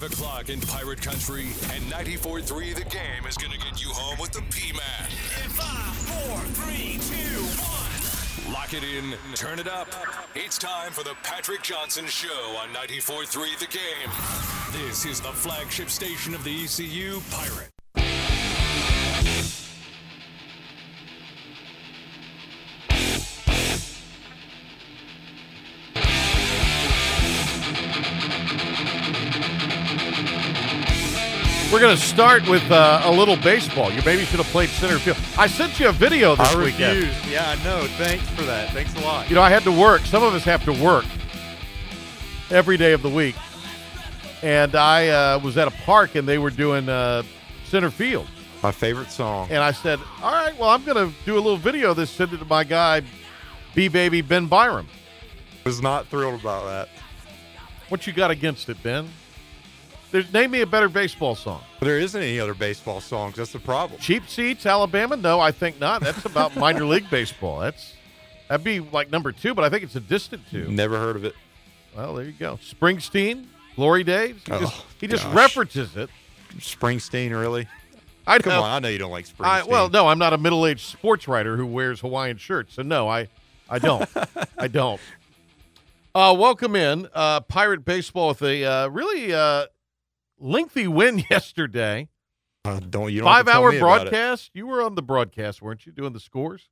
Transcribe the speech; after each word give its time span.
5 0.00 0.12
o'clock 0.12 0.48
in 0.48 0.60
Pirate 0.62 1.02
Country, 1.02 1.48
and 1.74 1.84
94.3 1.92 2.74
The 2.74 2.84
Game 2.84 3.26
is 3.28 3.36
going 3.36 3.52
to 3.52 3.58
get 3.58 3.82
you 3.82 3.90
home 3.90 4.18
with 4.18 4.32
the 4.32 4.40
P-Man. 4.50 4.80
In 5.44 5.50
five, 5.50 5.94
four, 5.94 6.38
three, 6.54 6.98
two, 7.02 7.42
one. 7.60 8.54
Lock 8.54 8.72
it 8.72 8.82
in, 8.82 9.14
turn 9.34 9.58
it 9.58 9.68
up. 9.68 9.88
It's 10.34 10.56
time 10.56 10.90
for 10.92 11.04
the 11.04 11.14
Patrick 11.22 11.62
Johnson 11.62 12.06
Show 12.06 12.56
on 12.62 12.70
94.3 12.70 13.58
The 13.58 13.66
Game. 13.66 14.86
This 14.88 15.04
is 15.04 15.20
the 15.20 15.32
flagship 15.32 15.90
station 15.90 16.34
of 16.34 16.44
the 16.44 16.64
ECU 16.64 17.20
Pirate. 17.30 17.79
We're 31.80 31.86
going 31.86 31.96
to 31.96 32.02
start 32.02 32.46
with 32.46 32.70
uh, 32.70 33.00
a 33.04 33.10
little 33.10 33.38
baseball. 33.38 33.90
You 33.90 34.02
maybe 34.04 34.26
should 34.26 34.38
have 34.38 34.48
played 34.48 34.68
center 34.68 34.98
field. 34.98 35.16
I 35.38 35.46
sent 35.46 35.80
you 35.80 35.88
a 35.88 35.92
video 35.92 36.36
this 36.36 36.54
I 36.54 36.62
weekend. 36.62 37.08
Yeah, 37.26 37.56
I 37.58 37.64
know. 37.64 37.86
Thanks 37.96 38.28
for 38.28 38.42
that. 38.42 38.70
Thanks 38.74 38.94
a 38.96 39.00
lot. 39.00 39.30
You 39.30 39.34
know, 39.36 39.40
I 39.40 39.48
had 39.48 39.62
to 39.62 39.72
work. 39.72 40.02
Some 40.02 40.22
of 40.22 40.34
us 40.34 40.44
have 40.44 40.62
to 40.66 40.72
work 40.72 41.06
every 42.50 42.76
day 42.76 42.92
of 42.92 43.00
the 43.00 43.08
week. 43.08 43.34
And 44.42 44.74
I 44.74 45.08
uh, 45.08 45.38
was 45.38 45.56
at 45.56 45.68
a 45.68 45.70
park 45.70 46.16
and 46.16 46.28
they 46.28 46.36
were 46.36 46.50
doing 46.50 46.86
uh, 46.90 47.22
center 47.64 47.90
field. 47.90 48.26
My 48.62 48.72
favorite 48.72 49.10
song. 49.10 49.48
And 49.50 49.62
I 49.62 49.72
said, 49.72 50.00
all 50.22 50.32
right, 50.32 50.54
well, 50.58 50.68
I'm 50.68 50.84
going 50.84 51.08
to 51.08 51.16
do 51.24 51.36
a 51.36 51.40
little 51.40 51.56
video 51.56 51.92
of 51.92 51.96
this, 51.96 52.10
send 52.10 52.34
it 52.34 52.40
to 52.40 52.44
my 52.44 52.62
guy, 52.62 53.00
B 53.74 53.88
Baby 53.88 54.20
Ben 54.20 54.48
Byram. 54.48 54.86
was 55.64 55.80
not 55.80 56.08
thrilled 56.08 56.42
about 56.42 56.66
that. 56.66 56.90
What 57.88 58.06
you 58.06 58.12
got 58.12 58.30
against 58.30 58.68
it, 58.68 58.82
Ben? 58.82 59.08
There's, 60.10 60.30
name 60.30 60.50
me 60.50 60.60
a 60.60 60.66
better 60.66 60.90
baseball 60.90 61.34
song. 61.34 61.62
There 61.80 61.98
isn't 61.98 62.20
any 62.22 62.38
other 62.38 62.52
baseball 62.54 63.00
songs. 63.00 63.36
That's 63.36 63.52
the 63.52 63.58
problem. 63.58 63.98
Cheap 64.00 64.28
Seats, 64.28 64.66
Alabama? 64.66 65.16
No, 65.16 65.40
I 65.40 65.50
think 65.50 65.80
not. 65.80 66.02
That's 66.02 66.24
about 66.26 66.54
minor 66.64 66.84
league 66.84 67.08
baseball. 67.10 67.60
That's 67.60 67.94
that'd 68.48 68.62
be 68.62 68.80
like 68.80 69.10
number 69.10 69.32
two, 69.32 69.54
but 69.54 69.64
I 69.64 69.70
think 69.70 69.84
it's 69.84 69.96
a 69.96 70.00
distant 70.00 70.42
two. 70.50 70.68
Never 70.70 70.98
heard 70.98 71.16
of 71.16 71.24
it. 71.24 71.34
Well, 71.96 72.14
there 72.14 72.26
you 72.26 72.32
go. 72.32 72.56
Springsteen, 72.62 73.46
Glory 73.76 74.04
Days. 74.04 74.36
He 74.44 74.50
just, 74.50 74.62
Oh, 74.80 74.84
he 75.00 75.06
just 75.06 75.26
references 75.28 75.96
it. 75.96 76.10
Springsteen, 76.58 77.30
really? 77.30 77.66
I 78.26 78.38
Come 78.38 78.52
know. 78.52 78.62
on. 78.62 78.70
I 78.70 78.78
know 78.78 78.88
you 78.88 78.98
don't 78.98 79.10
like 79.10 79.24
Springsteen. 79.26 79.46
I, 79.46 79.62
well, 79.64 79.88
no, 79.88 80.06
I'm 80.06 80.18
not 80.18 80.32
a 80.32 80.38
middle-aged 80.38 80.84
sports 80.86 81.26
writer 81.26 81.56
who 81.56 81.66
wears 81.66 82.00
Hawaiian 82.00 82.36
shirts, 82.36 82.74
so 82.74 82.82
no, 82.82 83.08
I, 83.08 83.28
I 83.68 83.78
don't, 83.78 84.08
I 84.58 84.68
don't. 84.68 85.00
Uh, 86.14 86.34
welcome 86.38 86.76
in 86.76 87.08
uh, 87.14 87.40
Pirate 87.40 87.84
Baseball 87.84 88.28
with 88.28 88.42
a 88.42 88.64
uh, 88.64 88.88
really 88.88 89.32
uh, 89.32 89.66
lengthy 90.40 90.88
win 90.88 91.22
yesterday. 91.30 92.08
Uh, 92.64 92.78
don't 92.80 93.12
you 93.12 93.20
don't 93.20 93.28
have 93.32 93.46
to 93.46 93.52
tell 93.52 93.62
Five-hour 93.62 93.70
me 93.72 93.76
about 93.78 93.96
it. 94.02 94.10
broadcast. 94.10 94.50
You 94.54 94.66
were 94.66 94.82
on 94.82 94.94
the 94.94 95.02
broadcast, 95.02 95.62
weren't 95.62 95.86
you, 95.86 95.92
doing 95.92 96.12
the 96.12 96.20
scores? 96.20 96.68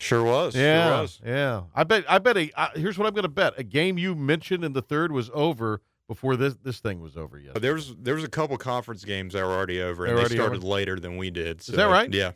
Sure 0.00 0.24
was. 0.24 0.54
Yeah, 0.56 0.88
Sure 0.92 1.00
was. 1.02 1.20
yeah. 1.24 1.62
I 1.74 1.84
bet. 1.84 2.04
I 2.08 2.18
bet. 2.18 2.36
A, 2.36 2.50
uh, 2.60 2.68
here's 2.74 2.98
what 2.98 3.06
I'm 3.06 3.14
going 3.14 3.22
to 3.22 3.28
bet: 3.28 3.54
a 3.56 3.62
game 3.62 3.96
you 3.98 4.14
mentioned 4.14 4.64
in 4.64 4.72
the 4.72 4.82
third 4.82 5.12
was 5.12 5.30
over 5.32 5.80
before 6.08 6.36
this 6.36 6.54
this 6.62 6.80
thing 6.80 7.00
was 7.00 7.16
over 7.16 7.38
yet. 7.38 7.52
But 7.54 7.62
there 7.62 7.74
was 7.74 7.94
there 8.00 8.14
was 8.16 8.24
a 8.24 8.28
couple 8.28 8.56
conference 8.58 9.04
games 9.04 9.32
that 9.34 9.44
were 9.44 9.52
already 9.52 9.80
over, 9.80 10.04
They 10.04 10.10
and 10.10 10.18
they 10.18 10.20
already 10.22 10.34
started 10.36 10.64
later 10.64 10.98
than 10.98 11.16
we 11.16 11.30
did. 11.30 11.60
Is 11.60 11.66
that 11.68 11.84
right? 11.84 12.12
Yeah. 12.12 12.32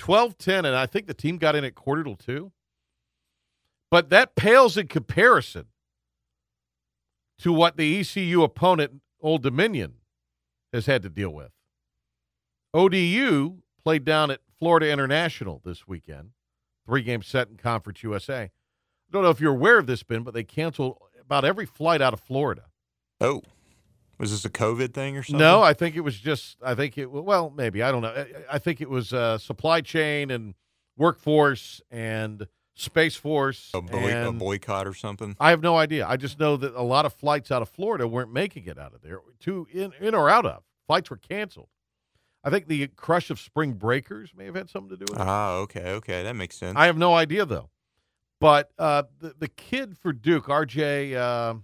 12-10, 0.00 0.58
and 0.58 0.68
I 0.68 0.86
think 0.86 1.06
the 1.06 1.14
team 1.14 1.36
got 1.38 1.54
in 1.54 1.64
at 1.64 1.74
quarter 1.76 2.02
till 2.02 2.16
two. 2.16 2.52
But 3.90 4.10
that 4.10 4.34
pales 4.34 4.76
in 4.76 4.88
comparison 4.88 5.66
to 7.38 7.52
what 7.52 7.76
the 7.76 8.00
ECU 8.00 8.42
opponent, 8.42 9.00
Old 9.24 9.42
Dominion, 9.42 9.94
has 10.72 10.84
had 10.84 11.02
to 11.02 11.08
deal 11.08 11.30
with. 11.30 11.50
ODU 12.74 13.62
played 13.82 14.04
down 14.04 14.30
at 14.30 14.40
Florida 14.58 14.90
International 14.90 15.62
this 15.64 15.88
weekend, 15.88 16.30
three 16.86 17.02
game 17.02 17.22
set 17.22 17.48
in 17.48 17.56
Conference 17.56 18.02
USA. 18.02 18.42
I 18.42 18.50
don't 19.10 19.22
know 19.22 19.30
if 19.30 19.40
you're 19.40 19.54
aware 19.54 19.78
of 19.78 19.86
this, 19.86 20.02
Ben, 20.02 20.24
but 20.24 20.34
they 20.34 20.44
canceled 20.44 20.98
about 21.18 21.44
every 21.44 21.64
flight 21.64 22.02
out 22.02 22.12
of 22.12 22.20
Florida. 22.20 22.64
Oh, 23.18 23.42
was 24.18 24.30
this 24.30 24.44
a 24.44 24.50
COVID 24.50 24.92
thing 24.92 25.16
or 25.16 25.22
something? 25.22 25.38
No, 25.38 25.62
I 25.62 25.72
think 25.72 25.96
it 25.96 26.00
was 26.00 26.18
just. 26.18 26.58
I 26.62 26.74
think 26.74 26.98
it. 26.98 27.10
Well, 27.10 27.50
maybe 27.50 27.82
I 27.82 27.90
don't 27.90 28.02
know. 28.02 28.08
I, 28.08 28.26
I 28.56 28.58
think 28.58 28.80
it 28.80 28.90
was 28.90 29.12
uh, 29.12 29.38
supply 29.38 29.80
chain 29.80 30.30
and 30.30 30.54
workforce 30.98 31.80
and 31.90 32.46
space 32.74 33.16
force. 33.16 33.70
a, 33.74 33.80
boy, 33.80 34.10
a 34.12 34.28
and- 34.28 34.38
boycott 34.38 34.86
or 34.86 34.94
something. 34.94 35.36
I 35.40 35.50
have 35.50 35.62
no 35.62 35.76
idea. 35.76 36.06
I 36.06 36.16
just 36.16 36.38
know 36.40 36.56
that 36.56 36.74
a 36.74 36.82
lot 36.82 37.06
of 37.06 37.12
flights 37.12 37.50
out 37.50 37.62
of 37.62 37.68
Florida 37.68 38.06
weren't 38.08 38.32
making 38.32 38.66
it 38.66 38.78
out 38.78 38.94
of 38.94 39.02
there. 39.02 39.20
To 39.40 39.66
in 39.72 39.92
in 40.00 40.14
or 40.14 40.28
out 40.28 40.46
of 40.46 40.62
flights 40.86 41.10
were 41.10 41.16
canceled. 41.16 41.68
I 42.42 42.50
think 42.50 42.66
the 42.68 42.86
crush 42.88 43.30
of 43.30 43.40
spring 43.40 43.72
breakers 43.72 44.32
may 44.36 44.44
have 44.44 44.54
had 44.54 44.68
something 44.68 44.90
to 44.90 44.96
do 44.96 45.06
with 45.10 45.18
it. 45.18 45.26
Ah, 45.26 45.54
okay, 45.54 45.92
okay, 45.92 46.22
that 46.24 46.36
makes 46.36 46.56
sense. 46.56 46.76
I 46.76 46.86
have 46.86 46.98
no 46.98 47.14
idea 47.14 47.46
though. 47.46 47.70
But 48.40 48.70
uh, 48.78 49.04
the 49.20 49.34
the 49.38 49.48
kid 49.48 49.96
for 49.96 50.12
Duke, 50.12 50.46
RJ, 50.46 51.14
uh, 51.14 51.54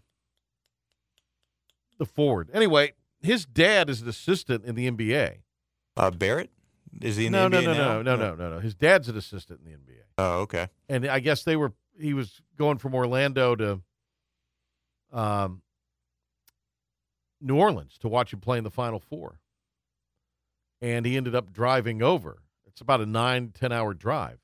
the 1.99 2.06
forward. 2.06 2.49
Anyway, 2.54 2.93
his 3.20 3.44
dad 3.44 3.91
is 3.91 4.00
an 4.00 4.09
assistant 4.09 4.65
in 4.65 4.75
the 4.75 4.91
NBA. 4.91 5.38
uh, 5.97 6.10
Barrett 6.10 6.50
is 7.01 7.17
he 7.17 7.27
in 7.27 7.33
no, 7.33 7.49
the 7.49 7.61
no, 7.61 7.73
NBA 7.73 7.77
no, 7.77 8.03
no, 8.03 8.03
no, 8.03 8.17
no, 8.17 8.34
no, 8.34 8.51
no. 8.51 8.59
His 8.61 8.75
dad's 8.75 9.09
an 9.09 9.17
assistant 9.17 9.61
in 9.65 9.71
the 9.71 9.77
NBA, 9.77 9.99
Oh, 10.19 10.41
okay. 10.41 10.69
and 10.89 11.06
I 11.06 11.21
guess 11.21 11.45
they 11.45 11.56
were. 11.56 11.73
He 11.99 12.15
was 12.15 12.41
going 12.56 12.78
from 12.78 12.95
Orlando 12.95 13.55
to 13.56 13.81
um, 15.12 15.62
New 17.41 17.56
Orleans 17.56 17.99
to 17.99 18.09
watch 18.09 18.33
him 18.33 18.41
play 18.41 18.59
in 18.59 18.65
the 18.65 18.71
Final 18.71 19.00
Four, 19.00 19.39
and 20.81 21.05
he 21.05 21.17
ended 21.17 21.34
up 21.34 21.53
driving 21.53 22.03
over. 22.03 22.43
It's 22.67 22.81
about 22.81 23.00
a 23.00 23.06
nine 23.06 23.53
ten 23.53 23.73
hour 23.73 23.95
drive 23.95 24.39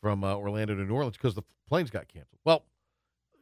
from 0.00 0.24
uh, 0.24 0.34
Orlando 0.34 0.74
to 0.74 0.82
New 0.84 0.94
Orleans 0.94 1.16
because 1.16 1.34
the 1.34 1.42
planes 1.68 1.90
got 1.90 2.08
canceled. 2.08 2.40
Well, 2.44 2.64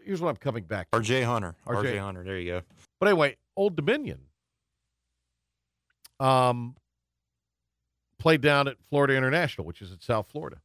here's 0.04 0.20
what 0.20 0.28
I'm 0.30 0.36
coming 0.36 0.64
back 0.64 0.90
to. 0.90 0.96
R.J. 0.96 1.22
Hunter. 1.22 1.54
RJ. 1.66 1.76
R.J. 1.76 1.96
Hunter. 1.98 2.24
There 2.24 2.38
you 2.38 2.52
go. 2.52 2.62
But 2.98 3.08
anyway, 3.08 3.36
Old 3.56 3.76
Dominion 3.76 4.20
um, 6.20 6.74
played 8.18 8.40
down 8.40 8.68
at 8.68 8.76
Florida 8.88 9.16
International, 9.16 9.66
which 9.66 9.80
is 9.80 9.92
in 9.92 10.00
South 10.00 10.28
Florida. 10.30 10.60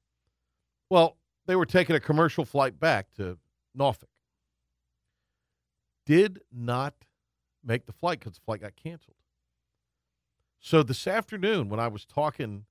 Well, 0.90 1.18
they 1.46 1.56
were 1.56 1.66
taking 1.66 1.96
a 1.96 2.00
commercial 2.00 2.46
flight 2.46 2.80
back 2.80 3.14
to 3.16 3.38
Norfolk. 3.75 4.09
Did 6.06 6.42
not 6.52 6.94
make 7.63 7.86
the 7.86 7.94
flight 7.94 8.19
because 8.19 8.34
the 8.34 8.42
flight 8.42 8.62
got 8.62 8.75
canceled. 8.75 9.16
So 10.59 10.84
this 10.84 11.08
afternoon, 11.08 11.69
when 11.69 11.80
I 11.80 11.88
was 11.88 12.06
talking, 12.06 12.66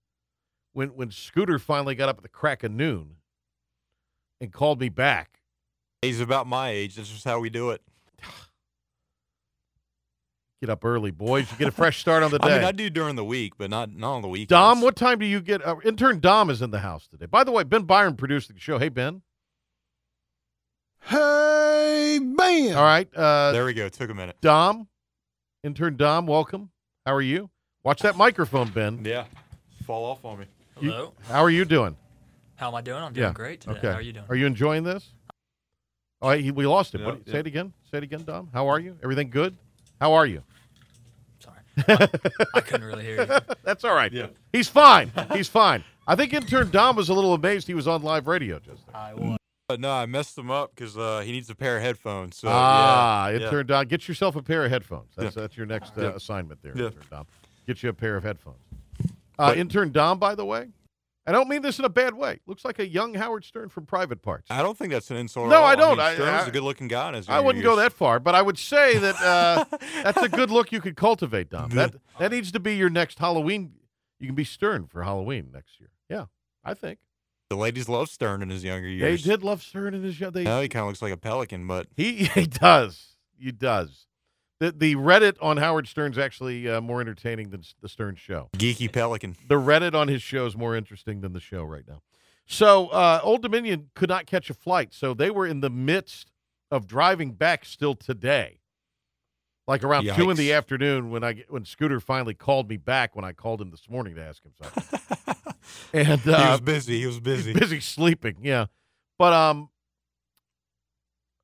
when 0.73 0.91
when 0.91 1.11
Scooter 1.11 1.59
finally 1.59 1.95
got 1.95 2.09
up 2.09 2.19
at 2.19 2.23
the 2.23 2.29
crack 2.29 2.63
of 2.63 2.73
noon 2.73 3.17
and 4.41 4.53
called 4.53 4.81
me 4.81 4.89
back, 4.89 5.43
He's 6.03 6.21
about 6.21 6.49
my 6.49 6.71
age. 6.71 6.97
This 6.97 7.13
is 7.13 7.23
how 7.23 7.39
we 7.39 7.49
do 7.49 7.71
it. 7.71 7.81
Get 10.63 10.71
up 10.71 10.85
early, 10.85 11.11
boys. 11.11 11.51
You 11.51 11.59
get 11.59 11.67
a 11.67 11.73
fresh 11.73 11.99
start 11.99 12.23
on 12.23 12.31
the 12.31 12.39
day. 12.39 12.49
I 12.53 12.59
mean, 12.59 12.65
I 12.65 12.71
do 12.71 12.89
during 12.89 13.17
the 13.17 13.25
week, 13.25 13.55
but 13.59 13.69
not 13.69 13.93
not 13.97 14.13
on 14.15 14.23
the 14.23 14.29
weekends. 14.29 14.51
Dom, 14.51 14.81
what 14.81 14.95
time 14.95 15.19
do 15.19 15.27
you 15.27 15.41
get? 15.41 15.61
Uh, 15.67 15.75
intern 15.85 16.21
Dom 16.21 16.51
is 16.51 16.63
in 16.63 16.71
the 16.71 16.79
house 16.79 17.09
today. 17.09 17.27
By 17.27 17.43
the 17.43 17.51
way, 17.51 17.65
Ben 17.65 17.83
Byram 17.83 18.15
produced 18.15 18.55
the 18.55 18.61
show. 18.61 18.79
Hey, 18.79 18.89
Ben. 18.89 19.23
Hey, 21.01 22.21
Ben. 22.23 22.75
All 22.77 22.85
right. 22.85 23.09
Uh, 23.13 23.51
There 23.51 23.65
we 23.65 23.75
go. 23.75 23.89
Took 23.89 24.09
a 24.11 24.15
minute. 24.15 24.37
Dom, 24.41 24.87
intern 25.65 25.97
Dom, 25.97 26.29
welcome. 26.29 26.71
How 27.05 27.15
are 27.15 27.21
you? 27.23 27.51
Watch 27.83 28.03
that 28.03 28.17
microphone, 28.17 28.69
Ben. 28.71 29.05
Yeah. 29.05 29.25
Fall 29.85 30.05
off 30.05 30.25
on 30.25 30.39
me. 30.39 30.45
You- 30.81 30.93
Hello. 30.93 31.13
How 31.27 31.43
are 31.43 31.51
you 31.51 31.65
doing? 31.65 31.97
How 32.55 32.69
am 32.69 32.77
I 32.77 32.83
doing? 32.83 33.03
I'm 33.03 33.13
doing 33.13 33.27
Yeah. 33.27 33.33
great 33.33 33.63
today. 33.63 33.79
Okay. 33.79 33.89
How 33.89 33.95
are 33.95 34.01
you 34.01 34.13
doing? 34.13 34.27
Are 34.29 34.37
you 34.37 34.47
enjoying 34.47 34.85
this? 34.85 35.11
Oh, 36.21 36.31
he, 36.31 36.53
we 36.53 36.69
lost 36.69 36.95
him. 36.95 37.01
Yeah, 37.01 37.07
What- 37.09 37.23
yeah. 37.27 37.33
Say 37.33 37.39
it 37.41 37.47
again. 37.49 37.73
Say 37.91 37.99
it 37.99 38.05
again, 38.05 38.23
Dom. 38.23 38.49
How 38.53 38.69
are 38.69 38.79
you? 38.79 38.97
Everything 39.03 39.29
good? 39.29 39.57
How 40.01 40.13
are 40.13 40.25
you? 40.27 40.45
Sorry. 41.87 41.99
I, 41.99 42.45
I 42.55 42.61
couldn't 42.61 42.87
really 42.87 43.05
hear 43.05 43.23
you. 43.23 43.27
That's 43.65 43.85
all 43.85 43.95
right. 43.95 44.13
Yeah. 44.13 44.27
He's 44.53 44.69
fine. 44.69 45.11
He's 45.33 45.49
fine. 45.49 45.85
I 46.07 46.17
think 46.17 46.33
intern 46.33 46.71
Dom 46.71 46.97
was 46.97 47.09
a 47.09 47.15
little 47.15 47.33
amazed 47.35 47.67
he 47.67 47.75
was 47.75 47.87
on 47.89 48.03
live 48.03 48.27
radio 48.27 48.59
just 48.59 48.87
then. 48.87 48.95
I 48.97 49.15
was. 49.15 49.37
But 49.69 49.81
no, 49.81 49.91
I 49.91 50.07
messed 50.07 50.37
him 50.37 50.51
up 50.51 50.73
because 50.75 50.99
uh, 50.99 51.21
he 51.25 51.33
needs 51.33 51.49
a 51.49 51.55
pair 51.55 51.77
of 51.79 51.83
headphones. 51.83 52.37
So 52.37 52.49
ah, 52.51 53.29
yeah, 53.29 53.37
intern 53.39 53.67
Dom, 53.67 53.87
get 53.87 54.07
yourself 54.09 54.37
a 54.37 54.43
pair 54.43 54.65
of 54.65 54.71
headphones. 54.71 55.13
That's 55.17 55.35
that's 55.35 55.57
your 55.57 55.67
next 55.67 55.97
uh, 55.97 56.03
Yeah. 56.03 56.09
assignment 56.17 56.61
there, 56.63 56.73
Yeah. 56.77 56.87
intern 56.87 57.05
Dom. 57.11 57.27
Get 57.67 57.83
you 57.83 57.89
a 57.89 57.93
pair 57.95 58.17
of 58.17 58.25
headphones. 58.25 58.59
Uh, 59.01 59.07
But- 59.51 59.59
intern 59.59 59.93
Dom, 59.93 60.19
by 60.19 60.35
the 60.35 60.45
way, 60.45 60.69
I 61.27 61.31
don't 61.33 61.49
mean 61.49 61.63
this 61.63 61.79
in 61.79 61.85
a 61.85 61.89
bad 61.89 62.15
way. 62.15 62.41
Looks 62.47 62.65
like 62.65 62.79
a 62.81 62.87
young 62.87 63.15
Howard 63.15 63.45
Stern 63.45 63.69
from 63.69 63.87
Private 63.87 64.23
Parts. 64.23 64.51
I 64.51 64.61
don't 64.63 64.77
think 64.77 64.91
that's 64.93 65.11
an 65.11 65.17
insult. 65.19 65.49
No. 65.51 65.63
I 65.63 65.77
don't. 65.77 65.97
mean, 65.99 66.01
I- 66.07 66.15
Stern's 66.15 66.45
I- 66.45 66.49
a 66.49 66.51
good-looking 66.51 66.89
guy. 66.89 67.09
In 67.09 67.15
his 67.15 67.29
I 67.29 67.39
wouldn't 67.41 67.63
go 67.63 67.77
that 67.77 67.93
far, 67.93 68.19
but 68.19 68.35
I 68.35 68.43
would 68.43 68.59
say 68.59 68.99
that 68.99 69.15
uh, 69.23 69.65
that's 70.03 70.21
a 70.23 70.29
good 70.29 70.51
look 70.51 70.73
you 70.73 70.81
could 70.81 70.97
cultivate, 70.97 71.51
Dom. 71.51 71.71
That 71.71 71.95
that 72.19 72.33
needs 72.33 72.51
to 72.53 72.61
be 72.61 72.75
your 72.77 72.91
next 72.91 73.19
Halloween. 73.21 73.73
You 74.19 74.27
can 74.27 74.35
be 74.35 74.45
Stern 74.45 74.87
for 74.87 75.03
Halloween 75.03 75.51
next 75.53 75.79
year. 75.81 75.91
Yeah, 76.09 76.27
I 76.65 76.75
think 76.75 76.99
The 77.51 77.57
ladies 77.57 77.89
love 77.89 78.09
Stern 78.09 78.43
in 78.43 78.51
his 78.51 78.63
younger 78.65 78.89
years. 78.89 79.23
they 79.25 79.31
did 79.31 79.43
love 79.45 79.63
Stern 79.63 79.95
in 79.95 80.03
his. 80.03 80.19
They 80.19 80.45
No, 80.45 80.61
he 80.61 80.69
kind 80.69 80.83
of 80.83 80.89
looks 80.89 81.03
like 81.03 81.13
a 81.13 81.17
pelican, 81.17 81.67
but 81.67 81.87
He 81.97 82.25
he 82.35 82.47
does. 82.47 83.17
He 83.39 83.51
does. 83.53 84.07
The 84.63 84.71
the 84.71 84.95
Reddit 84.95 85.39
on 85.43 85.57
Howard 85.57 85.89
Stern's 85.89 86.17
actually 86.17 86.69
uh, 86.69 86.81
more 86.81 87.01
entertaining 87.01 87.51
than 87.51 87.65
the 87.81 87.89
Stern 87.89 88.15
show. 88.15 88.49
Geeky 88.57 88.93
Pelican. 88.93 89.35
The 89.49 89.57
Reddit 89.57 89.93
on 89.93 90.07
his 90.07 90.23
show 90.23 90.47
is 90.47 90.57
more 90.57 90.77
interesting 90.77 91.21
than 91.21 91.33
the 91.33 91.41
show 91.41 91.65
right 91.65 91.83
now. 91.89 92.03
So 92.47 92.87
uh, 92.91 93.19
Old 93.25 93.43
Dominion 93.43 93.91
could 93.97 94.09
not 94.09 94.27
catch 94.27 94.51
a 94.51 94.55
flight, 94.55 94.95
so 94.95 95.15
they 95.15 95.33
were 95.33 95.49
in 95.49 95.63
the 95.63 95.71
midst 95.71 96.31
of 96.71 96.87
driving 96.87 97.33
back 97.33 97.65
still 97.65 97.97
today, 97.97 98.61
like 99.67 99.83
around 99.83 100.07
two 100.15 100.31
in 100.31 100.37
the 100.37 100.53
afternoon 100.53 101.11
when 101.11 101.25
I 101.25 101.43
when 101.49 101.65
Scooter 101.65 101.99
finally 101.99 102.35
called 102.35 102.69
me 102.69 102.77
back 102.77 103.17
when 103.17 103.25
I 103.25 103.33
called 103.33 103.61
him 103.61 103.73
this 103.73 103.91
morning 103.91 104.15
to 104.15 104.23
ask 104.23 104.45
him 104.45 104.53
something. 104.63 105.55
and 105.93 106.21
he 106.21 106.33
uh, 106.33 106.53
was 106.53 106.61
busy. 106.61 107.01
He 107.01 107.07
was 107.07 107.19
busy. 107.19 107.53
busy 107.53 107.81
sleeping. 107.81 108.37
Yeah, 108.43 108.67
but 109.19 109.33
um, 109.33 109.71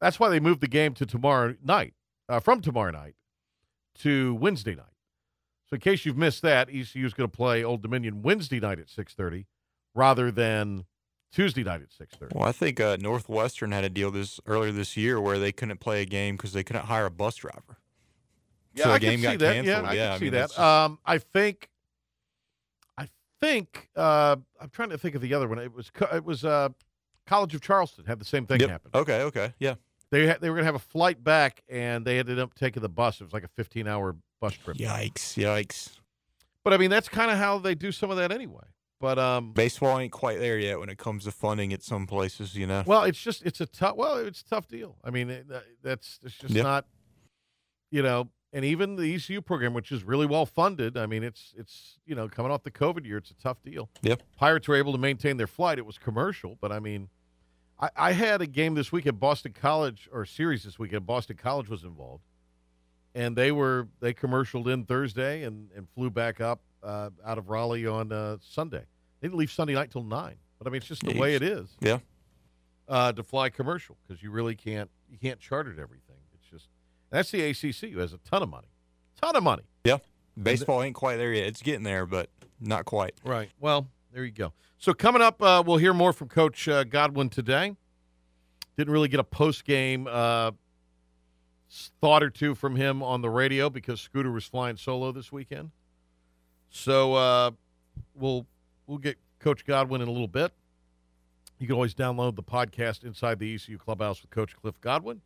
that's 0.01 0.21
why 0.21 0.29
they 0.29 0.39
moved 0.39 0.61
the 0.61 0.69
game 0.69 0.95
to 0.95 1.05
tomorrow 1.05 1.57
night, 1.65 1.95
uh, 2.29 2.41
from 2.41 2.61
tomorrow 2.61 2.91
night 2.91 3.15
to 4.01 4.35
Wednesday 4.37 4.75
night. 4.75 4.85
So 5.69 5.75
in 5.75 5.81
case 5.81 6.07
you've 6.07 6.17
missed 6.17 6.43
that, 6.43 6.69
ECU 6.71 7.05
is 7.05 7.13
going 7.15 7.29
to 7.31 7.37
play 7.37 7.63
Old 7.63 7.83
Dominion 7.83 8.23
Wednesday 8.23 8.59
night 8.61 8.79
at 8.79 8.89
six 8.89 9.13
thirty, 9.15 9.47
rather 9.95 10.31
than 10.31 10.85
Tuesday 11.33 11.63
night 11.63 11.83
at 11.83 11.93
six 11.93 12.15
thirty. 12.17 12.35
Well, 12.37 12.49
I 12.49 12.53
think 12.53 12.81
uh, 12.81 12.97
Northwestern 13.01 13.73
had 13.73 13.85
a 13.85 13.91
deal 13.91 14.11
this 14.11 14.41
earlier 14.47 14.73
this 14.73 14.97
year 14.97 15.21
where 15.21 15.39
they 15.39 15.53
couldn't 15.53 15.79
play 15.81 16.01
a 16.03 16.07
game 16.07 16.37
because 16.37 16.53
they 16.55 16.65
couldn't 16.65 16.87
hire 16.87 17.07
a 17.07 17.11
bus 17.11 17.37
driver. 17.37 17.79
Yeah, 18.75 18.85
so 18.85 18.89
the 18.91 18.95
I 18.95 18.99
game 18.99 19.21
can 19.21 19.23
got 19.23 19.31
see 19.33 19.37
that. 19.39 19.55
canceled. 19.55 19.85
Yeah, 19.85 19.91
I 19.91 19.93
yeah, 19.95 20.05
can 20.07 20.13
I 20.13 20.19
see 20.19 20.25
mean, 20.25 20.33
that. 20.35 20.49
just- 20.49 20.59
Um, 20.59 20.99
I 21.05 21.19
think, 21.19 21.69
I 22.97 23.09
think, 23.41 23.89
uh, 23.97 24.37
I'm 24.61 24.71
trying 24.71 24.91
to 24.91 24.99
think 24.99 25.15
of 25.17 25.21
the 25.21 25.35
other 25.35 25.49
one. 25.49 25.59
It 25.59 25.73
was 25.75 25.91
it 26.13 26.25
was 26.25 26.45
uh, 26.45 26.69
College 27.27 27.55
of 27.55 27.61
Charleston 27.61 28.05
had 28.07 28.19
the 28.19 28.25
same 28.25 28.47
thing 28.47 28.61
Yep. 28.61 28.71
happen. 28.71 28.91
Okay, 28.95 29.23
okay, 29.23 29.53
yeah. 29.59 29.75
They 30.11 30.27
had, 30.27 30.41
they 30.41 30.49
were 30.49 30.57
going 30.57 30.63
to 30.65 30.73
have 30.73 30.75
a 30.75 30.79
flight 30.79 31.23
back, 31.23 31.63
and 31.69 32.05
they 32.05 32.19
ended 32.19 32.39
up 32.39 32.55
taking 32.55 32.83
the 32.83 32.89
bus. 32.89 33.21
It 33.21 33.25
was 33.25 33.33
like 33.33 33.45
a 33.45 33.49
15 33.49 33.87
hour 33.87 34.17
bus 34.41 34.55
trip. 34.55 34.77
Yikes, 34.79 35.37
yikes. 35.37 35.91
But 36.65 36.73
I 36.73 36.77
mean, 36.79 36.91
that's 36.91 37.09
kind 37.09 37.31
of 37.31 37.39
how 37.39 37.59
they 37.59 37.75
do 37.75 37.93
some 37.93 38.11
of 38.11 38.17
that 38.17 38.33
anyway. 38.33 38.65
But 39.01 39.19
um, 39.19 39.53
Baseball 39.53 39.99
ain't 39.99 40.11
quite 40.13 40.39
there 40.41 40.59
yet 40.59 40.81
when 40.81 40.89
it 40.89 40.99
comes 40.99 41.25
to 41.25 41.31
funding 41.31 41.73
at 41.73 41.83
some 41.85 42.07
places, 42.07 42.57
you 42.57 42.67
know. 42.67 42.83
well, 42.85 43.05
it's 43.05 43.21
just 43.23 43.45
it's 43.47 43.61
a 43.61 43.67
tough. 43.67 43.97
Well, 43.97 44.17
it's 44.17 44.41
a 44.41 44.45
tough 44.49 44.67
deal. 44.67 44.97
I 45.05 45.11
mean, 45.11 45.31
it, 45.31 45.47
that's 45.83 46.19
it's 46.25 46.37
just 46.37 46.53
Yeah. 46.53 46.63
not, 46.65 46.87
you 47.91 48.03
know. 48.03 48.29
And 48.53 48.65
even 48.65 48.97
the 48.97 49.15
ECU 49.15 49.43
program, 49.43 49.75
which 49.75 49.93
is 49.93 50.03
really 50.05 50.25
well 50.25 50.47
funded, 50.47 50.97
I 50.97 51.05
mean, 51.07 51.23
it's 51.23 51.53
it's 51.57 51.99
you 52.07 52.15
know 52.15 52.29
coming 52.29 52.51
off 52.51 52.63
the 52.65 52.71
COVID 52.71 53.05
year, 53.07 53.19
it's 53.19 53.31
a 53.31 53.35
tough 53.37 53.63
deal. 53.63 53.89
Yep. 54.03 54.23
Pirates 54.37 54.67
were 54.67 54.75
able 54.75 54.93
to 54.93 54.99
maintain 54.99 55.37
their 55.37 55.47
flight. 55.47 55.79
It 55.79 55.87
was 55.87 55.99
commercial, 55.99 56.57
but 56.61 56.73
I 56.73 56.81
mean, 56.81 57.09
I, 57.81 57.91
I 57.97 58.13
had 58.13 58.43
a 58.43 58.47
game 58.47 58.75
this 58.75 58.91
week 58.91 59.07
at 59.07 59.19
Boston 59.19 59.53
College 59.53 60.09
or 60.13 60.23
a 60.23 60.27
series 60.27 60.65
this 60.65 60.79
weekend. 60.79 61.07
Boston 61.07 61.37
College 61.37 61.69
was 61.69 61.85
involved, 61.85 62.25
and 63.15 63.37
they 63.37 63.53
were 63.53 63.89
they 64.01 64.13
commercialed 64.13 64.73
in 64.73 64.85
Thursday 64.85 65.45
and 65.45 65.71
and 65.77 65.89
flew 65.95 66.11
back 66.11 66.41
up 66.41 66.61
uh, 66.83 67.11
out 67.25 67.39
of 67.39 67.49
Raleigh 67.49 67.87
on 67.87 68.13
uh, 68.13 68.39
Sunday. 68.41 68.85
They 69.21 69.29
didn't 69.29 69.39
leave 69.39 69.51
Sunday 69.51 69.75
night 69.75 69.91
till 69.91 70.05
nine, 70.05 70.37
but 70.59 70.67
I 70.67 70.71
mean, 70.71 70.79
it's 70.79 70.87
just 70.87 71.05
the 71.05 71.19
way 71.19 71.35
it 71.35 71.43
is. 71.43 71.69
Yeah. 71.81 71.99
Uh, 72.89 73.13
to 73.13 73.23
fly 73.23 73.51
commercial 73.51 73.99
because 74.07 74.23
you 74.23 74.31
really 74.31 74.55
can't 74.55 74.91
you 75.11 75.19
can't 75.19 75.39
charter 75.39 75.71
everything. 75.73 76.17
It's 76.35 76.47
just 76.51 76.69
that's 77.11 77.31
the 77.31 77.43
ACC 77.51 77.93
who 77.93 77.99
has 78.01 78.13
a 78.13 78.19
ton 78.19 78.43
of 78.43 78.49
money, 78.49 78.69
ton 79.21 79.37
of 79.37 79.43
money. 79.43 79.65
Yeah. 79.85 79.99
Baseball 80.41 80.83
ain't 80.83 80.95
quite 80.95 81.17
there 81.17 81.33
yet. 81.33 81.47
It's 81.49 81.63
getting 81.63 81.83
there, 81.83 82.07
but 82.07 82.31
not 82.61 82.85
quite. 82.85 83.15
Right. 83.25 83.51
Well, 83.59 83.89
there 84.13 84.25
you 84.25 84.33
go. 84.33 84.53
So 84.79 84.95
coming 84.95 85.23
up, 85.23 85.43
uh, 85.43 85.63
we'll 85.67 85.77
hear 85.77 85.93
more 85.93 86.13
from 86.13 86.29
Coach 86.29 86.69
uh, 86.69 86.85
Godwin 86.85 87.29
today. 87.29 87.77
Didn't 88.77 88.93
really 88.93 89.09
get 89.09 89.21
a 89.21 89.25
post 89.25 89.65
game 89.65 90.07
uh, 90.09 90.53
thought 92.01 92.23
or 92.23 92.31
two 92.31 92.55
from 92.55 92.77
him 92.77 93.03
on 93.03 93.21
the 93.21 93.31
radio 93.31 93.69
because 93.69 94.01
Scooter 94.01 94.31
was 94.31 94.45
flying 94.45 94.77
solo 94.77 95.13
this 95.13 95.33
weekend. 95.33 95.71
So 96.71 97.15
uh, 97.15 97.51
we'll 98.15 98.47
we'll 98.87 98.99
get 98.99 99.19
Coach 99.41 99.65
Godwin 99.65 100.01
in 100.01 100.09
a 100.09 100.13
little 100.13 100.29
bit. 100.29 100.53
You 101.59 101.67
can 101.67 101.75
always 101.75 101.95
download 101.95 102.37
the 102.37 102.43
podcast 102.43 103.05
inside 103.05 103.41
the 103.41 103.53
ECU 103.53 103.79
Clubhouse 103.79 104.23
with 104.23 104.31
Coach 104.31 104.55
Cliff 104.55 104.81
Godwin. 104.81 105.21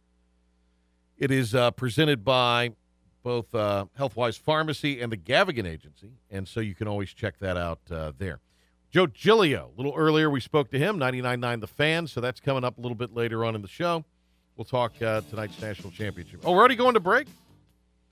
It 1.18 1.30
is 1.30 1.54
uh, 1.54 1.72
presented 1.72 2.24
by 2.24 2.70
both 3.22 3.54
uh, 3.54 3.84
HealthWise 3.98 4.38
Pharmacy 4.38 5.00
and 5.00 5.12
the 5.12 5.16
Gavigan 5.16 5.66
Agency, 5.66 6.12
and 6.30 6.48
so 6.48 6.60
you 6.60 6.74
can 6.74 6.88
always 6.88 7.12
check 7.12 7.38
that 7.38 7.56
out 7.56 7.80
there. 8.18 8.40
Joe 8.92 9.06
Giglio, 9.06 9.70
a 9.74 9.76
little 9.80 9.94
earlier 9.96 10.28
we 10.28 10.38
spoke 10.38 10.70
to 10.70 10.78
him, 10.78 10.98
99.9 10.98 11.60
The 11.62 11.66
Fan, 11.66 12.06
so 12.06 12.20
that's 12.20 12.40
coming 12.40 12.62
up 12.62 12.76
a 12.76 12.80
little 12.82 12.94
bit 12.94 13.14
later 13.14 13.42
on 13.42 13.54
in 13.54 13.62
the 13.62 13.68
show. 13.68 14.04
We'll 14.54 14.66
talk 14.66 15.00
uh, 15.00 15.22
tonight's 15.22 15.58
national 15.62 15.92
championship. 15.92 16.40
Oh, 16.44 16.52
we're 16.52 16.58
already 16.58 16.76
going 16.76 16.92
to 16.92 17.00
break? 17.00 17.26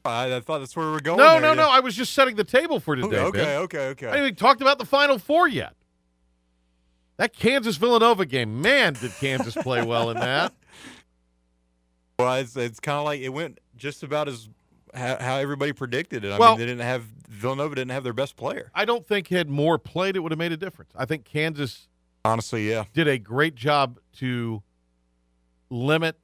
I, 0.06 0.34
I 0.34 0.40
thought 0.40 0.60
that's 0.60 0.74
where 0.74 0.86
we 0.86 0.92
were 0.92 1.00
going. 1.00 1.18
no, 1.18 1.32
there, 1.32 1.40
no, 1.42 1.48
yeah. 1.48 1.54
no. 1.54 1.68
I 1.68 1.80
was 1.80 1.94
just 1.94 2.14
setting 2.14 2.34
the 2.34 2.44
table 2.44 2.80
for 2.80 2.96
today. 2.96 3.18
Okay, 3.18 3.56
okay, 3.58 3.88
okay. 3.88 4.06
I 4.06 4.10
haven't 4.12 4.24
even 4.24 4.36
talked 4.36 4.62
about 4.62 4.78
the 4.78 4.86
Final 4.86 5.18
Four 5.18 5.48
yet. 5.48 5.74
That 7.18 7.34
Kansas 7.34 7.76
Villanova 7.76 8.24
game, 8.24 8.62
man, 8.62 8.94
did 8.94 9.12
Kansas 9.20 9.54
play 9.54 9.84
well 9.84 10.08
in 10.10 10.16
that. 10.16 10.54
Well, 12.18 12.34
it's, 12.34 12.54
it's 12.54 12.80
kind 12.80 12.98
of 12.98 13.06
like 13.06 13.22
it 13.22 13.30
went 13.30 13.60
just 13.78 14.02
about 14.02 14.28
as 14.28 14.46
how, 14.94 15.16
how 15.18 15.36
everybody 15.36 15.72
predicted 15.72 16.24
it. 16.24 16.32
I 16.32 16.38
Well- 16.38 16.52
mean, 16.52 16.60
they 16.60 16.66
didn't 16.66 16.82
have 16.86 17.04
Villanova 17.28 17.74
didn't 17.76 17.92
have 17.92 18.04
their 18.04 18.12
best 18.12 18.36
player. 18.36 18.70
I 18.74 18.84
don't 18.84 19.06
think 19.06 19.28
had 19.28 19.48
more 19.48 19.78
played, 19.78 20.16
it 20.16 20.20
would 20.20 20.32
have 20.32 20.38
made 20.38 20.52
a 20.52 20.56
difference. 20.56 20.90
I 20.96 21.04
think 21.04 21.24
Kansas 21.24 21.88
Honestly, 22.24 22.68
yeah. 22.68 22.84
did 22.92 23.06
a 23.08 23.18
great 23.18 23.54
job 23.54 23.98
to 24.16 24.62
limit 25.70 26.16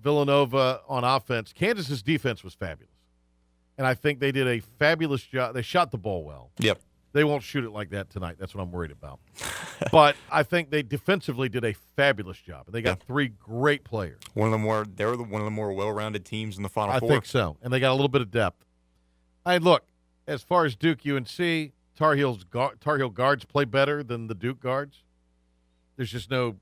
Villanova 0.00 0.82
on 0.88 1.02
offense. 1.04 1.52
Kansas's 1.52 2.02
defense 2.02 2.44
was 2.44 2.54
fabulous. 2.54 2.94
And 3.78 3.86
I 3.86 3.94
think 3.94 4.20
they 4.20 4.30
did 4.32 4.46
a 4.46 4.60
fabulous 4.60 5.22
job. 5.22 5.54
They 5.54 5.62
shot 5.62 5.90
the 5.90 5.98
ball 5.98 6.22
well. 6.24 6.50
Yep. 6.58 6.80
They 7.12 7.24
won't 7.24 7.42
shoot 7.42 7.64
it 7.64 7.70
like 7.70 7.90
that 7.90 8.08
tonight. 8.10 8.36
That's 8.38 8.54
what 8.54 8.62
I'm 8.62 8.70
worried 8.70 8.92
about. 8.92 9.18
but 9.92 10.16
I 10.30 10.42
think 10.42 10.70
they 10.70 10.82
defensively 10.82 11.48
did 11.48 11.64
a 11.64 11.74
fabulous 11.96 12.38
job. 12.38 12.66
They 12.68 12.82
got 12.82 13.02
three 13.02 13.28
great 13.28 13.82
players. 13.82 14.20
One 14.34 14.46
of 14.46 14.52
the 14.52 14.58
more 14.58 14.84
they 14.84 15.04
were 15.04 15.16
the, 15.16 15.24
one 15.24 15.40
of 15.40 15.44
the 15.44 15.50
more 15.50 15.72
well-rounded 15.72 16.24
teams 16.24 16.56
in 16.56 16.62
the 16.62 16.68
Final 16.68 16.94
I 16.94 17.00
Four. 17.00 17.08
think 17.08 17.26
so. 17.26 17.56
And 17.62 17.72
they 17.72 17.80
got 17.80 17.90
a 17.90 17.94
little 17.94 18.08
bit 18.08 18.20
of 18.20 18.30
depth. 18.30 18.64
I 19.44 19.56
look, 19.58 19.84
as 20.26 20.42
far 20.42 20.64
as 20.64 20.76
Duke 20.76 21.00
UNC, 21.04 21.72
Tar 21.96 22.14
Heels 22.14 22.44
Tar 22.52 22.96
Heel 22.96 23.10
guards 23.10 23.44
play 23.44 23.64
better 23.64 24.02
than 24.02 24.28
the 24.28 24.34
Duke 24.34 24.60
guards. 24.60 25.02
There's 25.96 26.10
just 26.10 26.30
no 26.30 26.56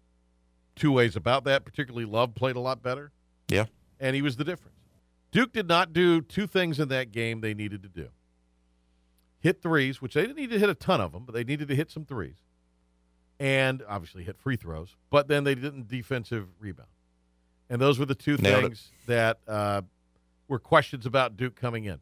two 0.75 0.93
ways 0.93 1.15
about 1.15 1.45
that. 1.45 1.65
Particularly 1.65 2.07
Love 2.07 2.35
played 2.35 2.57
a 2.57 2.61
lot 2.61 2.83
better. 2.83 3.13
Yeah. 3.49 3.67
And 4.01 4.17
he 4.17 4.23
was 4.23 4.37
the 4.37 4.45
difference. 4.45 4.77
Duke 5.31 5.53
did 5.53 5.69
not 5.69 5.93
do 5.93 6.23
two 6.23 6.47
things 6.47 6.81
in 6.81 6.89
that 6.89 7.13
game 7.13 7.41
they 7.41 7.53
needed 7.53 7.83
to 7.83 7.89
do. 7.89 8.09
Hit 9.41 9.63
threes, 9.63 10.03
which 10.03 10.15
they 10.15 10.23
didn't 10.23 10.37
need 10.37 10.51
to 10.51 10.59
hit 10.59 10.69
a 10.69 10.75
ton 10.75 11.01
of 11.01 11.13
them, 11.13 11.25
but 11.25 11.35
they 11.35 11.45
needed 11.45 11.69
to 11.69 11.75
hit 11.75 11.91
some 11.91 12.05
threes. 12.05 12.37
And 13.41 13.83
obviously 13.89 14.25
hit 14.25 14.37
free 14.37 14.57
throws, 14.57 14.97
but 15.11 15.29
then 15.29 15.45
they 15.45 15.55
didn't 15.55 15.87
defensive 15.87 16.49
rebound. 16.59 16.89
And 17.71 17.81
those 17.81 17.99
were 17.99 18.05
the 18.07 18.17
two 18.17 18.37
Nailed 18.37 18.65
it. 18.65 18.67
things 18.69 18.91
that 19.07 19.39
uh, 19.47 19.83
were 20.49 20.59
questions 20.59 21.07
about 21.07 21.37
Duke 21.37 21.55
coming 21.55 21.85
in 21.85 22.01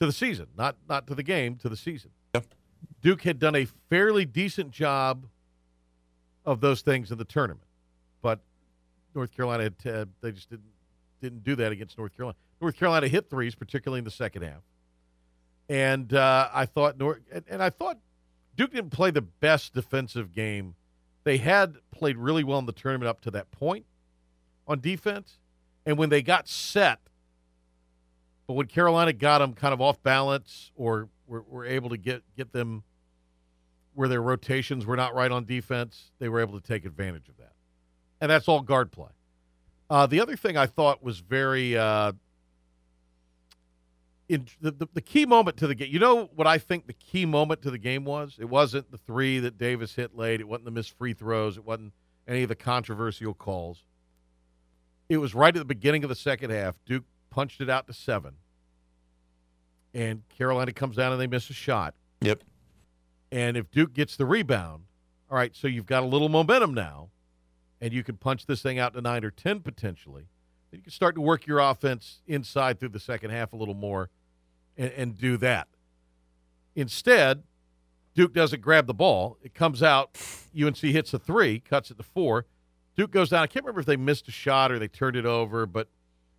to 0.00 0.06
the 0.06 0.12
season, 0.12 0.46
not 0.56 0.76
not 0.88 1.06
to 1.08 1.14
the 1.14 1.22
game, 1.22 1.56
to 1.56 1.68
the 1.68 1.76
season. 1.76 2.10
Yep. 2.34 2.46
Duke 3.02 3.22
had 3.22 3.38
done 3.38 3.54
a 3.54 3.66
fairly 3.90 4.24
decent 4.24 4.70
job 4.70 5.26
of 6.46 6.60
those 6.60 6.80
things 6.80 7.10
in 7.12 7.18
the 7.18 7.24
tournament, 7.24 7.66
but 8.22 8.40
North 9.14 9.30
Carolina 9.36 9.64
had 9.64 9.74
uh, 9.94 10.06
they 10.22 10.32
just 10.32 10.48
didn't 10.48 10.64
didn't 11.20 11.44
do 11.44 11.54
that 11.56 11.70
against 11.70 11.98
North 11.98 12.16
Carolina. 12.16 12.36
North 12.60 12.76
Carolina 12.76 13.08
hit 13.08 13.28
threes, 13.28 13.54
particularly 13.54 13.98
in 13.98 14.04
the 14.04 14.10
second 14.10 14.42
half, 14.42 14.62
and 15.72 16.12
uh, 16.12 16.50
I 16.52 16.66
thought 16.66 17.00
and, 17.00 17.44
and 17.48 17.62
I 17.62 17.70
thought 17.70 17.96
Duke 18.56 18.72
didn't 18.72 18.90
play 18.90 19.10
the 19.10 19.22
best 19.22 19.72
defensive 19.72 20.30
game. 20.30 20.74
They 21.24 21.38
had 21.38 21.76
played 21.90 22.18
really 22.18 22.44
well 22.44 22.58
in 22.58 22.66
the 22.66 22.72
tournament 22.72 23.08
up 23.08 23.22
to 23.22 23.30
that 23.30 23.50
point 23.50 23.86
on 24.68 24.80
defense, 24.80 25.38
and 25.86 25.96
when 25.96 26.10
they 26.10 26.20
got 26.20 26.46
set, 26.46 27.00
but 28.46 28.52
when 28.52 28.66
Carolina 28.66 29.14
got 29.14 29.38
them 29.38 29.54
kind 29.54 29.72
of 29.72 29.80
off 29.80 30.02
balance 30.02 30.72
or 30.76 31.08
were, 31.26 31.40
were 31.40 31.64
able 31.64 31.88
to 31.88 31.96
get 31.96 32.22
get 32.36 32.52
them 32.52 32.82
where 33.94 34.08
their 34.08 34.22
rotations 34.22 34.84
were 34.84 34.96
not 34.96 35.14
right 35.14 35.30
on 35.30 35.46
defense, 35.46 36.10
they 36.18 36.28
were 36.28 36.40
able 36.40 36.60
to 36.60 36.66
take 36.66 36.84
advantage 36.84 37.30
of 37.30 37.38
that, 37.38 37.54
and 38.20 38.30
that's 38.30 38.46
all 38.46 38.60
guard 38.60 38.92
play. 38.92 39.08
Uh, 39.88 40.04
the 40.06 40.20
other 40.20 40.36
thing 40.36 40.58
I 40.58 40.66
thought 40.66 41.02
was 41.02 41.20
very 41.20 41.78
uh, 41.78 42.12
in 44.32 44.46
the, 44.60 44.70
the 44.70 44.88
the 44.94 45.00
key 45.00 45.26
moment 45.26 45.58
to 45.58 45.66
the 45.66 45.74
game. 45.74 45.92
You 45.92 45.98
know 45.98 46.30
what 46.34 46.46
I 46.46 46.56
think 46.58 46.86
the 46.86 46.94
key 46.94 47.26
moment 47.26 47.60
to 47.62 47.70
the 47.70 47.78
game 47.78 48.04
was? 48.04 48.36
It 48.40 48.48
wasn't 48.48 48.90
the 48.90 48.96
three 48.96 49.38
that 49.40 49.58
Davis 49.58 49.94
hit 49.94 50.16
late. 50.16 50.40
It 50.40 50.48
wasn't 50.48 50.64
the 50.64 50.70
missed 50.70 50.96
free 50.96 51.12
throws. 51.12 51.56
It 51.56 51.64
wasn't 51.64 51.92
any 52.26 52.42
of 52.42 52.48
the 52.48 52.54
controversial 52.54 53.34
calls. 53.34 53.84
It 55.08 55.18
was 55.18 55.34
right 55.34 55.54
at 55.54 55.58
the 55.58 55.66
beginning 55.66 56.02
of 56.02 56.08
the 56.08 56.16
second 56.16 56.50
half. 56.50 56.76
Duke 56.86 57.04
punched 57.28 57.60
it 57.60 57.68
out 57.68 57.86
to 57.88 57.92
seven, 57.92 58.36
and 59.92 60.22
Carolina 60.30 60.72
comes 60.72 60.96
down 60.96 61.12
and 61.12 61.20
they 61.20 61.26
miss 61.26 61.50
a 61.50 61.54
shot. 61.54 61.94
Yep. 62.22 62.42
And 63.30 63.56
if 63.56 63.70
Duke 63.70 63.92
gets 63.92 64.16
the 64.16 64.24
rebound, 64.24 64.84
all 65.30 65.36
right, 65.36 65.54
so 65.54 65.68
you've 65.68 65.86
got 65.86 66.02
a 66.02 66.06
little 66.06 66.30
momentum 66.30 66.72
now, 66.72 67.10
and 67.80 67.92
you 67.92 68.02
can 68.02 68.16
punch 68.16 68.46
this 68.46 68.62
thing 68.62 68.78
out 68.78 68.94
to 68.94 69.02
nine 69.02 69.24
or 69.24 69.30
ten 69.30 69.60
potentially. 69.60 70.28
You 70.70 70.78
can 70.80 70.92
start 70.92 71.16
to 71.16 71.20
work 71.20 71.46
your 71.46 71.58
offense 71.58 72.22
inside 72.26 72.80
through 72.80 72.90
the 72.90 73.00
second 73.00 73.30
half 73.30 73.52
a 73.52 73.56
little 73.56 73.74
more 73.74 74.08
and, 74.76 74.90
and 74.92 75.18
do 75.18 75.36
that. 75.38 75.68
Instead, 76.74 77.42
Duke 78.14 78.32
doesn't 78.32 78.60
grab 78.62 78.86
the 78.86 78.94
ball. 78.94 79.38
It 79.42 79.54
comes 79.54 79.82
out. 79.82 80.18
UNC 80.60 80.76
hits 80.78 81.12
a 81.14 81.18
three, 81.18 81.60
cuts 81.60 81.90
it 81.90 81.96
to 81.98 82.02
four. 82.02 82.46
Duke 82.96 83.10
goes 83.10 83.30
down. 83.30 83.42
I 83.42 83.46
can't 83.46 83.64
remember 83.64 83.80
if 83.80 83.86
they 83.86 83.96
missed 83.96 84.28
a 84.28 84.32
shot 84.32 84.70
or 84.70 84.78
they 84.78 84.88
turned 84.88 85.16
it 85.16 85.24
over, 85.26 85.66
but 85.66 85.82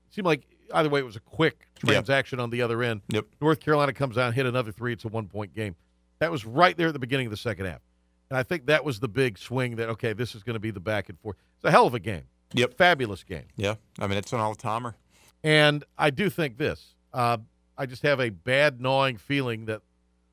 it 0.08 0.14
seemed 0.14 0.26
like 0.28 0.44
either 0.74 0.90
way 0.90 1.00
it 1.00 1.06
was 1.06 1.16
a 1.16 1.20
quick 1.22 1.68
Yep. 1.84 1.92
transaction 1.94 2.40
on 2.40 2.50
the 2.50 2.62
other 2.62 2.82
end. 2.84 3.02
Yep. 3.10 3.26
North 3.42 3.60
Carolina 3.60 3.92
comes 3.94 4.18
out, 4.18 4.34
hit 4.34 4.46
another 4.46 4.72
three. 4.72 4.94
It's 4.94 5.04
a 5.04 5.10
one 5.10 5.28
point 5.28 5.54
game. 5.54 5.76
That 6.20 6.32
was 6.32 6.46
right 6.46 6.78
there 6.78 6.88
at 6.88 6.94
the 6.94 7.00
beginning 7.00 7.28
of 7.28 7.32
the 7.32 7.38
second 7.38 7.66
half. 7.66 7.82
And 8.30 8.38
I 8.38 8.44
think 8.44 8.68
that 8.68 8.86
was 8.86 9.00
the 9.00 9.08
big 9.10 9.38
swing 9.38 9.76
that, 9.76 9.90
okay, 9.90 10.14
this 10.14 10.34
is 10.34 10.44
going 10.44 10.54
to 10.54 10.60
be 10.60 10.72
the 10.72 10.80
back 10.80 11.10
and 11.10 11.20
forth. 11.20 11.36
It's 11.58 11.66
a 11.66 11.72
hell 11.72 11.86
of 11.86 11.94
a 11.94 12.00
game. 12.00 12.24
Yep. 12.54 12.76
Fabulous 12.76 13.24
game. 13.24 13.46
Yeah. 13.58 13.76
I 14.00 14.08
mean, 14.08 14.18
it's 14.18 14.32
an 14.32 14.40
all 14.40 14.56
timer. 14.56 14.96
And 15.44 15.84
I 15.98 16.10
do 16.12 16.30
think 16.30 16.58
this. 16.58 16.96
Uh, 17.12 17.38
I 17.78 17.86
just 17.86 18.04
have 18.04 18.20
a 18.20 18.30
bad 18.30 18.80
gnawing 18.80 19.18
feeling 19.18 19.66
that 19.66 19.82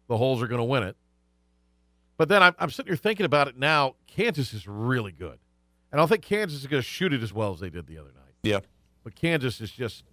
the 0.09 0.17
Holes 0.17 0.43
are 0.43 0.47
going 0.47 0.61
to 0.61 0.65
win 0.65 0.83
it. 0.83 0.97
But 2.17 2.29
then 2.29 2.43
I'm, 2.43 2.55
I'm 2.59 2.71
sitting 2.71 2.91
here 2.91 2.97
thinking 2.97 3.25
about 3.25 3.49
it 3.49 3.57
now. 3.57 3.95
Kansas 4.07 4.53
is 4.53 4.69
really 4.69 5.13
good. 5.13 5.39
And 5.91 5.95
I 5.95 5.97
don't 5.99 6.09
think 6.09 6.23
Kansas 6.23 6.61
is 6.61 6.67
going 6.67 6.83
to 6.83 6.87
shoot 6.89 7.13
it 7.13 7.23
as 7.23 7.33
well 7.33 7.53
as 7.53 7.61
they 7.61 7.71
did 7.71 7.87
the 7.87 7.99
other 7.99 8.13
night. 8.15 8.35
Yeah. 8.43 8.61
But 9.03 9.15
Kansas 9.15 9.61
is 9.61 9.71
just, 9.71 10.05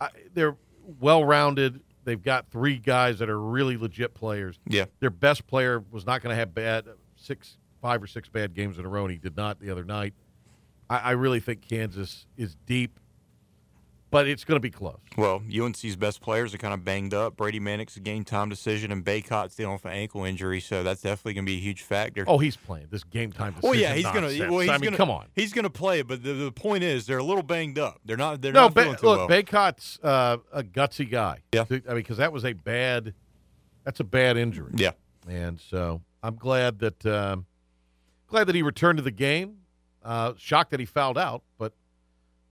I, 0.00 0.10
they're 0.34 0.56
well 1.00 1.24
rounded. 1.24 1.80
They've 2.04 2.22
got 2.22 2.50
three 2.50 2.76
guys 2.78 3.18
that 3.20 3.30
are 3.30 3.40
really 3.40 3.76
legit 3.76 4.14
players. 4.14 4.58
Yeah. 4.66 4.84
Their 5.00 5.10
best 5.10 5.46
player 5.46 5.82
was 5.90 6.04
not 6.04 6.22
going 6.22 6.34
to 6.34 6.36
have 6.36 6.54
bad 6.54 6.86
six, 7.16 7.56
five 7.80 8.02
or 8.02 8.06
six 8.06 8.28
bad 8.28 8.54
games 8.54 8.78
in 8.78 8.84
a 8.84 8.88
row, 8.88 9.04
and 9.04 9.12
he 9.12 9.18
did 9.18 9.36
not 9.36 9.60
the 9.60 9.70
other 9.70 9.84
night. 9.84 10.14
I, 10.88 10.98
I 10.98 11.10
really 11.12 11.40
think 11.40 11.62
Kansas 11.62 12.26
is 12.36 12.56
deep, 12.66 13.00
but 14.10 14.26
it's 14.26 14.44
going 14.44 14.56
to 14.56 14.60
be 14.60 14.70
close. 14.70 14.98
Well, 15.16 15.42
UNC's 15.56 15.94
best 15.96 16.20
players 16.20 16.52
are 16.54 16.58
kind 16.58 16.74
of 16.74 16.84
banged 16.84 17.14
up. 17.14 17.36
Brady 17.36 17.60
Manek's 17.60 17.96
a 17.96 18.00
game 18.00 18.24
time 18.24 18.48
decision, 18.48 18.90
and 18.90 19.04
Bacot's 19.04 19.54
dealing 19.54 19.74
with 19.74 19.84
an 19.84 19.92
ankle 19.92 20.24
injury, 20.24 20.60
so 20.60 20.82
that's 20.82 21.02
definitely 21.02 21.34
going 21.34 21.46
to 21.46 21.50
be 21.52 21.56
a 21.56 21.60
huge 21.60 21.82
factor. 21.82 22.24
Oh, 22.26 22.38
he's 22.38 22.56
playing 22.56 22.88
this 22.90 23.04
game 23.04 23.32
time. 23.32 23.52
Decision. 23.52 23.70
Well, 23.70 23.78
yeah, 23.78 23.94
he's 23.94 24.04
gonna. 24.04 24.50
Well, 24.50 24.60
he's 24.60 24.70
I 24.70 24.78
mean, 24.78 24.84
gonna, 24.90 24.96
come 24.96 25.10
on. 25.10 25.26
he's 25.34 25.52
gonna 25.52 25.70
play. 25.70 26.02
But 26.02 26.22
the, 26.22 26.32
the 26.32 26.52
point 26.52 26.82
is, 26.82 27.06
they're 27.06 27.18
a 27.18 27.22
little 27.24 27.42
banged 27.42 27.78
up. 27.78 28.00
They're 28.04 28.16
not. 28.16 28.40
They're 28.42 28.52
No, 28.52 28.62
not 28.64 28.74
ba- 28.74 28.96
look, 29.00 29.02
well. 29.02 29.28
Bacot's 29.28 29.98
uh, 30.02 30.38
a 30.52 30.62
gutsy 30.62 31.08
guy. 31.10 31.38
Yeah. 31.52 31.64
I 31.70 31.74
mean, 31.74 31.80
because 31.96 32.16
that 32.18 32.32
was 32.32 32.44
a 32.44 32.52
bad, 32.52 33.14
that's 33.84 34.00
a 34.00 34.04
bad 34.04 34.36
injury. 34.36 34.72
yeah, 34.76 34.92
and 35.28 35.60
so 35.60 36.02
I'm 36.22 36.36
glad 36.36 36.80
that 36.80 37.06
um, 37.06 37.46
glad 38.26 38.48
that 38.48 38.54
he 38.54 38.62
returned 38.62 38.96
to 38.98 39.02
the 39.02 39.10
game. 39.10 39.56
Uh, 40.02 40.32
shocked 40.38 40.70
that 40.70 40.80
he 40.80 40.86
fouled 40.86 41.18
out, 41.18 41.42
but 41.58 41.74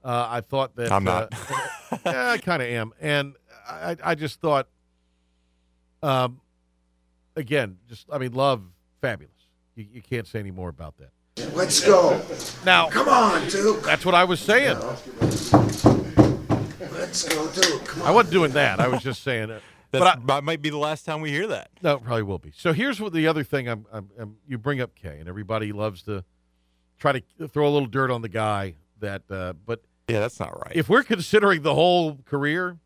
uh, 0.03 0.27
I 0.29 0.41
thought 0.41 0.75
that 0.75 0.91
I'm 0.91 1.03
not. 1.03 1.34
Uh, 1.34 1.98
yeah, 2.06 2.32
I 2.32 2.38
kind 2.38 2.62
of 2.62 2.68
am, 2.68 2.94
and 3.01 3.36
I, 3.68 3.96
I 4.03 4.15
just 4.15 4.39
thought, 4.41 4.68
um, 6.01 6.39
again, 7.36 7.77
just 7.88 8.08
I 8.12 8.18
mean, 8.18 8.34
love 8.34 8.63
fabulous. 9.01 9.34
You, 9.75 9.86
you 9.94 10.01
can't 10.01 10.27
say 10.27 10.39
any 10.39 10.51
more 10.51 10.70
about 10.70 10.96
that. 10.98 11.12
Let's 11.53 11.86
go. 11.86 12.22
Now, 12.65 12.89
Come 12.89 13.08
on, 13.08 13.48
Duke. 13.48 13.82
that's 13.84 14.06
what 14.06 14.15
I 14.15 14.25
was 14.25 14.39
saying. 14.39 14.77
Let's 16.91 17.27
go, 17.27 17.50
Duke. 17.51 17.86
Come 17.86 18.03
I 18.03 18.12
wasn't 18.12 18.34
doing 18.34 18.51
that. 18.51 18.79
I 18.79 18.88
was 18.88 19.01
just 19.01 19.24
saying 19.24 19.50
it. 19.50 19.62
That's, 19.91 20.03
But 20.03 20.18
I, 20.20 20.36
that 20.36 20.44
might 20.44 20.62
be 20.62 20.70
the 20.70 20.77
last 20.77 21.03
time 21.03 21.20
we 21.20 21.32
hear 21.32 21.48
that. 21.48 21.72
No, 21.82 21.96
it 21.96 22.03
probably 22.03 22.22
will 22.22 22.38
be. 22.38 22.51
So 22.56 22.74
here's 22.74 23.01
what 23.01 23.12
the 23.12 23.25
other 23.25 23.44
thing 23.44 23.68
I'm, 23.68 23.88
I'm, 23.91 24.08
I'm 24.20 24.38
you 24.48 24.60
bring 24.60 24.82
up 24.82 24.94
Kay, 24.94 25.18
and 25.20 25.27
everybody 25.27 25.72
loves 25.72 26.03
to 26.03 26.24
try 27.00 27.13
to 27.13 27.24
throw 27.48 27.68
a 27.68 27.72
little 27.72 27.88
dirt 27.88 28.12
on 28.12 28.22
the 28.22 28.29
guy 28.29 28.75
that. 29.00 29.24
Uh, 29.32 29.53
but 29.65 29.82
Yeah, 30.10 30.20
that's 30.20 30.39
not 30.39 30.60
right. 30.66 30.75
if 30.75 30.89
we're 30.89 31.04
considering 31.04 31.62
the 31.62 31.74
whole 31.75 32.18
career, 32.25 32.78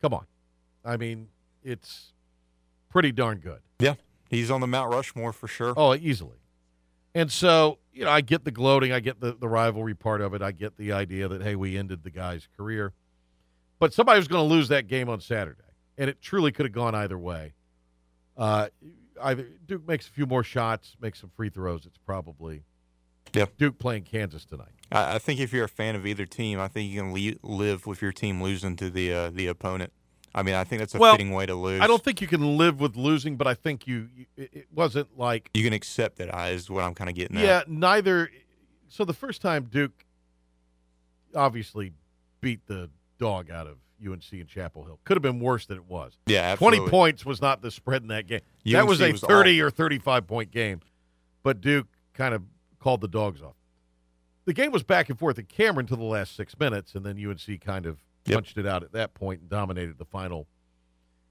come 0.00 0.12
on, 0.14 0.26
I 0.84 0.96
mean 0.96 1.28
it's 1.62 2.12
pretty 2.88 3.12
darn 3.12 3.38
good. 3.38 3.60
yeah, 3.78 3.94
he's 4.28 4.50
on 4.50 4.60
the 4.60 4.66
Mount 4.66 4.92
Rushmore 4.92 5.32
for 5.32 5.46
sure. 5.48 5.74
Oh, 5.76 5.94
easily. 5.94 6.36
And 7.14 7.30
so 7.30 7.78
you 7.92 8.04
know, 8.04 8.10
I 8.10 8.22
get 8.22 8.44
the 8.44 8.50
gloating, 8.50 8.92
I 8.92 9.00
get 9.00 9.20
the 9.20 9.32
the 9.32 9.48
rivalry 9.48 9.94
part 9.94 10.20
of 10.20 10.34
it, 10.34 10.42
I 10.42 10.52
get 10.52 10.76
the 10.76 10.92
idea 10.92 11.28
that 11.28 11.42
hey, 11.42 11.56
we 11.56 11.76
ended 11.76 12.02
the 12.04 12.10
guy's 12.10 12.48
career, 12.56 12.92
but 13.78 13.92
somebody 13.92 14.18
was 14.18 14.28
going 14.28 14.46
to 14.48 14.54
lose 14.54 14.68
that 14.68 14.88
game 14.88 15.08
on 15.08 15.20
Saturday, 15.20 15.60
and 15.98 16.08
it 16.10 16.20
truly 16.22 16.50
could 16.52 16.64
have 16.66 16.72
gone 16.72 16.94
either 16.94 17.18
way. 17.18 17.52
Uh, 18.36 18.68
either 19.22 19.46
Duke 19.66 19.86
makes 19.86 20.08
a 20.08 20.10
few 20.10 20.24
more 20.24 20.42
shots, 20.42 20.96
makes 21.00 21.20
some 21.20 21.30
free 21.36 21.50
throws. 21.50 21.84
It's 21.84 21.98
probably 21.98 22.62
Yeah. 23.34 23.44
Duke 23.58 23.78
playing 23.78 24.04
Kansas 24.04 24.46
tonight. 24.46 24.72
I, 24.92 25.16
I 25.16 25.18
think 25.18 25.40
if 25.40 25.52
you're 25.52 25.64
a 25.64 25.68
fan 25.68 25.96
of 25.96 26.06
either 26.06 26.26
team, 26.26 26.60
I 26.60 26.68
think 26.68 26.90
you 26.90 27.00
can 27.00 27.12
le- 27.12 27.38
live 27.42 27.86
with 27.86 28.02
your 28.02 28.12
team 28.12 28.42
losing 28.42 28.76
to 28.76 28.90
the 28.90 29.12
uh, 29.12 29.30
the 29.30 29.46
opponent. 29.48 29.92
I 30.34 30.42
mean, 30.42 30.54
I 30.54 30.64
think 30.64 30.80
that's 30.80 30.94
a 30.94 30.98
Well, 30.98 31.12
fitting 31.12 31.32
way 31.32 31.44
to 31.46 31.54
lose. 31.54 31.80
I 31.80 31.86
don't 31.86 32.02
think 32.02 32.20
you 32.20 32.26
can 32.26 32.56
live 32.56 32.80
with 32.80 32.96
losing, 32.96 33.36
but 33.36 33.46
I 33.46 33.54
think 33.54 33.86
you, 33.86 34.08
you 34.16 34.26
it 34.36 34.66
wasn't 34.72 35.18
like 35.18 35.50
you 35.54 35.62
can 35.64 35.72
accept 35.72 36.20
it. 36.20 36.30
I 36.32 36.56
what 36.68 36.84
I'm 36.84 36.94
kind 36.94 37.10
of 37.10 37.16
getting 37.16 37.36
at. 37.36 37.44
Yeah, 37.44 37.58
at. 37.58 37.70
neither. 37.70 38.30
So 38.88 39.04
the 39.04 39.14
first 39.14 39.42
time 39.42 39.64
Duke 39.64 40.04
obviously 41.34 41.92
beat 42.40 42.66
the 42.66 42.90
dog 43.18 43.50
out 43.50 43.66
of 43.66 43.76
UNC 44.04 44.32
in 44.32 44.46
Chapel 44.46 44.84
Hill 44.84 44.98
could 45.04 45.16
have 45.16 45.22
been 45.22 45.40
worse 45.40 45.66
than 45.66 45.76
it 45.76 45.88
was. 45.88 46.18
Yeah, 46.26 46.40
absolutely. 46.40 46.78
Twenty 46.78 46.90
points 46.90 47.24
was 47.24 47.40
not 47.40 47.62
the 47.62 47.70
spread 47.70 48.02
in 48.02 48.08
that 48.08 48.26
game. 48.26 48.40
that 48.66 48.86
was 48.86 49.00
a 49.00 49.12
was 49.12 49.20
thirty 49.20 49.60
or 49.60 49.70
thirty-five 49.70 50.26
point 50.26 50.50
game, 50.50 50.80
but 51.42 51.60
Duke 51.60 51.88
kind 52.14 52.34
of 52.34 52.42
called 52.78 53.00
the 53.00 53.08
dogs 53.08 53.42
off. 53.42 53.54
The 54.44 54.52
game 54.52 54.72
was 54.72 54.82
back 54.82 55.08
and 55.08 55.18
forth 55.18 55.38
at 55.38 55.48
Cameron 55.48 55.86
to 55.86 55.96
the 55.96 56.02
last 56.02 56.34
six 56.34 56.58
minutes, 56.58 56.94
and 56.94 57.04
then 57.06 57.16
UNC 57.18 57.60
kind 57.60 57.86
of 57.86 58.00
Yep. 58.26 58.36
punched 58.36 58.56
it 58.58 58.66
out 58.66 58.82
at 58.84 58.92
that 58.92 59.14
point 59.14 59.40
and 59.40 59.50
dominated 59.50 59.98
the 59.98 60.04
final 60.04 60.46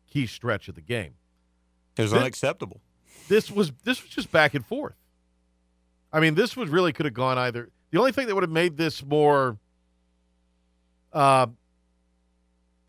key 0.08 0.26
stretch 0.28 0.68
of 0.68 0.76
the 0.76 0.82
game 0.82 1.16
It 1.98 2.02
was 2.02 2.12
This- 2.12 2.20
unacceptable. 2.20 2.82
this 3.30 3.50
was 3.50 3.72
this 3.84 4.02
was 4.02 4.12
just 4.12 4.32
back 4.32 4.54
and 4.54 4.66
forth. 4.66 4.96
I 6.14 6.20
mean, 6.20 6.36
this 6.36 6.58
was 6.58 6.70
really 6.70 6.92
could 6.92 7.06
have 7.06 7.14
gone 7.14 7.38
either. 7.38 7.70
The 7.92 7.98
only 8.00 8.12
thing 8.12 8.28
that 8.28 8.36
would 8.36 8.44
have 8.44 8.52
made 8.52 8.76
this 8.78 9.04
more, 9.06 9.58
uh, 11.14 11.48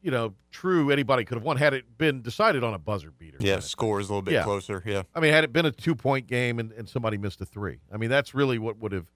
you 0.01 0.11
know, 0.11 0.35
true 0.51 0.91
anybody 0.91 1.25
could 1.25 1.37
have 1.37 1.45
won 1.45 1.57
had 1.57 1.75
it 1.75 1.97
been 1.99 2.23
decided 2.23 2.65
on 2.65 2.75
a 2.75 2.79
buzzer 2.79 3.11
beater. 3.13 3.37
Yeah, 3.41 3.55
of 3.57 3.65
score 3.65 4.01
is 4.01 4.09
a 4.09 4.13
little 4.13 4.23
bit 4.23 4.35
Yeah. 4.35 4.43
closer. 4.45 4.83
Yeah, 4.85 5.03
I 5.15 5.21
mean, 5.21 5.33
had 5.33 5.45
it 5.45 5.53
been 5.53 5.67
a 5.67 5.71
two 5.73 5.95
point 5.95 6.27
game 6.27 6.59
and, 6.59 6.73
and 6.73 6.89
somebody 6.89 7.19
missed 7.19 7.41
a 7.41 7.47
three, 7.47 7.79
I 7.93 7.97
mean, 7.99 8.11
that's 8.11 8.35
really 8.35 8.59
what 8.59 8.79
would 8.79 8.91
have, 8.93 9.07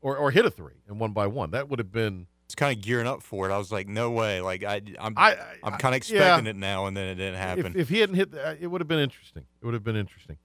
or 0.00 0.16
or 0.16 0.30
hit 0.30 0.44
a 0.44 0.50
three 0.50 0.82
and 0.86 1.00
one 1.00 1.12
by 1.12 1.26
one. 1.26 1.50
That 1.50 1.68
would 1.68 1.78
have 1.78 1.92
been. 1.92 2.26
it's 2.46 2.54
kind 2.54 2.76
of 2.76 2.82
gearing 2.82 3.06
up 3.06 3.22
for 3.22 3.48
it. 3.48 3.52
I 3.52 3.58
was 3.58 3.72
like, 3.72 3.88
no 3.88 4.10
way. 4.10 4.40
Like 4.40 4.64
I, 4.64 4.80
I'm, 4.98 5.14
I, 5.16 5.36
am 5.62 5.72
kind 5.78 5.94
of 5.94 6.08
yeah. 6.08 6.18
expecting 6.18 6.46
it 6.46 6.56
now, 6.56 6.86
and 6.86 6.96
then 6.96 7.06
it 7.06 7.14
didn't 7.16 7.38
happen. 7.38 7.66
If, 7.66 7.76
if 7.76 7.88
he 7.88 8.00
hadn't 8.00 8.16
hit, 8.16 8.32
that, 8.32 8.58
it 8.60 8.66
would 8.66 8.80
have 8.80 8.88
been 8.88 9.00
interesting. 9.00 9.44
It 9.60 9.64
would 9.64 9.74
have 9.74 9.84
been 9.84 9.96
interesting. 9.96 10.36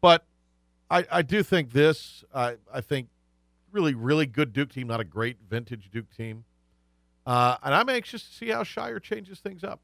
But 0.00 0.24
I, 0.90 1.06
I 1.10 1.22
do 1.22 1.42
think 1.42 1.72
this. 1.72 2.24
I, 2.34 2.56
I 2.72 2.80
think 2.80 3.08
really, 3.72 3.94
really 3.94 4.26
good 4.26 4.52
Duke 4.52 4.70
team, 4.72 4.86
not 4.86 5.00
a 5.00 5.04
great 5.04 5.38
vintage 5.48 5.90
Duke 5.90 6.10
team. 6.14 6.44
Uh, 7.26 7.56
and 7.62 7.74
I'm 7.74 7.88
anxious 7.88 8.22
to 8.22 8.32
see 8.32 8.48
how 8.48 8.62
Scheyer 8.62 9.02
changes 9.02 9.40
things 9.40 9.64
up. 9.64 9.80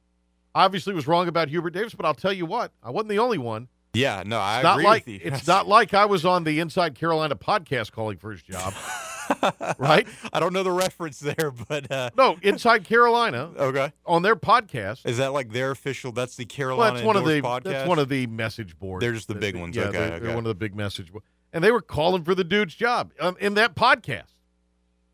Obviously, 0.54 0.92
was 0.92 1.06
wrong 1.06 1.28
about 1.28 1.48
Hubert 1.48 1.70
Davis, 1.70 1.94
but 1.94 2.04
I'll 2.04 2.14
tell 2.14 2.32
you 2.32 2.46
what, 2.46 2.72
I 2.82 2.90
wasn't 2.90 3.10
the 3.10 3.18
only 3.18 3.38
one. 3.38 3.68
yeah, 3.94 4.22
no, 4.26 4.38
I 4.38 4.56
It's 4.56 4.64
not 4.64 4.82
like 4.82 5.06
with 5.06 5.14
you. 5.14 5.20
it's 5.22 5.46
not 5.46 5.68
like 5.68 5.94
I 5.94 6.04
was 6.04 6.24
on 6.24 6.44
the 6.44 6.58
Inside 6.58 6.94
Carolina 6.94 7.36
podcast 7.36 7.92
calling 7.92 8.18
for 8.18 8.32
his 8.32 8.42
job, 8.42 8.74
right? 9.78 10.06
I 10.32 10.40
don't 10.40 10.52
know 10.52 10.62
the 10.62 10.70
reference 10.72 11.18
there, 11.20 11.52
but 11.68 11.90
uh, 11.90 12.10
No, 12.16 12.36
Inside 12.42 12.84
Carolina 12.84 13.50
okay. 13.58 13.92
on 14.06 14.22
their 14.22 14.36
podcast. 14.36 15.06
Is 15.06 15.18
that 15.18 15.32
like 15.32 15.52
their 15.52 15.70
official? 15.70 16.12
That's 16.12 16.36
the 16.36 16.44
Well, 16.44 16.56
Carolina 16.56 16.94
that's 16.94 17.06
one 17.06 17.16
of 17.16 17.24
the 17.24 17.40
podcast. 17.42 17.62
that's 17.64 17.88
one 17.88 17.98
of 17.98 18.08
the 18.08 18.26
message 18.26 18.78
boards. 18.78 19.02
They're 19.02 19.12
just 19.12 19.28
the 19.28 19.34
big 19.34 19.56
ones. 19.56 19.76
Yeah, 19.76 19.84
Okay, 19.84 19.98
they're, 19.98 20.20
they're 20.20 20.28
one 20.34 20.44
of 20.44 20.48
the 20.48 20.54
big 20.54 20.74
message 20.74 21.12
boards, 21.12 21.26
and 21.52 21.62
they 21.62 21.70
were 21.72 21.82
calling 21.82 22.24
for 22.24 22.34
the 22.34 22.44
dude's 22.44 22.74
job 22.74 23.12
um, 23.20 23.36
in 23.40 23.54
that 23.54 23.74
podcast. 23.74 24.34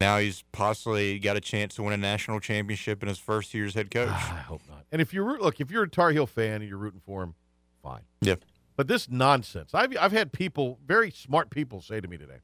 now 0.01 0.19
he's 0.19 0.43
possibly 0.53 1.19
got 1.19 1.37
a 1.37 1.41
chance 1.41 1.75
to 1.77 1.83
win 1.83 1.93
a 1.93 1.97
national 1.97 2.41
championship 2.41 3.03
in 3.03 3.09
his 3.09 3.19
first 3.19 3.55
year 3.55 3.67
as 3.67 3.75
head 3.75 3.91
coach. 3.91 4.09
I 4.11 4.45
hope 4.47 4.63
not. 4.69 4.85
And 4.93 5.01
if 5.01 5.13
you 5.15 5.23
root, 5.23 5.41
look, 5.41 5.61
if 5.61 5.71
you're 5.71 5.85
a 5.85 5.89
Tar 5.89 6.11
Heel 6.11 6.27
fan 6.27 6.61
and 6.61 6.69
you're 6.69 6.79
rooting 6.79 7.01
for 7.05 7.23
him, 7.23 7.35
fine. 7.83 8.03
Yeah. 8.21 8.37
But 8.77 8.89
this 8.89 9.09
nonsense, 9.09 9.71
I've 9.73 9.97
I've 10.01 10.11
had 10.13 10.33
people, 10.33 10.79
very 10.85 11.11
smart 11.13 11.49
people, 11.51 11.81
say 11.81 12.01
to 12.01 12.09
me 12.09 12.17
today, 12.19 12.39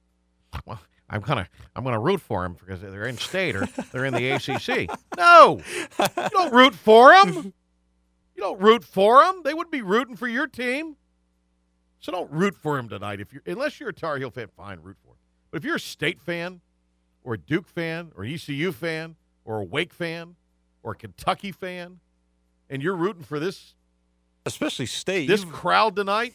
"Well, 0.64 0.80
I'm 1.10 1.20
gonna 1.20 1.48
I'm 1.74 1.84
gonna 1.84 1.98
root 2.00 2.20
for 2.20 2.44
him 2.44 2.54
because 2.54 2.80
they're 2.80 3.06
in 3.06 3.18
state 3.18 3.56
or 3.56 3.66
they're 3.92 4.04
in 4.04 4.14
the 4.14 4.30
ACC." 4.30 4.88
No, 5.16 5.60
you 5.98 6.28
don't 6.30 6.52
root 6.52 6.74
for 6.74 7.10
them. 7.12 7.52
You 8.36 8.42
don't 8.42 8.60
root 8.60 8.84
for 8.84 9.22
them. 9.24 9.42
They 9.44 9.52
would 9.52 9.70
be 9.70 9.82
rooting 9.82 10.16
for 10.16 10.28
your 10.28 10.46
team. 10.46 10.96
So 11.98 12.12
don't 12.12 12.30
root 12.30 12.54
for 12.54 12.78
him 12.78 12.88
tonight. 12.88 13.20
If 13.20 13.32
you're 13.32 13.42
unless 13.46 13.78
you're 13.80 13.90
a 13.90 13.92
Tar 13.94 14.16
Heel 14.16 14.30
fan, 14.30 14.48
fine, 14.56 14.78
root 14.80 14.96
for 15.02 15.10
him. 15.10 15.16
But 15.50 15.58
if 15.58 15.64
you're 15.64 15.76
a 15.76 15.80
state 15.80 16.20
fan, 16.20 16.60
or 17.22 17.34
a 17.34 17.38
Duke 17.38 17.68
fan, 17.68 18.12
or 18.16 18.24
an 18.24 18.32
ECU 18.32 18.72
fan, 18.72 19.16
or 19.44 19.58
a 19.60 19.64
Wake 19.64 19.92
fan, 19.92 20.36
or 20.82 20.92
a 20.92 20.94
Kentucky 20.94 21.52
fan, 21.52 22.00
and 22.70 22.82
you're 22.82 22.94
rooting 22.96 23.24
for 23.24 23.38
this 23.38 23.74
Especially 24.46 24.86
state. 24.86 25.26
this 25.28 25.44
crowd 25.44 25.96
tonight, 25.96 26.32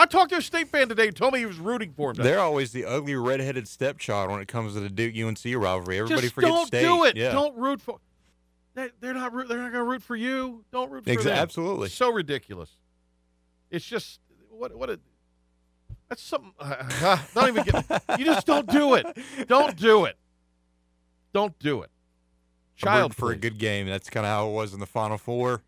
I 0.00 0.06
talked 0.06 0.30
to 0.30 0.38
a 0.38 0.42
state 0.42 0.68
fan 0.68 0.88
today 0.88 1.06
who 1.06 1.12
told 1.12 1.34
me 1.34 1.40
he 1.40 1.46
was 1.46 1.58
rooting 1.58 1.92
for 1.92 2.10
him. 2.10 2.16
today. 2.16 2.30
They're 2.30 2.40
always 2.40 2.72
the 2.72 2.86
ugly 2.86 3.14
redheaded 3.16 3.68
stepchild 3.68 4.30
when 4.30 4.40
it 4.40 4.48
comes 4.48 4.72
to 4.72 4.80
the 4.80 4.88
Duke 4.88 5.14
UNC 5.14 5.40
rivalry. 5.44 5.98
Everybody 5.98 6.22
Just 6.22 6.34
forgets 6.34 6.54
don't 6.54 6.66
state. 6.68 6.82
do 6.82 7.04
it. 7.04 7.16
Yeah. 7.16 7.32
Don't 7.32 7.54
root 7.58 7.82
for. 7.82 7.98
They, 8.74 8.88
they're 9.00 9.12
not. 9.12 9.30
They're 9.32 9.58
not 9.58 9.72
going 9.72 9.72
to 9.72 9.82
root 9.84 10.02
for 10.02 10.16
you. 10.16 10.64
Don't 10.72 10.90
root 10.90 11.04
for 11.04 11.10
Exa- 11.10 11.24
them. 11.24 11.36
absolutely. 11.36 11.90
So 11.90 12.10
ridiculous. 12.10 12.70
It's 13.70 13.84
just 13.84 14.20
what 14.48 14.74
what 14.74 14.88
a. 14.88 14.98
That's 16.08 16.22
something. 16.22 16.52
Uh, 16.60 17.18
don't 17.34 17.48
even 17.48 17.64
get. 17.64 18.02
You 18.18 18.24
just 18.24 18.46
don't 18.46 18.68
do 18.70 18.94
it. 18.94 19.06
Don't 19.48 19.76
do 19.76 20.06
it. 20.06 20.16
Don't 21.34 21.58
do 21.58 21.82
it. 21.82 21.90
Child 22.76 23.14
for 23.14 23.32
a 23.32 23.36
good 23.36 23.58
game. 23.58 23.86
That's 23.86 24.08
kind 24.08 24.24
of 24.24 24.30
how 24.32 24.48
it 24.48 24.52
was 24.52 24.72
in 24.72 24.80
the 24.80 24.86
Final 24.86 25.18
Four. 25.18 25.62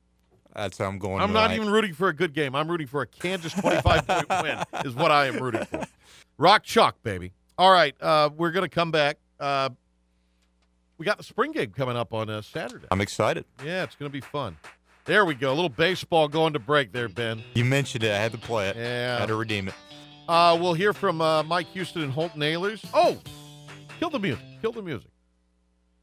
That's 0.54 0.78
how 0.78 0.86
I'm 0.86 0.98
going. 0.98 1.22
I'm 1.22 1.32
not 1.32 1.52
even 1.52 1.70
rooting 1.70 1.94
for 1.94 2.08
a 2.08 2.12
good 2.12 2.34
game. 2.34 2.54
I'm 2.54 2.68
rooting 2.68 2.86
for 2.86 3.02
a 3.02 3.06
Kansas 3.06 3.52
25 3.54 4.06
point 4.06 4.42
win. 4.42 4.58
Is 4.84 4.94
what 4.94 5.10
I 5.10 5.26
am 5.26 5.38
rooting 5.42 5.64
for. 5.64 5.86
Rock 6.38 6.62
chalk, 6.64 7.02
baby. 7.02 7.32
All 7.58 7.70
right, 7.70 7.94
uh, 8.00 8.30
we're 8.36 8.50
gonna 8.50 8.68
come 8.68 8.90
back. 8.90 9.18
Uh, 9.38 9.70
we 10.98 11.06
got 11.06 11.18
the 11.18 11.24
spring 11.24 11.52
game 11.52 11.70
coming 11.70 11.96
up 11.96 12.12
on 12.12 12.28
uh, 12.30 12.42
Saturday. 12.42 12.86
I'm 12.90 13.00
excited. 13.00 13.44
Yeah, 13.64 13.84
it's 13.84 13.94
gonna 13.96 14.10
be 14.10 14.20
fun. 14.20 14.56
There 15.04 15.24
we 15.24 15.34
go. 15.34 15.52
A 15.52 15.54
little 15.54 15.68
baseball 15.68 16.28
going 16.28 16.52
to 16.52 16.60
break 16.60 16.92
there, 16.92 17.08
Ben. 17.08 17.42
You 17.54 17.64
mentioned 17.64 18.04
it. 18.04 18.12
I 18.12 18.18
had 18.18 18.30
to 18.32 18.38
play 18.38 18.68
it. 18.68 18.76
Yeah. 18.76 19.18
had 19.18 19.26
to 19.26 19.34
redeem 19.34 19.66
it. 19.68 19.74
Uh, 20.28 20.56
we'll 20.60 20.74
hear 20.74 20.92
from 20.92 21.20
uh, 21.20 21.42
Mike 21.42 21.66
Houston 21.68 22.02
and 22.02 22.12
Holton 22.12 22.40
Ahlers. 22.40 22.88
Oh, 22.94 23.18
kill 23.98 24.10
the 24.10 24.20
music. 24.20 24.44
Kill 24.60 24.70
the 24.70 24.82
music. 24.82 25.10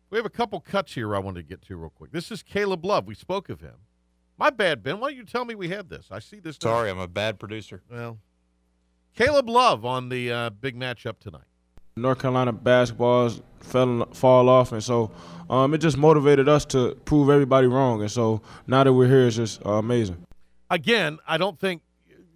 We 0.09 0.17
have 0.17 0.25
a 0.25 0.29
couple 0.29 0.59
cuts 0.59 0.95
here 0.95 1.15
I 1.15 1.19
wanted 1.19 1.41
to 1.43 1.47
get 1.47 1.61
to 1.67 1.77
real 1.77 1.91
quick. 1.91 2.11
This 2.11 2.29
is 2.29 2.43
Caleb 2.43 2.83
Love. 2.83 3.07
We 3.07 3.15
spoke 3.15 3.47
of 3.47 3.61
him. 3.61 3.75
My 4.39 4.49
bad, 4.49 4.81
Ben. 4.81 4.99
Why 5.01 5.09
don't 5.09 5.17
you 5.17 5.25
tell 5.25 5.43
me 5.43 5.53
we 5.53 5.67
had 5.67 5.89
this? 5.89 6.07
I 6.09 6.19
see 6.19 6.39
this. 6.39 6.57
now. 6.63 6.69
Sorry, 6.69 6.89
I'm 6.89 6.97
a 6.97 7.07
bad 7.09 7.39
producer. 7.39 7.81
Well, 7.91 8.17
Caleb 9.15 9.49
Love 9.49 9.83
on 9.83 10.07
the 10.07 10.31
uh, 10.31 10.49
big 10.49 10.79
matchup 10.79 11.19
tonight. 11.19 11.43
North 11.97 12.19
Carolina 12.19 12.53
basketballs 12.53 13.41
fell 13.59 14.07
fall 14.13 14.47
off, 14.47 14.71
and 14.71 14.81
so 14.81 15.11
um, 15.49 15.73
it 15.73 15.79
just 15.79 15.97
motivated 15.97 16.47
us 16.47 16.63
to 16.67 16.95
prove 17.03 17.29
everybody 17.29 17.67
wrong. 17.67 17.99
And 18.01 18.09
so 18.09 18.41
now 18.65 18.85
that 18.85 18.93
we're 18.93 19.07
here, 19.07 19.27
it's 19.27 19.35
just 19.35 19.65
uh, 19.65 19.71
amazing. 19.71 20.25
Again, 20.69 21.19
I 21.27 21.37
don't 21.37 21.59
think 21.59 21.81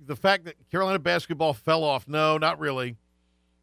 the 0.06 0.18
fact 0.18 0.44
that 0.46 0.56
Carolina 0.70 1.00
basketball 1.00 1.54
fell 1.54 1.86
off. 1.86 2.06
No, 2.10 2.38
not 2.38 2.60
really. 2.60 2.98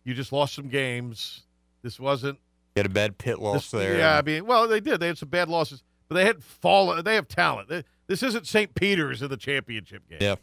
You 0.04 0.14
just 0.14 0.32
lost 0.32 0.54
some 0.54 0.68
games. 0.68 1.42
This 1.82 2.00
wasn't 2.00 2.38
You 2.76 2.80
had 2.80 2.86
a 2.86 2.88
bad 2.88 3.18
pit 3.18 3.38
loss 3.38 3.70
This- 3.70 3.82
there. 3.82 3.98
Yeah, 3.98 4.16
I 4.16 4.22
mean, 4.22 4.46
well, 4.46 4.66
they 4.66 4.80
did. 4.80 4.98
They 5.00 5.08
had 5.08 5.18
some 5.18 5.28
bad 5.28 5.50
losses, 5.50 5.82
but 6.08 6.14
they 6.14 6.24
had 6.24 6.42
fallen. 6.42 7.04
They 7.04 7.16
have 7.16 7.28
talent. 7.28 7.68
They- 7.68 7.84
This 8.10 8.24
isn't 8.24 8.44
St. 8.44 8.74
Peter's 8.74 9.22
in 9.22 9.28
the 9.30 9.36
championship 9.36 10.02
game. 10.08 10.18
Yeah. 10.20 10.34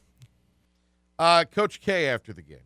Uh, 1.19 1.43
Coach 1.43 1.81
K 1.81 2.07
after 2.07 2.31
the 2.31 2.41
game. 2.41 2.59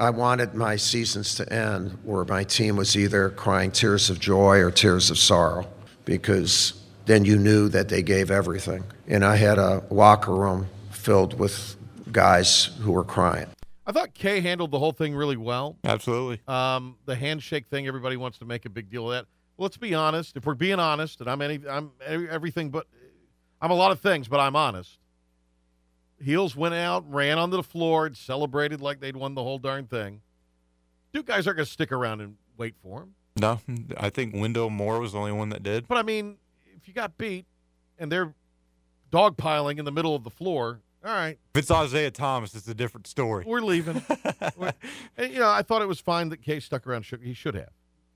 I 0.00 0.10
wanted 0.10 0.52
my 0.52 0.74
seasons 0.74 1.36
to 1.36 1.52
end 1.52 1.96
where 2.02 2.24
my 2.24 2.42
team 2.42 2.74
was 2.74 2.96
either 2.96 3.30
crying 3.30 3.70
tears 3.70 4.10
of 4.10 4.18
joy 4.18 4.58
or 4.58 4.72
tears 4.72 5.12
of 5.12 5.18
sorrow 5.18 5.68
because 6.04 6.72
then 7.04 7.24
you 7.24 7.38
knew 7.38 7.68
that 7.68 7.88
they 7.88 8.02
gave 8.02 8.32
everything. 8.32 8.82
And 9.06 9.24
I 9.24 9.36
had 9.36 9.58
a 9.58 9.84
locker 9.92 10.34
room 10.34 10.66
filled 10.90 11.38
with 11.38 11.76
guys 12.10 12.64
who 12.80 12.90
were 12.90 13.04
crying. 13.04 13.46
I 13.86 13.92
thought 13.92 14.12
K 14.12 14.40
handled 14.40 14.72
the 14.72 14.80
whole 14.80 14.90
thing 14.90 15.14
really 15.14 15.36
well. 15.36 15.76
Absolutely. 15.84 16.40
Um, 16.48 16.96
the 17.04 17.14
handshake 17.14 17.68
thing, 17.68 17.86
everybody 17.86 18.16
wants 18.16 18.38
to 18.38 18.44
make 18.44 18.64
a 18.64 18.70
big 18.70 18.90
deal 18.90 19.08
of 19.12 19.18
that. 19.18 19.26
Let's 19.56 19.76
be 19.76 19.94
honest. 19.94 20.36
If 20.36 20.46
we're 20.46 20.54
being 20.54 20.80
honest, 20.80 21.20
and 21.20 21.30
I'm 21.30 21.40
any, 21.40 21.60
I'm 21.68 21.92
everything, 22.04 22.70
but 22.70 22.88
I'm 23.66 23.72
a 23.72 23.74
lot 23.74 23.90
of 23.90 23.98
things, 23.98 24.28
but 24.28 24.38
I'm 24.38 24.54
honest. 24.54 24.96
Heels 26.22 26.54
went 26.54 26.72
out, 26.74 27.04
ran 27.12 27.36
onto 27.36 27.56
the 27.56 27.64
floor, 27.64 28.06
and 28.06 28.16
celebrated 28.16 28.80
like 28.80 29.00
they'd 29.00 29.16
won 29.16 29.34
the 29.34 29.42
whole 29.42 29.58
darn 29.58 29.86
thing. 29.88 30.20
Duke 31.12 31.26
guys 31.26 31.48
aren't 31.48 31.56
going 31.56 31.66
to 31.66 31.72
stick 31.72 31.90
around 31.90 32.20
and 32.20 32.36
wait 32.56 32.76
for 32.80 33.00
him. 33.02 33.14
No, 33.38 33.60
I 33.96 34.08
think 34.08 34.36
Wendell 34.36 34.70
Moore 34.70 35.00
was 35.00 35.12
the 35.12 35.18
only 35.18 35.32
one 35.32 35.48
that 35.48 35.64
did. 35.64 35.88
But 35.88 35.98
I 35.98 36.02
mean, 36.02 36.36
if 36.76 36.86
you 36.86 36.94
got 36.94 37.18
beat 37.18 37.44
and 37.98 38.10
they're 38.12 38.32
dogpiling 39.12 39.80
in 39.80 39.84
the 39.84 39.90
middle 39.92 40.14
of 40.14 40.22
the 40.22 40.30
floor, 40.30 40.80
all 41.04 41.12
right, 41.12 41.38
If 41.54 41.58
it's 41.68 41.70
Isiah 41.72 42.12
Thomas, 42.12 42.54
it's 42.54 42.68
a 42.68 42.74
different 42.74 43.08
story. 43.08 43.44
we're 43.46 43.60
leaving. 43.62 44.00
We're- 44.56 44.72
and, 45.16 45.32
you 45.32 45.40
know, 45.40 45.50
I 45.50 45.62
thought 45.62 45.82
it 45.82 45.88
was 45.88 45.98
fine 46.00 46.28
that 46.28 46.40
Case 46.40 46.64
stuck 46.64 46.86
around. 46.86 47.04
He 47.22 47.34
should 47.34 47.54
have. 47.56 47.70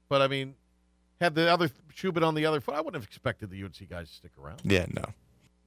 But 0.09 0.23
I 0.23 0.29
mean, 0.29 0.55
had 1.21 1.35
the 1.35 1.53
other 1.53 1.71
shoe 1.93 2.13
been 2.13 2.23
on 2.25 2.35
the 2.37 2.47
other 2.47 2.61
foot, 2.61 2.77
I 2.77 2.81
wouldn't 2.81 2.95
have 3.03 3.05
expected 3.09 3.51
the 3.51 3.63
UNC 3.65 3.89
guys 3.91 4.09
to 4.11 4.15
stick 4.15 4.33
around. 4.43 4.61
Yeah, 4.65 4.87
no. 4.89 5.05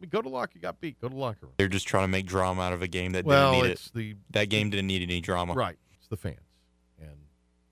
I 0.04 0.06
mean, 0.06 0.10
go 0.10 0.22
to 0.22 0.28
lock. 0.28 0.52
You 0.54 0.60
got 0.60 0.82
beat. 0.82 1.00
Go 1.00 1.08
to 1.08 1.16
locker 1.16 1.38
room. 1.46 1.54
They're 1.58 1.70
just 1.70 1.88
trying 1.88 2.04
to 2.04 2.08
make 2.10 2.26
drama 2.26 2.62
out 2.62 2.74
of 2.74 2.82
a 2.82 2.88
game 2.90 3.14
that 3.14 3.24
well, 3.24 3.54
didn't 3.54 3.64
need 3.64 3.72
it's 3.72 3.88
it. 3.88 3.94
the 3.94 4.16
That 4.32 4.50
game 4.50 4.70
didn't 4.70 4.88
need 4.88 5.02
any 5.02 5.22
drama. 5.22 5.54
right. 5.54 5.78
It's 5.98 6.08
the 6.10 6.18
fans, 6.18 6.40
and 7.00 7.16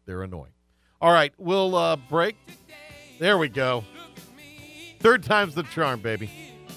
they're 0.06 0.24
annoying. 0.24 0.54
All 1.02 1.12
right, 1.12 1.34
we'll 1.38 1.76
uh, 1.76 1.98
break. 1.98 2.38
There 3.20 3.38
we 3.38 3.50
go. 3.50 3.84
Third 5.00 5.24
time's 5.24 5.56
the 5.56 5.64
charm, 5.64 6.00
baby. 6.00 6.30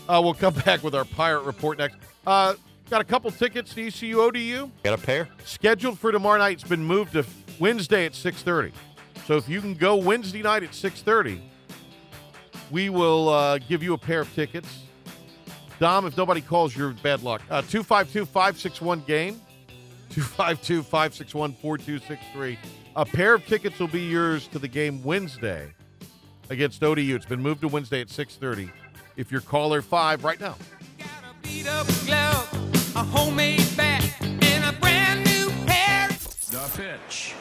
Uh, 0.08 0.20
we'll 0.24 0.34
come 0.34 0.54
back 0.64 0.82
with 0.82 0.94
our 0.94 1.04
pirate 1.04 1.42
report 1.42 1.78
next. 1.78 1.98
Uh, 2.26 2.54
got 2.90 3.00
a 3.00 3.04
couple 3.04 3.30
tickets 3.30 3.72
to 3.74 3.86
ECU 3.86 4.20
ODU 4.20 4.70
Got 4.82 4.98
a 4.98 5.02
pair? 5.02 5.28
scheduled 5.44 5.98
for 6.00 6.10
tomorrow 6.10 6.38
night. 6.38 6.54
It's 6.54 6.68
been 6.68 6.84
moved 6.84 7.12
to 7.12 7.24
Wednesday 7.60 8.06
at 8.06 8.12
6:30. 8.14 8.72
So 9.26 9.36
if 9.36 9.48
you 9.48 9.60
can 9.60 9.74
go 9.74 9.94
Wednesday 9.94 10.42
night 10.42 10.64
at 10.64 10.70
6:30, 10.70 11.40
we 12.72 12.88
will 12.90 13.28
uh, 13.28 13.58
give 13.58 13.82
you 13.84 13.94
a 13.94 13.98
pair 13.98 14.20
of 14.22 14.34
tickets. 14.34 14.80
Dom, 15.78 16.06
if 16.06 16.16
nobody 16.16 16.40
calls, 16.40 16.74
you're 16.76 16.92
bad 16.92 17.22
luck. 17.22 17.42
Uh, 17.50 17.62
252-561 17.62 19.06
game. 19.06 19.40
252-561-4263. 20.10 22.56
A 22.96 23.04
pair 23.04 23.34
of 23.34 23.44
tickets 23.46 23.80
will 23.80 23.88
be 23.88 24.02
yours 24.02 24.46
to 24.48 24.60
the 24.60 24.68
game 24.68 25.02
Wednesday 25.02 25.72
against 26.50 26.82
ODU. 26.82 27.14
It's 27.16 27.26
been 27.26 27.42
moved 27.42 27.62
to 27.62 27.68
Wednesday 27.68 28.00
at 28.00 28.08
6:30. 28.08 28.70
If 29.16 29.32
you're 29.32 29.40
caller 29.40 29.82
5 29.82 30.24
right 30.24 30.40
now. 30.40 30.56
glove, 31.42 32.96
a 32.96 33.02
homemade 33.02 33.66
bat, 33.76 34.04
and 34.20 34.64
a 34.64 34.72
brand 34.80 35.24
new 35.24 35.50
pair. 35.66 36.08
The 36.08 36.70
pitch. 36.76 37.34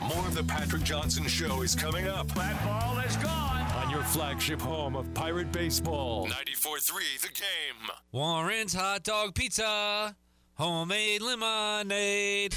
More 0.00 0.26
of 0.26 0.34
the 0.34 0.44
Patrick 0.44 0.82
Johnson 0.82 1.26
Show 1.26 1.62
is 1.62 1.74
coming 1.74 2.08
up 2.08 2.28
That 2.34 2.62
ball 2.64 2.98
is 2.98 3.16
gone. 3.16 3.61
On 3.92 3.98
your 3.98 4.04
flagship 4.04 4.60
home 4.60 4.96
of 4.96 5.12
Pirate 5.14 5.52
Baseball. 5.52 6.26
94.3 6.28 7.20
The 7.20 7.28
Game. 7.28 7.90
Warren's 8.12 8.74
Hot 8.74 9.02
Dog 9.02 9.34
Pizza, 9.34 10.16
homemade 10.54 11.22
lemonade. 11.22 12.54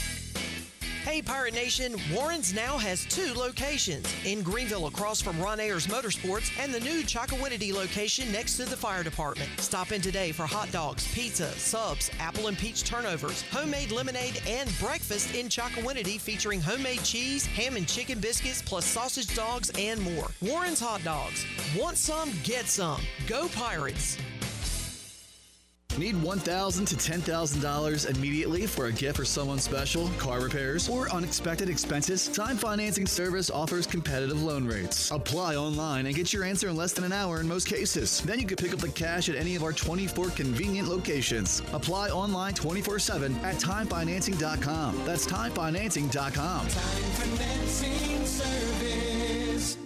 Hey, 1.05 1.21
Pirate 1.21 1.53
Nation, 1.53 1.97
Warren's 2.11 2.51
now 2.51 2.79
has 2.79 3.05
two 3.05 3.31
locations 3.35 4.11
in 4.25 4.41
Greenville 4.41 4.87
across 4.87 5.21
from 5.21 5.39
Ron 5.39 5.59
Ayers 5.59 5.85
Motorsports 5.85 6.51
and 6.59 6.73
the 6.73 6.79
new 6.79 7.03
Chocowinity 7.03 7.71
location 7.71 8.31
next 8.31 8.57
to 8.57 8.65
the 8.65 8.75
fire 8.75 9.03
department. 9.03 9.47
Stop 9.59 9.91
in 9.91 10.01
today 10.01 10.31
for 10.31 10.47
hot 10.47 10.71
dogs, 10.71 11.07
pizza, 11.13 11.51
subs, 11.59 12.09
apple 12.19 12.47
and 12.47 12.57
peach 12.57 12.83
turnovers, 12.83 13.43
homemade 13.51 13.91
lemonade, 13.91 14.41
and 14.47 14.67
breakfast 14.79 15.35
in 15.35 15.47
Chocowinity 15.47 16.19
featuring 16.19 16.59
homemade 16.59 17.03
cheese, 17.03 17.45
ham 17.45 17.75
and 17.75 17.87
chicken 17.87 18.19
biscuits, 18.19 18.63
plus 18.63 18.83
sausage 18.83 19.35
dogs 19.35 19.71
and 19.77 20.01
more. 20.01 20.31
Warren's 20.41 20.79
Hot 20.79 21.03
Dogs. 21.03 21.45
Want 21.77 21.97
some? 21.97 22.31
Get 22.43 22.65
some. 22.65 22.99
Go 23.27 23.47
Pirates. 23.49 24.17
Need 25.97 26.21
1,000 26.21 26.85
to 26.87 26.95
$10,000 26.95 28.15
immediately 28.17 28.67
for 28.67 28.87
a 28.87 28.91
gift 28.91 29.15
for 29.17 29.25
someone 29.25 29.59
special, 29.59 30.09
car 30.17 30.41
repairs, 30.41 30.89
or 30.89 31.09
unexpected 31.13 31.69
expenses? 31.69 32.27
Time 32.27 32.57
Financing 32.57 33.07
Service 33.07 33.49
offers 33.49 33.87
competitive 33.87 34.43
loan 34.43 34.65
rates. 34.65 35.09
Apply 35.11 35.55
online 35.55 36.05
and 36.05 36.15
get 36.15 36.33
your 36.33 36.43
answer 36.43 36.67
in 36.67 36.75
less 36.75 36.91
than 36.91 37.05
an 37.05 37.13
hour 37.13 37.39
in 37.39 37.47
most 37.47 37.67
cases. 37.67 38.19
Then 38.21 38.39
you 38.39 38.45
can 38.45 38.57
pick 38.57 38.73
up 38.73 38.79
the 38.79 38.89
cash 38.89 39.29
at 39.29 39.35
any 39.35 39.55
of 39.55 39.63
our 39.63 39.71
24 39.71 40.31
convenient 40.31 40.89
locations. 40.89 41.61
Apply 41.71 42.09
online 42.09 42.53
24 42.53 42.99
7 42.99 43.33
at 43.43 43.55
timefinancing.com. 43.55 45.05
That's 45.05 45.25
timefinancing.com. 45.25 46.67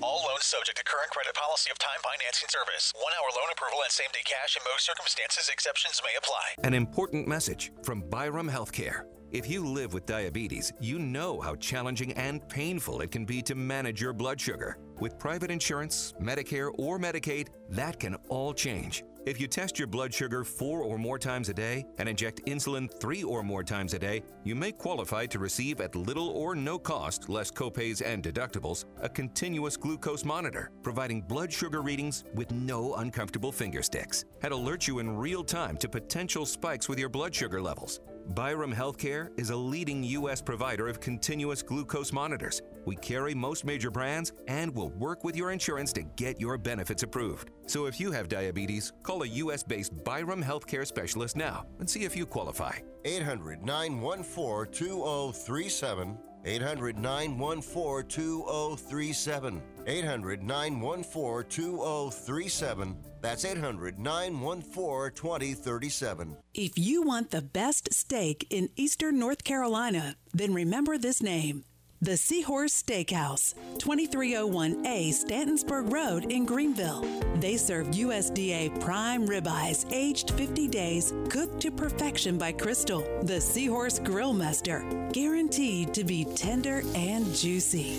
All 0.02 0.24
loans 0.30 0.46
subject 0.46 0.78
to 0.78 0.84
current 0.86 1.10
credit 1.10 1.34
policy 1.36 1.70
of 1.72 1.78
Time 1.78 2.00
Financing 2.02 2.48
Service. 2.48 2.94
One 2.96 3.12
hour 3.20 3.30
loan 3.36 3.50
approval 3.52 3.80
and 3.84 3.92
same 3.92 4.08
day 4.14 4.24
cash 4.24 4.56
in 4.56 4.64
most 4.72 4.86
circumstances. 4.86 5.50
Exceptions 5.52 6.02
may 6.04 6.16
apply. 6.18 6.66
An 6.66 6.74
important 6.74 7.28
message 7.28 7.74
from 7.84 8.02
Byram 8.10 8.50
Healthcare. 8.50 9.04
If 9.32 9.50
you 9.50 9.66
live 9.68 9.94
with 9.94 10.06
diabetes, 10.06 10.72
you 10.80 11.00
know 11.00 11.40
how 11.42 11.56
challenging 11.56 12.14
and 12.14 12.48
painful 12.48 13.02
it 13.02 13.12
can 13.12 13.26
be 13.26 13.42
to 13.42 13.56
manage 13.56 14.02
your 14.02 14.14
blood 14.14 14.40
sugar. 14.40 14.78
With 15.00 15.20
private 15.20 15.52
insurance, 15.52 16.14
Medicare, 16.22 16.72
or 16.78 16.98
Medicaid, 16.98 17.50
that 17.70 18.00
can 18.00 18.16
all 18.30 18.54
change. 18.54 19.04
If 19.26 19.40
you 19.40 19.48
test 19.48 19.78
your 19.78 19.88
blood 19.88 20.14
sugar 20.14 20.44
four 20.46 20.82
or 20.82 20.98
more 20.98 21.20
times 21.20 21.50
a 21.50 21.54
day 21.54 21.86
and 21.98 22.08
inject 22.08 22.46
insulin 22.46 22.90
three 23.02 23.22
or 23.22 23.44
more 23.44 23.64
times 23.64 23.94
a 23.94 24.00
day, 24.00 24.24
you 24.46 24.56
may 24.56 24.72
qualify 24.72 25.26
to 25.26 25.40
receive 25.40 25.82
at 25.82 25.96
little 25.96 26.30
or 26.30 26.56
no 26.56 26.80
cost, 26.80 27.28
less 27.28 27.52
copays 27.52 28.02
and 28.04 28.24
deductibles, 28.24 28.86
a 29.02 29.10
continuous 29.10 29.76
glucose 29.76 30.24
monitor, 30.24 30.72
providing 30.84 31.22
blood 31.22 31.52
sugar 31.52 31.82
readings 31.82 32.24
with 32.34 32.50
no 32.52 32.96
uncomfortable 32.96 33.52
finger 33.52 33.84
sticks. 33.84 34.24
And 34.42 34.54
alert 34.54 34.88
you 34.88 35.00
in 35.00 35.18
real 35.18 35.44
time 35.44 35.76
to 35.78 35.90
potential 35.90 36.46
spikes 36.46 36.88
with 36.88 36.98
your 36.98 37.10
blood 37.10 37.36
sugar 37.36 37.62
levels. 37.62 38.00
Byram 38.30 38.72
Healthcare 38.72 39.30
is 39.40 39.50
a 39.50 39.56
leading 39.56 40.04
U.S. 40.04 40.40
provider 40.40 40.88
of 40.88 41.00
continuous 41.00 41.64
glucose 41.64 42.14
monitors. 42.14 42.62
We 42.86 42.96
carry 42.96 43.34
most 43.34 43.66
major 43.66 43.90
brands 43.90 44.34
and 44.48 44.74
will 44.76 44.92
work 44.92 45.24
with 45.24 45.36
your 45.36 45.50
insurance 45.50 45.92
to 45.94 46.04
get 46.16 46.40
your 46.40 46.60
benefits 46.60 47.02
approved. 47.02 47.50
So 47.66 47.88
if 47.88 48.00
you 48.00 48.12
have 48.12 48.30
diabetes, 48.30 48.94
call 49.02 49.24
a 49.24 49.28
U.S. 49.28 49.64
based 49.64 50.04
Byram 50.04 50.44
Healthcare 50.44 50.86
specialist 50.86 51.36
now 51.38 51.66
and 51.80 51.90
see 51.90 52.04
if 52.04 52.16
you 52.16 52.28
qualify. 52.28 52.78
800 53.04 53.64
914 53.64 54.72
2037. 54.74 56.18
800 56.46 56.98
914 56.98 58.08
2037. 58.08 59.62
800 59.88 60.44
914 60.44 61.50
2037. 61.50 62.98
That's 63.22 63.46
800 63.46 64.00
914 64.00 65.12
2037. 65.16 66.38
If 66.54 66.78
you 66.78 67.02
want 67.02 67.32
the 67.32 67.42
best 67.42 67.94
steak 67.94 68.48
in 68.50 68.70
eastern 68.76 69.20
North 69.20 69.44
Carolina, 69.44 70.16
then 70.34 70.54
remember 70.54 70.98
this 70.98 71.22
name. 71.22 71.66
The 72.02 72.16
Seahorse 72.16 72.82
Steakhouse, 72.82 73.56
2301A 73.80 75.10
Stantonsburg 75.10 75.92
Road 75.92 76.32
in 76.32 76.46
Greenville. 76.46 77.02
They 77.42 77.58
serve 77.58 77.88
USDA 77.88 78.80
prime 78.80 79.28
ribeyes 79.28 79.86
aged 79.92 80.32
50 80.32 80.70
days, 80.70 81.14
cooked 81.30 81.60
to 81.60 81.72
perfection 81.72 82.38
by 82.38 82.54
Crystal, 82.54 83.02
the 83.24 83.42
Seahorse 83.42 84.00
Grill 84.00 84.32
Master, 84.32 85.10
guaranteed 85.12 85.94
to 85.94 86.06
be 86.06 86.24
tender 86.24 86.84
and 86.96 87.36
juicy. 87.36 87.98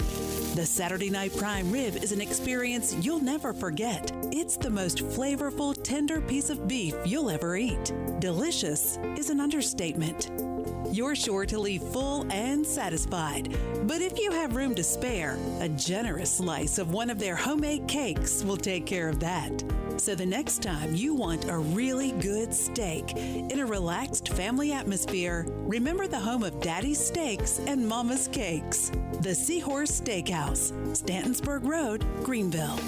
The 0.54 0.64
Saturday 0.64 1.10
Night 1.10 1.36
Prime 1.36 1.70
Rib 1.70 1.96
is 1.96 2.12
an 2.12 2.22
experience 2.22 2.94
you'll 3.02 3.22
never 3.22 3.52
forget. 3.52 4.10
It's 4.32 4.56
the 4.56 4.70
most 4.70 5.00
flavorful, 5.00 5.76
tender 5.82 6.22
piece 6.22 6.48
of 6.48 6.66
beef 6.66 6.94
you'll 7.04 7.28
ever 7.28 7.54
eat. 7.54 7.92
Delicious 8.18 8.98
is 9.18 9.28
an 9.28 9.40
understatement. 9.40 10.49
You're 10.92 11.14
sure 11.14 11.46
to 11.46 11.59
leave 11.59 11.83
full 11.83 12.31
and 12.31 12.66
satisfied. 12.66 13.57
But 13.85 14.01
if 14.01 14.18
you 14.18 14.31
have 14.33 14.57
room 14.57 14.75
to 14.75 14.83
spare, 14.83 15.38
a 15.61 15.68
generous 15.68 16.37
slice 16.37 16.79
of 16.79 16.92
one 16.92 17.11
of 17.11 17.18
their 17.18 17.37
homemade 17.37 17.87
cakes 17.87 18.42
will 18.44 18.57
take 18.57 18.87
care 18.87 19.09
of 19.09 19.20
that. 19.20 19.64
So 19.96 20.14
the 20.14 20.25
next 20.25 20.62
time 20.62 20.94
you 20.94 21.14
want 21.14 21.49
a 21.49 21.59
really 21.59 22.12
good 22.12 22.55
steak 22.55 23.16
in 23.16 23.61
a 23.61 23.66
relaxed 23.66 24.31
family 24.31 24.73
atmosphere, 24.73 25.46
remember 25.49 26.07
the 26.07 26.18
home 26.18 26.42
of 26.42 26.61
Daddy's 26.61 27.05
Steaks 27.05 27.61
and 27.66 27.87
Mama's 27.87 28.29
Cakes. 28.29 28.90
The 29.20 29.35
Seahorse 29.35 30.01
Steakhouse, 30.01 30.73
Stantonsburg 30.96 31.64
Road, 31.64 32.05
Greenville. 32.25 32.79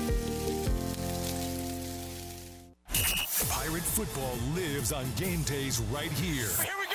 Pirate 3.51 3.83
football 3.83 4.37
lives 4.55 4.93
on 4.93 5.05
game 5.17 5.43
days 5.43 5.81
right 5.93 6.11
here. 6.13 6.49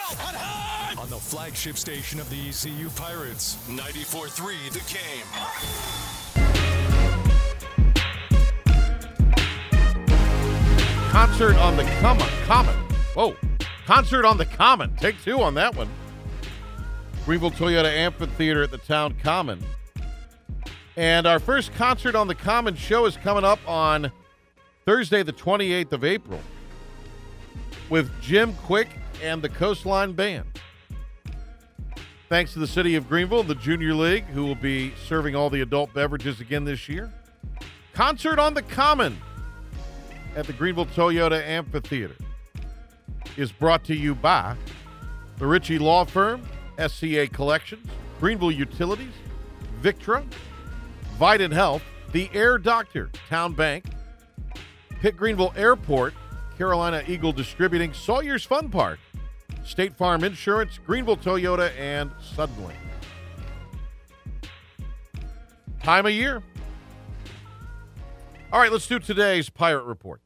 On 0.09 1.09
the 1.09 1.17
flagship 1.17 1.75
station 1.75 2.21
of 2.21 2.29
the 2.29 2.47
ECU 2.47 2.89
Pirates, 2.91 3.57
94.3 3.67 4.71
The 4.71 4.79
Game. 4.93 5.25
Concert 11.11 11.57
on 11.57 11.75
the 11.75 11.83
Common. 11.99 12.27
Common. 12.45 12.75
Whoa. 13.15 13.35
Concert 13.85 14.23
on 14.23 14.37
the 14.37 14.45
Common. 14.45 14.95
Take 14.95 15.21
two 15.23 15.41
on 15.41 15.55
that 15.55 15.75
one. 15.75 15.89
Greenville 17.25 17.51
Toyota 17.51 17.91
Amphitheater 17.91 18.63
at 18.63 18.71
the 18.71 18.77
Town 18.77 19.13
Common. 19.21 19.61
And 20.95 21.27
our 21.27 21.39
first 21.39 21.73
concert 21.73 22.15
on 22.15 22.29
the 22.29 22.35
Common 22.35 22.75
show 22.75 23.05
is 23.07 23.17
coming 23.17 23.43
up 23.43 23.59
on 23.67 24.09
Thursday, 24.85 25.21
the 25.21 25.33
28th 25.33 25.91
of 25.91 26.05
April, 26.05 26.39
with 27.89 28.09
Jim 28.21 28.53
Quick 28.63 28.87
and 29.21 29.41
the 29.41 29.49
Coastline 29.49 30.13
Band. 30.13 30.45
Thanks 32.29 32.53
to 32.53 32.59
the 32.59 32.67
City 32.67 32.95
of 32.95 33.07
Greenville 33.07 33.43
the 33.43 33.55
Junior 33.55 33.93
League, 33.93 34.25
who 34.25 34.45
will 34.45 34.55
be 34.55 34.93
serving 35.07 35.35
all 35.35 35.49
the 35.49 35.61
adult 35.61 35.93
beverages 35.93 36.41
again 36.41 36.65
this 36.65 36.89
year. 36.89 37.11
Concert 37.93 38.37
on 38.37 38.53
the 38.53 38.61
Common 38.61 39.17
at 40.35 40.45
the 40.45 40.53
Greenville 40.53 40.85
Toyota 40.87 41.41
Amphitheater 41.41 42.15
is 43.37 43.51
brought 43.51 43.83
to 43.85 43.95
you 43.95 44.13
by 44.13 44.55
the 45.37 45.47
Ritchie 45.47 45.79
Law 45.79 46.03
Firm, 46.03 46.43
SCA 46.85 47.27
Collections, 47.27 47.87
Greenville 48.19 48.51
Utilities, 48.51 49.13
Victra, 49.81 50.23
Vidant 51.17 51.53
Health, 51.53 51.83
The 52.11 52.29
Air 52.33 52.57
Doctor, 52.57 53.09
Town 53.29 53.53
Bank, 53.53 53.85
Pitt 54.99 55.15
Greenville 55.15 55.53
Airport, 55.55 56.13
Carolina 56.57 57.03
Eagle 57.07 57.31
Distributing, 57.31 57.93
Sawyer's 57.93 58.43
Fun 58.43 58.69
Park, 58.69 58.99
State 59.67 59.95
Farm 59.95 60.23
Insurance, 60.23 60.79
Greenville 60.85 61.17
Toyota, 61.17 61.71
and 61.77 62.09
Suddenly. 62.21 62.73
Time 65.83 66.05
of 66.05 66.11
year. 66.13 66.41
All 68.51 68.59
right, 68.59 68.71
let's 68.71 68.87
do 68.87 68.97
today's 68.97 69.49
Pirate 69.49 69.83
Report. 69.83 70.21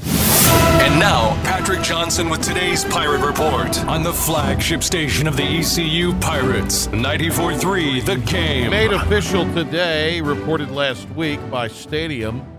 And 0.00 0.98
now, 0.98 1.34
Patrick 1.42 1.82
Johnson 1.82 2.30
with 2.30 2.40
today's 2.40 2.84
Pirate 2.84 3.24
Report 3.26 3.84
on 3.84 4.02
the 4.02 4.12
flagship 4.12 4.82
station 4.82 5.26
of 5.26 5.36
the 5.36 5.42
ECU 5.42 6.14
Pirates, 6.20 6.86
94.3 6.88 8.04
The 8.04 8.16
Game. 8.30 8.70
Made 8.70 8.92
official 8.92 9.44
today, 9.52 10.20
reported 10.22 10.70
last 10.70 11.08
week 11.10 11.38
by 11.50 11.68
Stadium. 11.68 12.57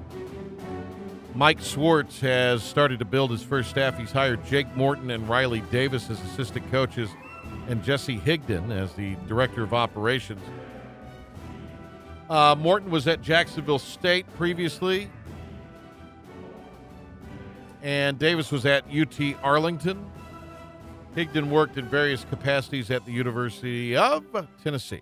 Mike 1.39 1.61
Schwartz 1.61 2.19
has 2.19 2.61
started 2.61 2.99
to 2.99 3.05
build 3.05 3.31
his 3.31 3.41
first 3.41 3.69
staff. 3.69 3.97
He's 3.97 4.11
hired 4.11 4.45
Jake 4.45 4.75
Morton 4.75 5.09
and 5.09 5.29
Riley 5.29 5.61
Davis 5.71 6.09
as 6.09 6.19
assistant 6.19 6.69
coaches 6.69 7.09
and 7.69 7.81
Jesse 7.81 8.19
Higdon 8.19 8.71
as 8.71 8.91
the 8.91 9.15
director 9.25 9.63
of 9.63 9.73
operations. 9.73 10.41
Uh, 12.29 12.57
Morton 12.59 12.91
was 12.91 13.07
at 13.07 13.21
Jacksonville 13.21 13.79
State 13.79 14.25
previously, 14.35 15.09
and 17.81 18.19
Davis 18.19 18.51
was 18.51 18.65
at 18.65 18.83
UT 18.93 19.17
Arlington. 19.41 20.11
Higdon 21.15 21.47
worked 21.47 21.77
in 21.77 21.85
various 21.85 22.25
capacities 22.25 22.91
at 22.91 23.05
the 23.05 23.13
University 23.13 23.95
of 23.95 24.25
Tennessee. 24.61 24.99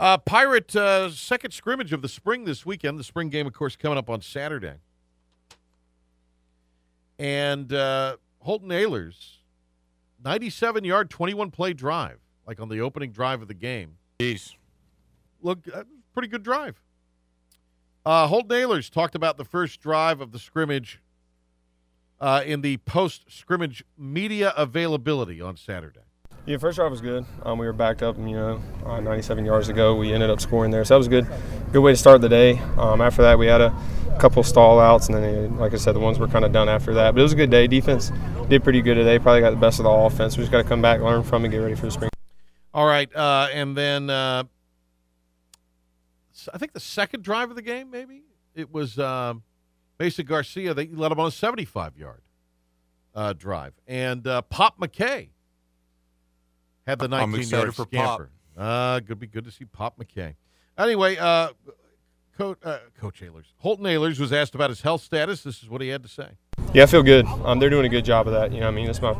Uh, 0.00 0.16
Pirate 0.16 0.76
uh, 0.76 1.10
second 1.10 1.50
scrimmage 1.52 1.92
of 1.92 2.02
the 2.02 2.08
spring 2.08 2.44
this 2.44 2.64
weekend. 2.64 2.98
The 2.98 3.04
spring 3.04 3.30
game, 3.30 3.46
of 3.46 3.52
course, 3.52 3.74
coming 3.74 3.98
up 3.98 4.08
on 4.08 4.20
Saturday. 4.20 4.74
And 7.18 7.72
uh, 7.72 8.16
Holton 8.40 8.68
Ahlers, 8.68 9.38
97 10.24 10.84
yard, 10.84 11.10
21 11.10 11.50
play 11.50 11.72
drive, 11.72 12.20
like 12.46 12.60
on 12.60 12.68
the 12.68 12.80
opening 12.80 13.10
drive 13.10 13.42
of 13.42 13.48
the 13.48 13.54
game. 13.54 13.96
Jeez. 14.20 14.54
Look, 15.42 15.60
uh, 15.72 15.82
pretty 16.12 16.28
good 16.28 16.44
drive. 16.44 16.80
Uh, 18.06 18.28
Holton 18.28 18.50
Ahlers 18.50 18.90
talked 18.90 19.16
about 19.16 19.36
the 19.36 19.44
first 19.44 19.80
drive 19.80 20.20
of 20.20 20.30
the 20.30 20.38
scrimmage 20.38 21.00
uh, 22.20 22.42
in 22.46 22.60
the 22.60 22.76
post 22.78 23.24
scrimmage 23.28 23.84
media 23.96 24.52
availability 24.56 25.40
on 25.40 25.56
Saturday. 25.56 26.07
Yeah, 26.48 26.56
first 26.56 26.76
drive 26.76 26.90
was 26.90 27.02
good. 27.02 27.26
Um, 27.42 27.58
we 27.58 27.66
were 27.66 27.74
backed 27.74 28.02
up, 28.02 28.16
you 28.16 28.24
know, 28.24 28.62
uh, 28.86 29.00
97 29.00 29.44
yards 29.44 29.68
ago. 29.68 29.94
We 29.94 30.14
ended 30.14 30.30
up 30.30 30.40
scoring 30.40 30.70
there, 30.70 30.82
so 30.82 30.94
that 30.94 30.98
was 30.98 31.06
good. 31.06 31.26
Good 31.72 31.80
way 31.80 31.92
to 31.92 31.96
start 31.96 32.22
the 32.22 32.28
day. 32.30 32.58
Um, 32.78 33.02
after 33.02 33.20
that, 33.20 33.38
we 33.38 33.46
had 33.46 33.60
a 33.60 33.70
couple 34.18 34.42
stall 34.42 34.80
outs, 34.80 35.10
and 35.10 35.22
then, 35.22 35.58
like 35.58 35.74
I 35.74 35.76
said, 35.76 35.92
the 35.92 36.00
ones 36.00 36.18
were 36.18 36.26
kind 36.26 36.46
of 36.46 36.52
done 36.52 36.70
after 36.70 36.94
that. 36.94 37.12
But 37.12 37.20
it 37.20 37.22
was 37.22 37.34
a 37.34 37.36
good 37.36 37.50
day. 37.50 37.66
Defense 37.66 38.10
did 38.48 38.64
pretty 38.64 38.80
good 38.80 38.94
today. 38.94 39.18
Probably 39.18 39.42
got 39.42 39.50
the 39.50 39.56
best 39.56 39.78
of 39.78 39.82
the 39.82 39.90
offense. 39.90 40.38
We 40.38 40.42
just 40.42 40.50
got 40.50 40.62
to 40.62 40.66
come 40.66 40.80
back, 40.80 41.02
learn 41.02 41.22
from, 41.22 41.44
and 41.44 41.52
get 41.52 41.58
ready 41.58 41.74
for 41.74 41.84
the 41.84 41.90
spring. 41.90 42.10
All 42.72 42.86
right, 42.86 43.14
uh, 43.14 43.48
and 43.52 43.76
then 43.76 44.08
uh, 44.08 44.44
I 46.54 46.56
think 46.56 46.72
the 46.72 46.80
second 46.80 47.24
drive 47.24 47.50
of 47.50 47.56
the 47.56 47.62
game, 47.62 47.90
maybe 47.90 48.22
it 48.54 48.72
was 48.72 48.98
um, 48.98 49.42
Mason 50.00 50.24
Garcia. 50.24 50.72
They 50.72 50.86
let 50.86 51.12
him 51.12 51.20
on 51.20 51.26
a 51.26 51.30
75 51.30 51.98
yard 51.98 52.22
uh, 53.14 53.34
drive, 53.34 53.74
and 53.86 54.26
uh, 54.26 54.40
Pop 54.40 54.80
McKay 54.80 55.28
had 56.88 56.98
the 56.98 57.04
I'm 57.04 57.30
19 57.30 57.40
excited 57.40 57.62
yard 57.62 57.74
for 57.74 57.84
Pop. 57.84 57.90
scamper. 57.90 58.30
Uh, 58.56 59.00
could 59.00 59.18
be 59.20 59.26
good 59.26 59.44
to 59.44 59.50
see 59.50 59.66
Pop 59.66 59.98
McKay. 59.98 60.34
Anyway, 60.78 61.16
uh, 61.16 61.50
Coach, 62.36 62.58
uh, 62.64 62.78
Coach 62.98 63.20
Ahlers, 63.20 63.52
Holton 63.58 63.84
Ahlers 63.84 64.18
was 64.18 64.32
asked 64.32 64.54
about 64.54 64.70
his 64.70 64.80
health 64.80 65.02
status. 65.02 65.42
This 65.42 65.62
is 65.62 65.68
what 65.68 65.82
he 65.82 65.88
had 65.88 66.02
to 66.02 66.08
say. 66.08 66.30
Yeah, 66.72 66.84
I 66.84 66.86
feel 66.86 67.02
good. 67.02 67.26
Um, 67.44 67.58
they're 67.58 67.70
doing 67.70 67.84
a 67.84 67.90
good 67.90 68.04
job 68.04 68.26
of 68.26 68.32
that. 68.32 68.52
You 68.52 68.60
know, 68.60 68.68
I 68.68 68.70
mean, 68.70 68.88
it's 68.88 69.02
my 69.02 69.14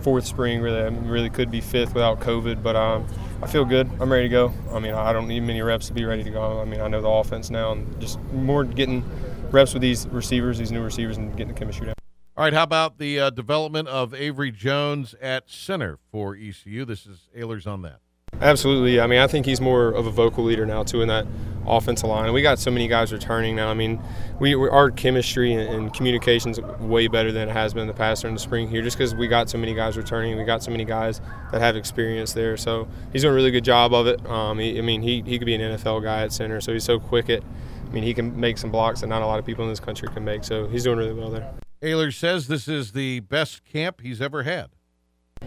fourth 0.00 0.26
spring. 0.26 0.60
Really, 0.60 0.80
I 0.80 0.88
really 0.88 1.30
could 1.30 1.50
be 1.50 1.60
fifth 1.62 1.94
without 1.94 2.20
COVID, 2.20 2.62
but 2.62 2.76
um, 2.76 3.06
I 3.42 3.46
feel 3.46 3.64
good. 3.64 3.90
I'm 4.00 4.12
ready 4.12 4.28
to 4.28 4.32
go. 4.32 4.52
I 4.72 4.78
mean, 4.78 4.92
I 4.92 5.12
don't 5.12 5.28
need 5.28 5.40
many 5.40 5.62
reps 5.62 5.86
to 5.88 5.94
be 5.94 6.04
ready 6.04 6.24
to 6.24 6.30
go. 6.30 6.60
I 6.60 6.64
mean, 6.66 6.80
I 6.80 6.88
know 6.88 7.00
the 7.00 7.08
offense 7.08 7.48
now, 7.48 7.72
and 7.72 8.00
just 8.00 8.20
more 8.32 8.64
getting 8.64 9.02
reps 9.50 9.72
with 9.72 9.80
these 9.80 10.06
receivers, 10.08 10.58
these 10.58 10.72
new 10.72 10.82
receivers, 10.82 11.16
and 11.16 11.30
getting 11.32 11.54
the 11.54 11.58
chemistry 11.58 11.86
down. 11.86 11.93
All 12.36 12.42
right, 12.42 12.52
how 12.52 12.64
about 12.64 12.98
the 12.98 13.20
uh, 13.20 13.30
development 13.30 13.86
of 13.86 14.12
Avery 14.12 14.50
Jones 14.50 15.14
at 15.22 15.48
center 15.48 16.00
for 16.10 16.34
ECU? 16.34 16.84
This 16.84 17.06
is 17.06 17.28
Ahlers 17.38 17.64
on 17.64 17.82
that. 17.82 18.00
Absolutely. 18.40 18.98
I 18.98 19.06
mean, 19.06 19.20
I 19.20 19.28
think 19.28 19.46
he's 19.46 19.60
more 19.60 19.90
of 19.90 20.08
a 20.08 20.10
vocal 20.10 20.42
leader 20.42 20.66
now 20.66 20.82
too 20.82 21.00
in 21.00 21.06
that 21.06 21.28
offensive 21.64 22.08
line. 22.08 22.32
We 22.32 22.42
got 22.42 22.58
so 22.58 22.72
many 22.72 22.88
guys 22.88 23.12
returning 23.12 23.54
now. 23.54 23.68
I 23.68 23.74
mean, 23.74 24.02
we 24.40 24.56
we- 24.56 24.68
our 24.68 24.90
chemistry 24.90 25.52
and, 25.52 25.62
and 25.62 25.94
communications 25.94 26.60
way 26.80 27.06
better 27.06 27.30
than 27.30 27.48
it 27.48 27.52
has 27.52 27.72
been 27.72 27.82
in 27.82 27.86
the 27.86 27.94
past 27.94 28.22
during 28.22 28.34
the 28.34 28.40
spring 28.40 28.68
here, 28.68 28.82
just 28.82 28.98
because 28.98 29.14
we 29.14 29.28
got 29.28 29.48
so 29.48 29.56
many 29.56 29.72
guys 29.72 29.96
returning. 29.96 30.36
We 30.36 30.42
got 30.42 30.60
so 30.64 30.72
many 30.72 30.84
guys 30.84 31.20
that 31.52 31.60
have 31.60 31.76
experience 31.76 32.32
there. 32.32 32.56
So 32.56 32.88
he's 33.12 33.22
doing 33.22 33.32
a 33.32 33.36
really 33.36 33.52
good 33.52 33.64
job 33.64 33.94
of 33.94 34.08
it. 34.08 34.26
Um, 34.26 34.58
he, 34.58 34.76
I 34.76 34.80
mean, 34.80 35.02
he 35.02 35.22
he 35.24 35.38
could 35.38 35.46
be 35.46 35.54
an 35.54 35.60
NFL 35.60 36.02
guy 36.02 36.22
at 36.22 36.32
center. 36.32 36.60
So 36.60 36.72
he's 36.72 36.82
so 36.84 36.98
quick 36.98 37.30
at. 37.30 37.44
I 37.44 37.92
mean, 37.94 38.02
he 38.02 38.12
can 38.12 38.40
make 38.40 38.58
some 38.58 38.72
blocks 38.72 39.02
that 39.02 39.06
not 39.06 39.22
a 39.22 39.26
lot 39.26 39.38
of 39.38 39.46
people 39.46 39.62
in 39.62 39.70
this 39.70 39.78
country 39.78 40.08
can 40.08 40.24
make. 40.24 40.42
So 40.42 40.66
he's 40.66 40.82
doing 40.82 40.98
really 40.98 41.14
well 41.14 41.30
there. 41.30 41.48
Ahlers 41.84 42.14
says 42.14 42.48
this 42.48 42.66
is 42.66 42.92
the 42.92 43.20
best 43.20 43.62
camp 43.64 44.00
he's 44.00 44.20
ever 44.20 44.42
had. 44.42 44.70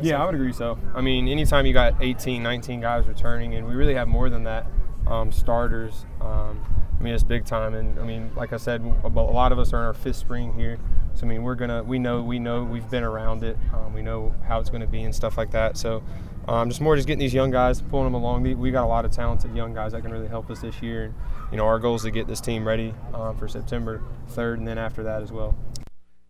Yeah, 0.02 0.22
I 0.22 0.26
would 0.26 0.36
agree 0.36 0.54
so. 0.54 0.78
I 0.94 1.02
mean, 1.02 1.28
anytime 1.28 1.66
you 1.66 1.74
got 1.74 1.96
18, 2.02 2.44
19 2.44 2.80
guys 2.82 3.08
returning, 3.08 3.56
and 3.56 3.68
we 3.68 3.74
really 3.74 3.96
have 3.96 4.08
more 4.08 4.30
than 4.30 4.44
that 4.44 4.68
um, 5.08 5.32
starters, 5.32 6.06
um, 6.22 6.64
I 7.00 7.02
mean, 7.04 7.14
it's 7.16 7.24
big 7.24 7.46
time. 7.46 7.74
And 7.74 8.00
I 8.00 8.04
mean, 8.04 8.30
like 8.36 8.54
I 8.54 8.58
said, 8.58 8.82
a 9.04 9.08
lot 9.10 9.52
of 9.52 9.58
us 9.58 9.74
are 9.74 9.78
in 9.80 9.86
our 9.86 9.94
fifth 9.94 10.18
spring 10.18 10.54
here. 10.54 10.78
So 11.16 11.26
I 11.26 11.30
mean, 11.30 11.42
we're 11.42 11.56
gonna, 11.56 11.82
we 11.84 11.98
know, 11.98 12.22
we 12.22 12.38
know, 12.38 12.64
we've 12.64 12.88
been 12.92 13.04
around 13.04 13.44
it. 13.44 13.58
Um, 13.74 13.94
we 13.94 14.04
know 14.04 14.36
how 14.48 14.60
it's 14.60 14.70
going 14.70 14.82
to 14.82 14.88
be 14.88 15.02
and 15.02 15.16
stuff 15.16 15.36
like 15.38 15.50
that. 15.52 15.78
So 15.78 16.04
um, 16.48 16.70
just 16.70 16.80
more 16.82 16.96
just 16.96 17.08
getting 17.08 17.20
these 17.20 17.34
young 17.34 17.50
guys, 17.50 17.82
pulling 17.82 18.06
them 18.06 18.14
along. 18.14 18.44
We- 18.44 18.54
We 18.56 18.70
got 18.70 18.84
a 18.84 18.88
lot 18.88 19.04
of 19.06 19.12
talented 19.12 19.56
young 19.56 19.74
guys 19.74 19.94
that 19.94 20.02
can 20.04 20.12
really 20.12 20.28
help 20.28 20.52
us 20.52 20.60
this 20.62 20.80
year. 20.84 21.06
And 21.06 21.14
you 21.52 21.58
know, 21.58 21.66
our 21.66 21.80
goal 21.80 21.96
is 21.96 22.04
to 22.04 22.12
get 22.12 22.28
this 22.28 22.42
team 22.42 22.68
ready 22.68 22.94
um, 23.16 23.36
for 23.38 23.48
September 23.48 24.04
3rd, 24.32 24.58
and 24.60 24.68
then 24.68 24.78
after 24.78 25.02
that 25.04 25.24
as 25.24 25.32
well. 25.32 25.56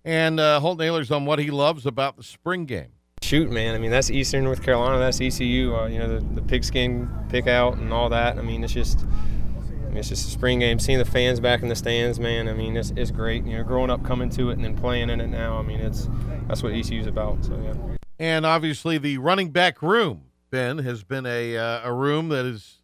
And 0.08 0.40
uh, 0.40 0.62
Holton 0.62 0.88
Ahlers 0.88 1.14
on 1.14 1.26
what 1.26 1.38
he 1.38 1.52
loves 1.52 1.86
about 1.86 2.16
the 2.16 2.24
spring 2.24 2.64
game. 2.64 2.94
Shoot, 3.22 3.52
man. 3.52 3.76
I 3.76 3.78
mean, 3.78 3.92
that's 3.92 4.10
Eastern 4.10 4.46
North 4.46 4.64
Carolina. 4.64 5.00
That's 5.00 5.20
ECU. 5.20 5.76
Uh, 5.76 5.88
you 5.88 6.00
know, 6.00 6.18
the, 6.18 6.26
the 6.36 6.42
pigskin 6.42 7.10
pick 7.28 7.46
out 7.46 7.78
and 7.78 7.92
all 7.92 8.08
that. 8.08 8.38
I 8.38 8.42
mean, 8.42 8.64
it's 8.64 8.72
just, 8.72 9.02
I 9.02 9.90
mean, 9.90 9.98
it's 9.98 10.08
just 10.08 10.26
a 10.30 10.32
spring 10.32 10.60
game. 10.60 10.80
Seeing 10.80 10.98
the 10.98 11.04
fans 11.04 11.42
back 11.42 11.62
in 11.62 11.68
the 11.68 11.76
stands, 11.76 12.22
man. 12.22 12.48
I 12.48 12.54
mean, 12.54 12.78
it's, 12.78 12.94
it's 12.96 13.12
great. 13.12 13.46
You 13.46 13.58
know, 13.58 13.66
growing 13.66 13.90
up, 13.90 14.02
coming 14.06 14.30
to 14.30 14.50
it, 14.50 14.54
and 14.54 14.64
then 14.64 14.78
playing 14.78 15.10
in 15.10 15.20
it 15.20 15.28
now. 15.28 15.60
I 15.60 15.62
mean, 15.62 15.82
it's 15.82 16.08
that's 16.48 16.64
what 16.64 16.72
ECU's 16.72 17.06
about. 17.06 17.44
So 17.44 17.60
yeah. 17.62 17.74
And 18.18 18.46
obviously, 18.46 18.98
the 18.98 19.18
running 19.18 19.52
back 19.52 19.82
room, 19.82 20.22
Ben, 20.52 20.78
has 20.78 21.04
been 21.04 21.26
a 21.26 21.58
uh, 21.58 21.82
a 21.84 21.92
room 21.92 22.30
that 22.30 22.46
has 22.46 22.78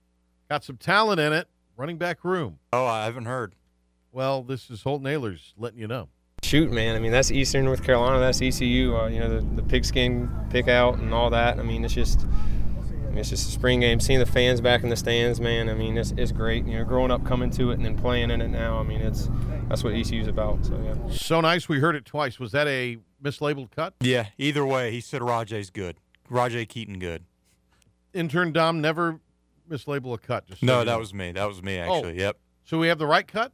got 0.50 0.66
some 0.66 0.76
talent 0.76 1.22
in 1.22 1.32
it. 1.32 1.48
Running 1.78 1.98
back 1.98 2.26
room. 2.26 2.60
Oh, 2.74 2.86
I 2.86 3.06
haven't 3.06 3.26
heard. 3.28 3.56
Well, 4.12 4.44
this 4.44 4.70
is 4.70 4.84
Holton 4.84 5.08
Ahlers 5.08 5.54
letting 5.58 5.80
you 5.80 5.88
know. 5.88 6.10
Shoot, 6.44 6.72
man. 6.72 6.96
I 6.96 7.00
mean, 7.00 7.12
that's 7.12 7.32
Eastern 7.32 7.66
North 7.66 7.84
Carolina. 7.84 8.20
That's 8.20 8.42
ECU. 8.42 8.96
Uh, 8.96 9.08
you 9.08 9.20
know, 9.20 9.40
the, 9.40 9.56
the 9.56 9.64
pigskin 9.64 10.30
pick 10.50 10.68
out 10.68 10.98
and 11.00 11.14
all 11.14 11.30
that. 11.30 11.58
I 11.60 11.64
mean, 11.64 11.84
it's 11.86 11.94
just, 11.94 12.22
I 12.22 13.10
mean, 13.10 13.20
it's 13.20 13.30
just 13.30 13.48
a 13.48 13.52
spring 13.52 13.80
game. 13.80 14.00
Seeing 14.00 14.20
the 14.20 14.26
fans 14.26 14.60
back 14.62 14.84
in 14.84 14.90
the 14.90 14.96
stands, 14.96 15.40
man. 15.40 15.70
I 15.70 15.74
mean, 15.74 15.98
it's, 15.98 16.14
it's 16.18 16.32
great. 16.32 16.66
You 16.66 16.80
know, 16.80 16.84
growing 16.84 17.12
up, 17.12 17.26
coming 17.26 17.50
to 17.52 17.72
it, 17.72 17.76
and 17.76 17.86
then 17.86 17.98
playing 17.98 18.30
in 18.30 18.42
it 18.42 18.50
now. 18.50 18.78
I 18.80 18.84
mean, 18.84 19.02
it's 19.02 19.30
that's 19.70 19.84
what 19.84 19.94
ECU's 19.94 20.28
about. 20.28 20.66
So 20.66 20.80
yeah. 20.84 21.12
So 21.16 21.40
nice. 21.42 21.70
We 21.70 21.80
heard 21.80 21.96
it 21.96 22.06
twice. 22.06 22.40
Was 22.40 22.52
that 22.52 22.68
a 22.68 22.98
mislabeled 23.24 23.72
cut? 23.72 23.94
Yeah, 24.02 24.28
either 24.38 24.66
way, 24.66 24.92
he 24.92 25.00
said 25.00 25.22
Rajay's 25.24 25.70
good. 25.70 25.96
Rajay 26.30 26.66
Keaton 26.66 27.00
good. 27.00 27.24
Intern 28.14 28.52
Dom 28.52 28.82
never 28.82 29.20
mislabel 29.70 30.14
a 30.14 30.18
cut. 30.18 30.46
Just 30.48 30.62
No, 30.62 30.80
you 30.80 30.86
that 30.86 30.92
know. 30.92 31.00
was 31.00 31.14
me. 31.14 31.32
That 31.32 31.46
was 31.46 31.64
me, 31.64 31.80
Oh. 31.80 31.96
actually. 31.96 32.20
Yep. 32.20 32.38
So 32.66 32.78
we 32.78 32.88
have 32.90 32.98
the 33.00 33.08
right 33.08 33.28
cut. 33.28 33.52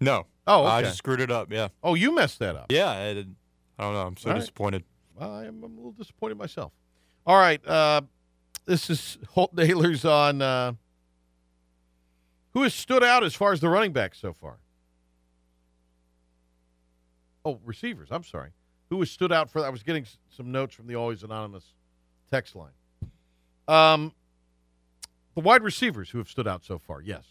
No. 0.00 0.26
Oh, 0.50 0.64
I 0.64 0.82
just 0.82 0.98
screwed 0.98 1.20
it 1.20 1.30
up. 1.30 1.52
Yeah. 1.52 1.68
Oh, 1.82 1.94
you 1.94 2.14
messed 2.14 2.38
that 2.40 2.56
up. 2.56 2.66
Yeah. 2.70 2.88
I. 2.88 3.24
I 3.80 3.84
don't 3.84 3.94
know. 3.94 4.06
I'm 4.06 4.16
so 4.18 4.28
All 4.28 4.34
right. 4.34 4.40
disappointed. 4.40 4.84
I 5.18 5.44
am 5.46 5.62
a 5.62 5.66
little 5.66 5.92
disappointed 5.92 6.36
myself. 6.36 6.72
All 7.26 7.38
right. 7.38 7.66
Uh, 7.66 8.02
this 8.66 8.90
is 8.90 9.16
Holt 9.30 9.56
Ahlers 9.56 10.04
on 10.04 10.42
uh, 10.42 10.72
who 12.52 12.62
has 12.62 12.74
stood 12.74 13.02
out 13.02 13.24
as 13.24 13.34
far 13.34 13.52
as 13.52 13.60
the 13.60 13.70
running 13.70 13.92
backs 13.92 14.18
so 14.18 14.34
far. 14.34 14.58
Oh, 17.44 17.58
receivers. 17.64 18.08
I'm 18.10 18.24
sorry. 18.24 18.50
Who 18.90 18.98
has 19.00 19.10
stood 19.10 19.32
out 19.32 19.50
for? 19.50 19.64
I 19.64 19.70
was 19.70 19.82
getting 19.82 20.04
some 20.28 20.52
notes 20.52 20.74
from 20.74 20.86
the 20.86 20.96
always 20.96 21.22
anonymous 21.22 21.64
text 22.30 22.54
line. 22.54 22.72
Um, 23.66 24.12
the 25.34 25.40
wide 25.40 25.62
receivers 25.62 26.10
who 26.10 26.18
have 26.18 26.28
stood 26.28 26.46
out 26.46 26.64
so 26.64 26.78
far. 26.78 27.00
Yes. 27.00 27.24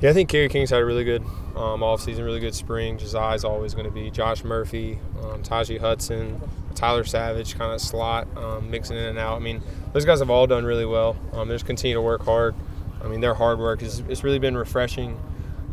Yeah, 0.00 0.10
I 0.10 0.12
think 0.12 0.28
Kerry 0.28 0.48
King's 0.48 0.70
had 0.70 0.82
a 0.82 0.84
really 0.84 1.04
good 1.04 1.22
um, 1.54 1.80
offseason, 1.80 2.24
really 2.24 2.40
good 2.40 2.54
spring. 2.54 2.98
Josiah's 2.98 3.44
always 3.44 3.74
going 3.74 3.86
to 3.86 3.92
be. 3.92 4.10
Josh 4.10 4.42
Murphy, 4.42 4.98
um, 5.22 5.42
Tajee 5.44 5.78
Hudson, 5.78 6.40
Tyler 6.74 7.04
Savage, 7.04 7.56
kind 7.56 7.72
of 7.72 7.80
slot, 7.80 8.26
um, 8.36 8.72
mixing 8.72 8.96
in 8.96 9.04
and 9.04 9.18
out. 9.18 9.36
I 9.36 9.38
mean, 9.38 9.62
those 9.92 10.04
guys 10.04 10.18
have 10.18 10.30
all 10.30 10.48
done 10.48 10.64
really 10.64 10.84
well. 10.84 11.16
Um, 11.32 11.46
they 11.46 11.54
just 11.54 11.64
continue 11.64 11.94
to 11.94 12.02
work 12.02 12.24
hard. 12.24 12.56
I 13.04 13.06
mean, 13.06 13.20
their 13.20 13.34
hard 13.34 13.60
work 13.60 13.82
is 13.82 14.00
it's 14.08 14.24
really 14.24 14.40
been 14.40 14.56
refreshing 14.56 15.16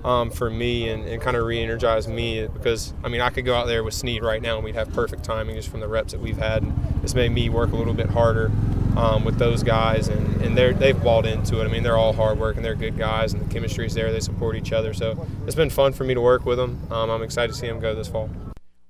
um, 0.06 0.30
for 0.30 0.52
me 0.52 0.88
and, 0.90 1.04
and 1.06 1.20
kind 1.20 1.36
of 1.36 1.44
re-energized 1.46 2.08
me 2.08 2.48
because 2.48 2.94
I 3.04 3.08
mean 3.08 3.22
I 3.22 3.30
could 3.30 3.46
go 3.46 3.56
out 3.56 3.68
there 3.68 3.84
with 3.84 3.94
Snead 3.94 4.24
right 4.24 4.42
now 4.42 4.56
and 4.56 4.64
we'd 4.64 4.76
have 4.76 4.92
perfect 4.94 5.24
timing 5.24 5.56
just 5.56 5.70
from 5.70 5.80
the 5.80 5.88
reps 5.88 6.12
that 6.12 6.22
we've 6.22 6.38
had. 6.38 6.66
It's 7.04 7.16
made 7.16 7.32
me 7.32 7.50
work 7.50 7.72
a 7.72 7.76
little 7.76 7.94
bit 7.94 8.10
harder 8.10 8.52
um, 8.98 9.24
with 9.24 9.38
those 9.38 9.64
guys 9.64 10.08
and, 10.08 10.42
and 10.42 10.58
they're 10.58 10.74
they've 10.74 11.02
bought 11.02 11.26
into 11.26 11.62
it. 11.62 11.66
I 11.66 11.68
mean 11.68 11.84
they're 11.84 11.98
all 11.98 12.14
hard 12.14 12.40
work 12.40 12.56
and 12.56 12.66
they're 12.66 12.76
good 12.76 12.98
guys 12.98 13.34
and 13.34 13.42
the 13.42 13.54
chemistry's 13.54 13.94
there. 13.94 14.12
They 14.12 14.20
support 14.20 14.56
each 14.56 14.72
other. 14.72 14.94
So 14.94 15.26
it's 15.46 15.56
been 15.56 15.70
fun 15.70 15.94
for 15.94 16.04
me 16.04 16.14
to 16.14 16.22
work 16.22 16.46
with 16.46 16.58
them. 16.58 16.80
Um, 16.92 17.10
I'm 17.10 17.24
excited 17.24 17.54
to 17.54 17.58
see 17.58 17.68
them 17.68 17.80
go 17.80 17.96
this 17.96 18.08
fall. 18.08 18.30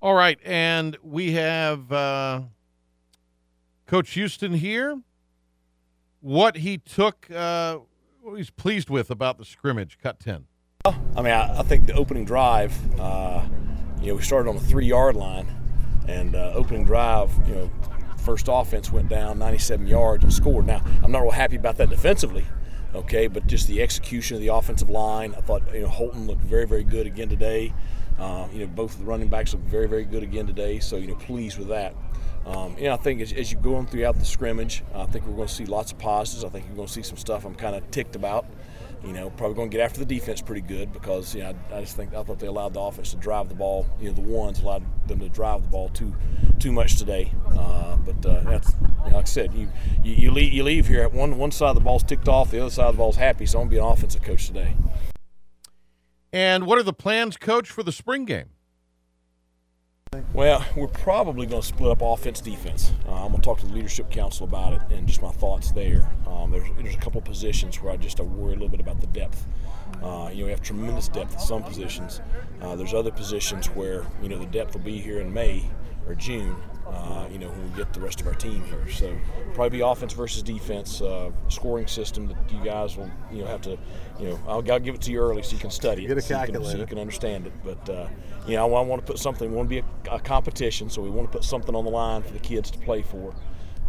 All 0.02 0.16
right, 0.16 0.40
and 0.44 0.98
we 1.04 1.34
have 1.34 1.92
uh, 1.92 2.42
Coach 3.86 4.14
Houston 4.14 4.54
here. 4.56 5.00
What 6.22 6.58
he 6.58 6.80
took, 6.80 7.30
uh, 7.30 7.78
what 8.22 8.38
he's 8.38 8.50
pleased 8.50 8.90
with 8.90 9.12
about 9.12 9.38
the 9.38 9.46
scrimmage, 9.46 10.00
cut 10.02 10.20
ten. 10.20 10.46
I 10.86 10.92
mean, 11.18 11.34
I, 11.34 11.60
I 11.60 11.64
think 11.64 11.86
the 11.86 11.94
opening 11.94 12.26
drive, 12.26 12.74
uh, 13.00 13.44
you 14.02 14.08
know, 14.08 14.16
we 14.16 14.24
started 14.24 14.50
on 14.50 14.56
the 14.56 14.64
three 14.64 14.88
yard 14.88 15.16
line, 15.16 15.48
and 16.08 16.36
uh, 16.36 16.52
opening 16.56 16.84
drive, 16.84 17.32
you 17.48 17.54
know, 17.54 17.72
first 18.22 18.48
offense 18.50 18.92
went 18.92 19.10
down 19.10 19.40
97 19.40 19.88
yards 19.88 20.24
and 20.24 20.34
scored. 20.34 20.66
Now, 20.66 20.82
I'm 21.04 21.12
not 21.12 21.22
real 21.22 21.32
happy 21.32 21.56
about 21.56 21.78
that 21.78 21.90
defensively, 21.90 22.46
okay, 22.96 23.28
but 23.28 23.48
just 23.48 23.68
the 23.68 23.82
execution 23.82 24.36
of 24.36 24.42
the 24.42 24.50
offensive 24.50 24.90
line, 24.90 25.34
I 25.38 25.42
thought, 25.42 25.64
you 25.74 25.82
know, 25.82 25.88
Holton 25.88 26.28
looked 26.28 26.42
very, 26.42 26.66
very 26.66 26.84
good 26.84 27.08
again 27.08 27.30
today. 27.30 27.74
Uh, 28.20 28.48
you 28.54 28.60
know, 28.60 28.68
both 28.68 28.94
of 28.94 29.00
the 29.00 29.06
running 29.06 29.30
backs 29.30 29.54
looked 29.54 29.66
very, 29.66 29.88
very 29.88 30.06
good 30.06 30.24
again 30.24 30.46
today, 30.46 30.80
so, 30.80 30.98
you 30.98 31.08
know, 31.08 31.16
pleased 31.16 31.58
with 31.58 31.70
that. 31.70 31.96
Um, 32.46 32.76
you 32.78 32.86
know, 32.86 32.94
I 32.94 32.98
think 32.98 33.22
as, 33.22 33.32
as 33.34 33.52
you're 33.52 33.62
going 33.62 33.86
throughout 33.88 34.18
the 34.18 34.26
scrimmage, 34.26 34.84
I 34.94 35.06
think 35.06 35.26
we're 35.26 35.36
going 35.36 35.48
to 35.48 35.54
see 35.54 35.66
lots 35.66 35.92
of 35.92 36.00
positives. 36.00 36.44
I 36.44 36.50
think 36.50 36.66
you're 36.66 36.76
going 36.76 36.88
to 36.88 36.94
see 36.94 37.04
some 37.04 37.18
stuff 37.18 37.46
I'm 37.46 37.56
kind 37.56 37.76
of 37.76 37.90
ticked 37.92 38.16
about. 38.16 38.46
You 39.04 39.14
know, 39.14 39.32
probably 39.32 39.56
going 39.56 39.70
to 39.72 39.78
get 39.78 39.84
after 39.84 40.00
the 40.00 40.06
defense 40.06 40.42
pretty 40.42 40.62
good 40.62 40.94
because 40.94 41.34
you 41.34 41.42
know 41.42 41.56
I, 41.72 41.78
I 41.78 41.82
just 41.82 41.96
think 41.96 42.14
I 42.14 42.24
thought 42.24 42.40
they 42.40 42.48
allowed 42.48 42.74
the 42.74 42.82
offense 42.82 43.12
to 43.12 43.18
drive 43.18 43.50
the 43.50 43.56
ball. 43.56 43.88
You 44.00 44.10
know, 44.10 44.14
the 44.14 44.22
ones 44.22 44.62
allowed 44.62 44.84
them 45.08 45.20
to 45.20 45.30
drive 45.30 45.64
the 45.64 45.70
ball 45.70 45.90
too 45.90 46.14
too 46.60 46.72
much 46.72 46.98
today. 46.98 47.32
Uh, 47.58 47.98
but 47.98 48.26
uh, 48.26 48.42
that's 48.42 48.76
you 48.80 49.10
know, 49.10 49.16
like 49.16 49.16
I 49.16 49.24
said, 49.24 49.54
you 49.54 49.70
you, 50.04 50.14
you 50.14 50.32
leave 50.32 50.54
you 50.54 50.64
leave 50.64 50.88
here 50.88 51.02
at 51.02 51.14
one 51.14 51.38
one 51.38 51.52
side 51.52 51.70
of 51.70 51.76
the 51.76 51.82
ball's 51.82 52.04
ticked 52.04 52.28
off, 52.28 52.52
the 52.52 52.62
other 52.62 52.70
side 52.70 52.88
of 52.88 52.96
the 52.96 53.00
ball's 53.00 53.16
happy. 53.16 53.46
So 53.46 53.60
I'm 53.60 53.66
gonna 53.66 53.72
be 53.72 53.78
an 53.80 53.86
offensive 53.86 54.22
coach 54.22 54.46
today. 54.46 54.76
And 56.34 56.66
what 56.66 56.78
are 56.78 56.84
the 56.84 56.94
plans, 56.94 57.36
Coach, 57.36 57.70
for 57.70 57.84
the 57.84 57.92
spring 57.92 58.26
game? 58.26 58.52
Well, 60.34 60.66
we're 60.76 60.90
probably 60.90 61.46
going 61.46 61.62
to 61.62 61.68
split 61.70 61.90
up 61.90 62.02
offense 62.02 62.42
defense. 62.42 62.92
Uh, 63.08 63.14
I'm 63.14 63.30
going 63.30 63.36
to 63.36 63.42
talk 63.46 63.60
to 63.60 63.66
the 63.66 63.72
leadership 63.72 64.12
council 64.12 64.46
about 64.46 64.74
it 64.74 64.82
and 64.92 65.08
just 65.08 65.22
my 65.22 65.32
thoughts 65.32 65.72
there. 65.72 66.12
Um, 66.28 66.52
there's, 66.52 66.68
there's 66.78 66.96
a 66.96 66.98
couple 66.98 67.22
positions 67.22 67.82
where 67.82 67.94
I 67.94 67.96
just 67.96 68.20
uh, 68.20 68.26
worry 68.26 68.50
a 68.50 68.56
little 68.56 68.68
bit 68.68 68.82
about 68.82 69.00
the 69.00 69.08
depth. 69.08 69.48
Uh, 70.04 70.30
you 70.34 70.40
know, 70.40 70.46
we 70.48 70.52
have 70.52 70.62
tremendous 70.62 71.08
depth 71.08 71.36
at 71.36 71.42
some 71.42 71.64
positions. 71.64 72.20
Uh, 72.62 72.76
there's 72.76 72.94
other 72.94 73.10
positions 73.10 73.68
where 73.68 74.06
you 74.22 74.28
know 74.28 74.38
the 74.38 74.48
depth 74.48 74.74
will 74.74 74.82
be 74.82 75.00
here 75.00 75.22
in 75.22 75.34
May 75.34 75.70
or 76.06 76.14
June. 76.16 76.58
Uh, 76.92 77.26
you 77.32 77.40
know, 77.40 77.48
when 77.48 77.72
we 77.72 77.78
get 77.78 77.94
the 77.94 78.02
rest 78.02 78.20
of 78.20 78.28
our 78.28 78.34
team 78.34 78.64
here, 78.66 78.90
so 78.90 79.16
probably 79.54 79.78
be 79.78 79.82
offense 79.82 80.12
versus 80.12 80.44
defense 80.44 81.02
uh, 81.02 81.32
scoring 81.48 81.88
system 81.88 82.28
that 82.28 82.36
you 82.52 82.62
guys 82.64 82.98
will 82.98 83.10
you 83.32 83.42
know 83.42 83.48
have 83.48 83.62
to 83.62 83.78
you 84.20 84.30
know 84.30 84.40
I'll, 84.46 84.72
I'll 84.72 84.80
give 84.80 84.96
it 84.96 85.02
to 85.02 85.12
you 85.12 85.20
early 85.20 85.42
so 85.42 85.54
you 85.54 85.60
can 85.60 85.72
study 85.72 86.06
Get 86.06 86.18
a 86.18 86.18
it, 86.18 86.24
so 86.24 86.42
you, 86.42 86.52
can, 86.52 86.64
so 86.66 86.78
you 86.78 86.86
can 86.86 87.00
understand 87.00 87.48
it. 87.48 87.54
But 87.64 87.90
uh, 87.90 88.08
you 88.46 88.56
know, 88.56 88.74
I 88.76 88.82
want 88.82 89.06
to 89.06 89.10
put 89.10 89.20
something. 89.20 89.50
We 89.50 89.56
want 89.56 89.70
to 89.70 89.82
be 89.82 89.88
a, 90.10 90.16
a 90.16 90.20
competition, 90.20 90.90
so 90.90 91.02
we 91.02 91.10
want 91.10 91.32
to 91.32 91.38
put 91.38 91.46
something 91.46 91.76
on 91.76 91.86
the 91.86 91.92
line 91.92 92.24
for 92.24 92.34
the 92.34 92.40
kids 92.40 92.70
to 92.72 92.80
play 92.80 93.02
for. 93.02 93.34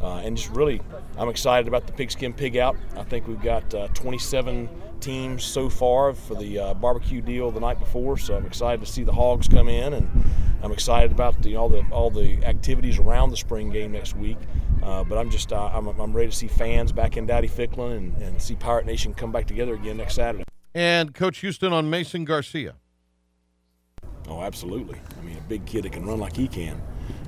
Uh, 0.01 0.17
and 0.17 0.37
just 0.37 0.51
really, 0.51 0.81
I'm 1.17 1.29
excited 1.29 1.69
about 1.69 1.87
the 1.87 1.93
pigskin 1.93 2.33
pig 2.33 2.57
out. 2.57 2.77
I 2.97 3.05
think 3.05 3.29
we've 3.29 3.43
got 3.43 3.73
uh, 3.75 3.88
27 3.88 4.69
teams 5.03 5.45
so 5.45 5.69
far 5.69 6.15
for 6.15 6.35
the 6.35 6.59
uh, 6.59 6.75
barbecue 6.75 7.21
deal 7.21 7.51
the 7.51 7.61
night 7.61 7.79
before, 7.79 8.17
so 8.17 8.37
I'm 8.37 8.47
excited 8.47 8.85
to 8.85 8.91
see 8.91 9.03
the 9.03 9.12
hogs 9.12 9.49
come 9.49 9.69
in, 9.69 9.93
and 9.93 10.25
I'm 10.62 10.73
excited 10.73 11.12
about 11.12 11.43
the, 11.43 11.57
all 11.57 11.69
the 11.69 11.85
all 11.91 12.11
the 12.11 12.45
activities 12.45 12.99
around 12.99 13.31
the 13.31 13.37
spring 13.37 13.71
game 13.71 13.93
next 13.93 14.17
week. 14.17 14.38
Uh, 14.83 15.05
but 15.05 15.19
I'm 15.19 15.31
just 15.31 15.53
uh, 15.53 15.71
I'm, 15.73 15.87
I'm 15.88 16.12
ready 16.12 16.31
to 16.31 16.37
see 16.37 16.49
fans 16.49 16.91
back 16.91 17.17
in 17.17 17.27
Dowdy-Ficklen 17.27 17.97
and, 17.97 18.17
and 18.23 18.41
see 18.41 18.55
Pirate 18.55 18.87
Nation 18.87 19.15
come 19.15 19.31
back 19.31 19.47
together 19.47 19.75
again 19.75 19.97
next 19.97 20.15
Saturday. 20.15 20.45
And 20.75 21.15
Coach 21.15 21.38
Houston 21.38 21.73
on 21.73 21.91
Mason 21.91 22.25
Garcia. 22.25 22.75
Oh, 24.29 24.43
absolutely. 24.43 24.99
I 25.19 25.25
mean, 25.25 25.37
a 25.37 25.43
big 25.43 25.67
kid 25.67 25.85
that 25.85 25.93
can 25.93 26.07
run 26.07 26.19
like 26.19 26.37
he 26.37 26.49
can. 26.49 26.81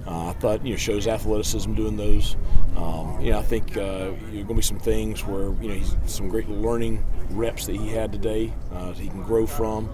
Uh, 0.06 0.28
I 0.28 0.32
thought 0.34 0.64
you 0.64 0.72
know 0.72 0.76
shows 0.76 1.06
athleticism 1.06 1.72
doing 1.74 1.96
those. 1.96 2.36
Um, 2.76 3.20
you 3.20 3.30
know, 3.30 3.38
I 3.38 3.42
think 3.42 3.76
uh, 3.76 4.12
you're 4.30 4.44
going 4.44 4.48
to 4.48 4.54
be 4.54 4.62
some 4.62 4.78
things 4.78 5.24
where 5.24 5.52
you 5.62 5.68
know 5.68 5.74
he's 5.74 5.96
some 6.06 6.28
great 6.28 6.48
learning 6.48 7.04
reps 7.30 7.66
that 7.66 7.76
he 7.76 7.88
had 7.88 8.12
today. 8.12 8.52
Uh, 8.72 8.92
he 8.92 9.08
can 9.08 9.22
grow 9.22 9.46
from. 9.46 9.88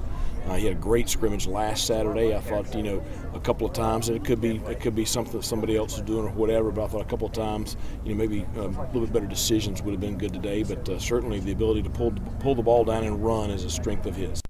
Uh, 0.46 0.54
he 0.54 0.66
had 0.66 0.76
a 0.76 0.80
great 0.80 1.08
scrimmage 1.08 1.46
last 1.46 1.86
Saturday. 1.86 2.34
I 2.34 2.40
thought, 2.40 2.74
you 2.74 2.82
know, 2.82 3.02
a 3.34 3.40
couple 3.40 3.66
of 3.66 3.74
times, 3.74 4.08
and 4.08 4.16
it 4.16 4.24
could 4.24 4.40
be 4.40 4.56
it 4.68 4.80
could 4.80 4.94
be 4.94 5.04
something 5.04 5.38
that 5.38 5.44
somebody 5.44 5.76
else 5.76 5.96
is 5.96 6.02
doing 6.02 6.26
or 6.26 6.30
whatever. 6.30 6.70
But 6.70 6.84
I 6.84 6.88
thought 6.88 7.02
a 7.02 7.08
couple 7.08 7.26
of 7.26 7.32
times, 7.32 7.76
you 8.04 8.10
know, 8.10 8.16
maybe 8.16 8.46
um, 8.56 8.76
a 8.76 8.86
little 8.86 9.02
bit 9.02 9.12
better 9.12 9.26
decisions 9.26 9.82
would 9.82 9.92
have 9.92 10.00
been 10.00 10.18
good 10.18 10.32
today. 10.32 10.62
But 10.62 10.88
uh, 10.88 10.98
certainly 10.98 11.40
the 11.40 11.52
ability 11.52 11.82
to 11.82 11.90
pull 11.90 12.12
pull 12.40 12.54
the 12.54 12.62
ball 12.62 12.84
down 12.84 13.04
and 13.04 13.22
run 13.24 13.50
is 13.50 13.64
a 13.64 13.70
strength 13.70 14.06
of 14.06 14.16
his. 14.16 14.40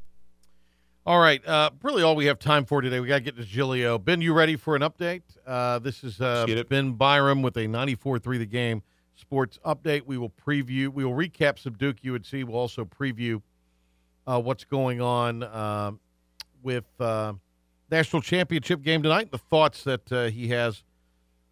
All 1.11 1.19
right, 1.19 1.45
uh, 1.45 1.71
really 1.83 2.05
all 2.05 2.15
we 2.15 2.27
have 2.27 2.39
time 2.39 2.65
for 2.65 2.81
today. 2.81 3.01
We 3.01 3.09
got 3.09 3.17
to 3.17 3.21
get 3.21 3.37
to 3.37 3.43
Giglio. 3.43 3.99
Ben, 3.99 4.21
you 4.21 4.33
ready 4.33 4.55
for 4.55 4.77
an 4.77 4.83
update? 4.83 5.23
Uh, 5.45 5.81
this 5.81 6.05
is 6.05 6.21
uh, 6.21 6.47
Ben 6.69 6.93
Byram 6.93 7.43
with 7.43 7.57
a 7.57 7.67
94-3 7.67 8.39
the 8.39 8.47
game 8.47 8.85
sports 9.17 9.59
update. 9.67 10.03
We 10.07 10.19
will 10.19 10.31
preview, 10.31 10.87
we 10.87 11.05
will 11.05 11.15
recap 11.15 11.59
some 11.59 11.73
Duke 11.73 11.97
UNC. 12.07 12.31
We'll 12.33 12.55
also 12.55 12.85
preview 12.85 13.43
uh, 14.25 14.41
what's 14.41 14.63
going 14.63 15.01
on 15.01 15.43
uh, 15.43 15.91
with 16.63 16.87
uh, 17.01 17.33
national 17.91 18.23
championship 18.23 18.81
game 18.83 19.03
tonight. 19.03 19.33
The 19.33 19.39
thoughts 19.39 19.83
that 19.83 20.13
uh, 20.13 20.27
he 20.27 20.47
has 20.51 20.85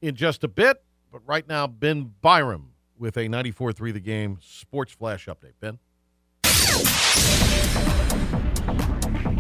in 0.01 0.15
just 0.15 0.45
a 0.45 0.49
bit. 0.49 0.85
But 1.11 1.23
right 1.27 1.49
now, 1.49 1.67
Ben 1.67 2.15
Byram 2.21 2.75
with 2.97 3.17
a 3.17 3.27
94-3 3.27 3.93
the 3.93 3.99
game 3.99 4.39
sports 4.41 4.93
flash 4.93 5.27
update. 5.27 5.55
Ben. 5.59 5.81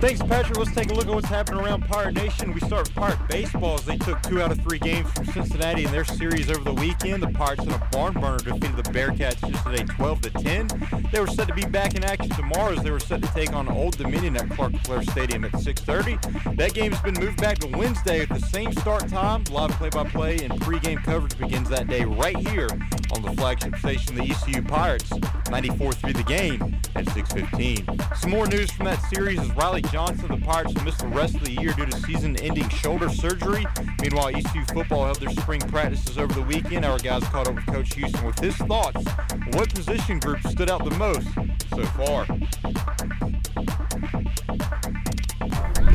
Thanks, 0.01 0.23
Patrick. 0.23 0.57
Let's 0.57 0.73
take 0.73 0.93
a 0.93 0.95
look 0.95 1.09
at 1.09 1.15
what's 1.15 1.27
happening 1.27 1.61
around 1.61 1.83
Pirate 1.83 2.15
Nation. 2.15 2.55
We 2.55 2.61
start 2.61 2.87
with 2.87 2.95
Pirate 2.95 3.19
Baseball 3.29 3.75
as 3.75 3.85
they 3.85 3.97
took 3.97 4.23
two 4.23 4.41
out 4.41 4.53
of 4.53 4.61
three 4.61 4.79
games 4.79 5.11
from 5.11 5.27
Cincinnati 5.27 5.87
in 5.87 5.91
their 5.91 6.05
series 6.05 6.49
over 6.51 6.63
the 6.63 6.73
weekend. 6.73 7.25
The 7.25 7.31
Pirates 7.31 7.65
in 7.65 7.73
a 7.73 7.89
barn 7.91 8.13
burner 8.13 8.39
defeated 8.39 8.77
the 8.77 8.85
Bearcats 8.85 9.43
yesterday 9.43 9.83
12 9.83 10.21
to 10.21 10.31
10. 10.31 10.69
They 11.13 11.19
were 11.19 11.27
set 11.27 11.49
to 11.49 11.55
be 11.55 11.65
back 11.65 11.97
in 11.97 12.05
action 12.05 12.31
tomorrow 12.31 12.75
as 12.75 12.85
they 12.85 12.93
were 12.93 13.01
set 13.01 13.23
to 13.23 13.29
take 13.35 13.53
on 13.53 13.69
Old 13.69 13.99
Dominion 13.99 14.37
at 14.37 14.49
Clark-LeClair 14.51 15.03
Stadium 15.03 15.45
at 15.45 15.53
6:30. 15.59 16.55
That 16.55 16.75
game 16.75 16.93
has 16.93 17.03
been 17.03 17.21
moved 17.21 17.41
back 17.41 17.59
to 17.59 17.67
Wednesday 17.67 18.21
at 18.21 18.29
the 18.29 18.41
same 18.41 18.73
start 18.75 19.09
time. 19.09 19.43
Live 19.51 19.73
play-by-play 19.73 20.45
and 20.45 20.53
pregame 20.61 21.03
coverage 21.03 21.37
begins 21.37 21.69
that 21.71 21.89
day 21.89 22.05
right 22.05 22.37
here 22.37 22.69
on 23.13 23.23
the 23.23 23.33
flagship 23.33 23.77
station, 23.77 24.15
the 24.15 24.23
ECU 24.23 24.63
Pirates, 24.63 25.11
94-3 25.11 26.17
the 26.17 26.23
game 26.23 26.77
at 26.95 27.07
6:15. 27.07 28.17
Some 28.17 28.31
more 28.31 28.47
news 28.47 28.71
from 28.71 28.87
that 28.87 29.01
series 29.13 29.41
is 29.41 29.51
Riley 29.53 29.83
Johnson, 29.83 30.29
the 30.29 30.45
Pirates, 30.45 30.75
will 30.75 30.85
miss 30.85 30.97
the 30.97 31.09
rest 31.09 31.35
of 31.37 31.45
the 31.45 31.53
year 31.53 31.73
due 31.73 31.87
to 31.87 32.01
season-ending 32.01 32.69
shoulder 32.69 33.09
surgery. 33.09 33.67
Meanwhile, 34.03 34.29
ECU 34.37 34.65
football 34.73 35.05
held 35.05 35.21
their 35.21 35.31
spring 35.31 35.61
practices 35.61 36.19
over 36.19 36.33
the 36.33 36.43
weekend. 36.43 36.85
Our 36.85 36.99
guys 36.99 37.25
caught 37.25 37.49
up 37.49 37.55
with 37.55 37.67
Coach 37.67 37.95
Houston 37.95 38.25
with 38.25 38.39
his 38.39 38.57
thoughts 38.57 39.05
what 39.53 39.75
position 39.75 40.19
group 40.19 40.41
stood 40.47 40.71
out 40.71 40.85
the 40.85 40.95
most 40.97 41.29
so 41.71 41.85
far. 41.97 42.27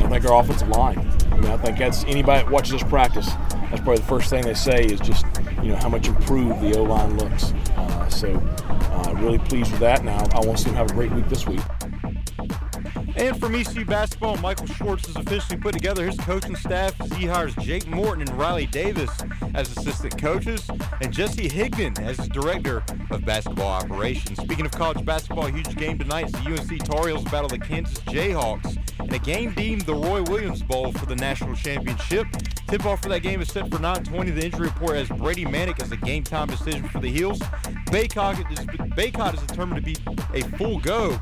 I 0.04 0.08
think 0.08 0.24
our 0.30 0.40
offensive 0.40 0.68
line. 0.68 0.98
I 1.30 1.36
mean, 1.40 1.50
I 1.50 1.56
think 1.56 1.78
that's 1.78 2.04
anybody 2.04 2.42
that 2.42 2.50
watches 2.50 2.74
us 2.74 2.82
practice. 2.88 3.26
That's 3.26 3.80
probably 3.80 3.96
the 3.96 4.02
first 4.02 4.30
thing 4.30 4.44
they 4.44 4.54
say 4.54 4.84
is 4.84 5.00
just 5.00 5.24
you 5.64 5.72
know 5.72 5.76
how 5.76 5.88
much 5.88 6.06
improved 6.08 6.60
the 6.60 6.78
O 6.78 6.82
line 6.82 7.16
looks. 7.16 7.52
Uh, 7.76 8.08
so, 8.08 8.34
uh, 8.68 9.14
really 9.16 9.38
pleased 9.38 9.70
with 9.70 9.80
that. 9.80 10.04
Now 10.04 10.18
I 10.32 10.40
want 10.44 10.58
to 10.58 10.64
see 10.64 10.70
them 10.70 10.76
have 10.76 10.90
a 10.90 10.94
great 10.94 11.10
week 11.12 11.28
this 11.28 11.46
week. 11.46 11.60
And 13.24 13.40
from 13.40 13.54
ECU 13.54 13.86
basketball, 13.86 14.36
Michael 14.36 14.66
Schwartz 14.66 15.06
has 15.06 15.16
officially 15.16 15.58
put 15.58 15.72
together 15.72 16.04
his 16.04 16.14
coaching 16.18 16.54
staff 16.54 17.00
as 17.00 17.10
he 17.14 17.24
hires 17.24 17.54
Jake 17.54 17.86
Morton 17.86 18.28
and 18.28 18.38
Riley 18.38 18.66
Davis 18.66 19.10
as 19.54 19.74
assistant 19.74 20.20
coaches, 20.20 20.68
and 21.00 21.10
Jesse 21.10 21.48
Higdon 21.48 21.98
as 22.00 22.18
director 22.28 22.84
of 23.10 23.24
basketball 23.24 23.68
operations. 23.68 24.38
Speaking 24.42 24.66
of 24.66 24.72
college 24.72 25.02
basketball, 25.06 25.46
a 25.46 25.50
huge 25.50 25.74
game 25.74 25.98
tonight 25.98 26.26
is 26.26 26.32
the 26.32 26.50
UNC 26.50 26.84
Tar 26.84 27.08
Heels 27.08 27.24
battle 27.24 27.48
the 27.48 27.58
Kansas 27.58 27.98
Jayhawks 28.00 28.76
in 29.00 29.14
a 29.14 29.18
game 29.18 29.54
deemed 29.54 29.82
the 29.82 29.94
Roy 29.94 30.22
Williams 30.24 30.62
Bowl 30.62 30.92
for 30.92 31.06
the 31.06 31.16
national 31.16 31.54
championship. 31.54 32.26
Tip-off 32.68 33.02
for 33.02 33.08
that 33.08 33.20
game 33.20 33.40
is 33.40 33.50
set 33.50 33.70
for 33.70 33.78
9:20. 33.78 34.32
The 34.32 34.44
injury 34.44 34.66
report 34.66 34.96
has 34.96 35.08
Brady 35.08 35.46
Manek 35.46 35.80
as 35.82 35.92
a 35.92 35.96
game-time 35.96 36.48
decision 36.48 36.86
for 36.88 37.00
the 37.00 37.10
Heels. 37.10 37.38
Bacot 37.86 38.50
is, 38.52 38.58
Bacot 38.96 39.34
is 39.34 39.40
determined 39.42 39.84
to 39.84 39.92
be 39.92 39.96
a 40.34 40.42
full 40.58 40.78
go. 40.80 41.18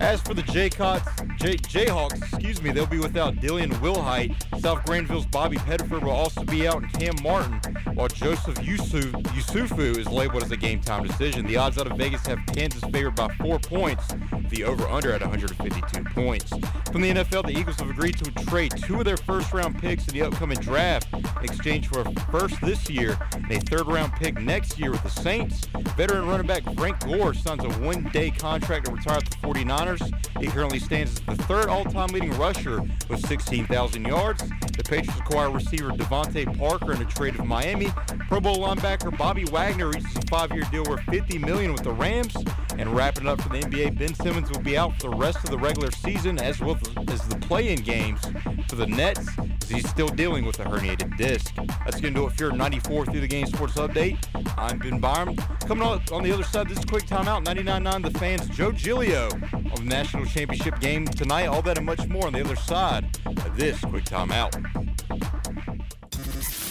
As 0.00 0.20
for 0.20 0.34
the 0.34 0.42
Jayhawks, 0.42 2.16
excuse 2.22 2.62
me, 2.62 2.70
they'll 2.70 2.86
be 2.86 2.98
without 2.98 3.40
Dillon 3.40 3.70
Wilhite. 3.74 4.34
South 4.60 4.84
Granville's 4.84 5.26
Bobby 5.26 5.56
Pettiford 5.56 6.02
will 6.02 6.10
also 6.10 6.44
be 6.44 6.66
out, 6.66 6.82
and 6.82 6.92
Cam 6.92 7.14
Martin, 7.22 7.60
while 7.94 8.08
Joseph 8.08 8.62
Yusuf, 8.64 9.04
Yesufu 9.34 9.96
is 9.98 10.06
labeled 10.06 10.42
as 10.42 10.50
a 10.50 10.56
game-time 10.56 11.06
decision. 11.06 11.46
The 11.46 11.56
odds 11.56 11.78
out 11.78 11.90
of 11.90 11.96
Vegas 11.96 12.26
have 12.26 12.38
Kansas 12.46 12.82
favored 12.90 13.14
by 13.14 13.28
four 13.36 13.58
points. 13.58 14.06
The 14.50 14.64
over/under 14.64 15.12
at 15.12 15.20
152 15.20 16.04
points. 16.14 16.52
From 16.92 17.00
the 17.02 17.10
NFL, 17.10 17.42
the 17.46 17.58
Eagles 17.58 17.76
have 17.80 17.90
agreed 17.90 18.16
to 18.18 18.30
trade 18.46 18.72
two 18.84 18.98
of 18.98 19.04
their 19.04 19.16
first-round 19.16 19.78
picks 19.78 20.06
in 20.08 20.14
the 20.14 20.22
upcoming 20.22 20.58
draft 20.58 21.12
in 21.12 21.44
exchange 21.44 21.88
for 21.88 22.00
a 22.00 22.20
first 22.30 22.60
this 22.60 22.88
year 22.88 23.18
and 23.32 23.50
a 23.50 23.60
third-round 23.60 24.12
pick 24.14 24.38
next 24.40 24.78
year 24.78 24.92
with 24.92 25.02
the 25.02 25.10
Saints. 25.10 25.66
Veteran 25.96 26.26
running 26.26 26.46
back 26.46 26.62
Frank 26.76 27.00
Gore 27.04 27.34
signs 27.34 27.64
a 27.64 27.68
one-day 27.80 28.30
contract 28.30 28.86
to 28.86 28.92
retire 28.92 29.18
at 29.18 29.30
the 29.30 29.36
49ers. 29.84 30.40
He 30.40 30.46
currently 30.46 30.78
stands 30.78 31.20
as 31.28 31.36
the 31.36 31.42
third 31.44 31.68
all-time 31.68 32.08
leading 32.08 32.36
rusher 32.36 32.80
with 33.08 33.26
16,000 33.26 34.04
yards. 34.04 34.42
The 34.76 34.82
Patriots 34.84 35.18
acquire 35.18 35.50
receiver 35.50 35.90
DeVante 35.90 36.58
Parker 36.58 36.92
in 36.92 37.02
a 37.02 37.04
trade 37.04 37.38
of 37.38 37.46
Miami. 37.46 37.92
Pro 38.28 38.40
Bowl 38.40 38.58
linebacker 38.58 39.16
Bobby 39.16 39.44
Wagner 39.44 39.88
reaches 39.88 40.16
a 40.16 40.26
five-year 40.28 40.64
deal 40.70 40.84
worth 40.84 41.02
50 41.04 41.38
million 41.38 41.72
with 41.72 41.82
the 41.82 41.92
Rams. 41.92 42.34
And 42.76 42.94
wrapping 42.94 43.26
it 43.26 43.28
up 43.28 43.40
for 43.40 43.50
the 43.50 43.60
NBA, 43.60 43.98
Ben 43.98 44.14
Simmons 44.14 44.50
will 44.50 44.60
be 44.60 44.76
out 44.76 45.00
for 45.00 45.10
the 45.10 45.16
rest 45.16 45.38
of 45.44 45.50
the 45.50 45.58
regular 45.58 45.90
season 45.92 46.38
as 46.38 46.60
well 46.60 46.78
as 47.08 47.26
the 47.28 47.36
play-in 47.36 47.80
games 47.82 48.20
for 48.68 48.76
the 48.76 48.86
Nets 48.86 49.28
as 49.62 49.68
he's 49.68 49.88
still 49.88 50.08
dealing 50.08 50.44
with 50.44 50.58
a 50.58 50.64
herniated 50.64 51.16
disc. 51.16 51.54
That's 51.56 52.00
going 52.00 52.14
to 52.14 52.20
do 52.20 52.26
it 52.26 52.32
for 52.32 52.44
your 52.44 52.52
94 52.52 53.06
through 53.06 53.20
the 53.20 53.28
game 53.28 53.46
sports 53.46 53.74
update. 53.74 54.18
I'm 54.58 54.78
Ben 54.78 54.98
Byram. 54.98 55.36
Coming 55.66 55.86
on, 55.86 56.02
on 56.10 56.22
the 56.24 56.32
other 56.32 56.42
side 56.42 56.68
this 56.68 56.84
quick 56.84 57.04
timeout, 57.04 57.44
99.9 57.44 58.12
the 58.12 58.18
fans, 58.18 58.48
Joe 58.48 58.72
Giglio 58.72 59.28
on 59.74 59.84
the 59.84 59.90
national 59.90 60.24
championship 60.26 60.78
game 60.80 61.06
tonight. 61.06 61.46
All 61.46 61.62
that 61.62 61.78
and 61.78 61.86
much 61.86 62.06
more 62.08 62.26
on 62.26 62.32
the 62.32 62.40
other 62.40 62.56
side 62.56 63.04
of 63.26 63.56
this 63.56 63.80
quick 63.80 64.04
timeout. 64.04 64.52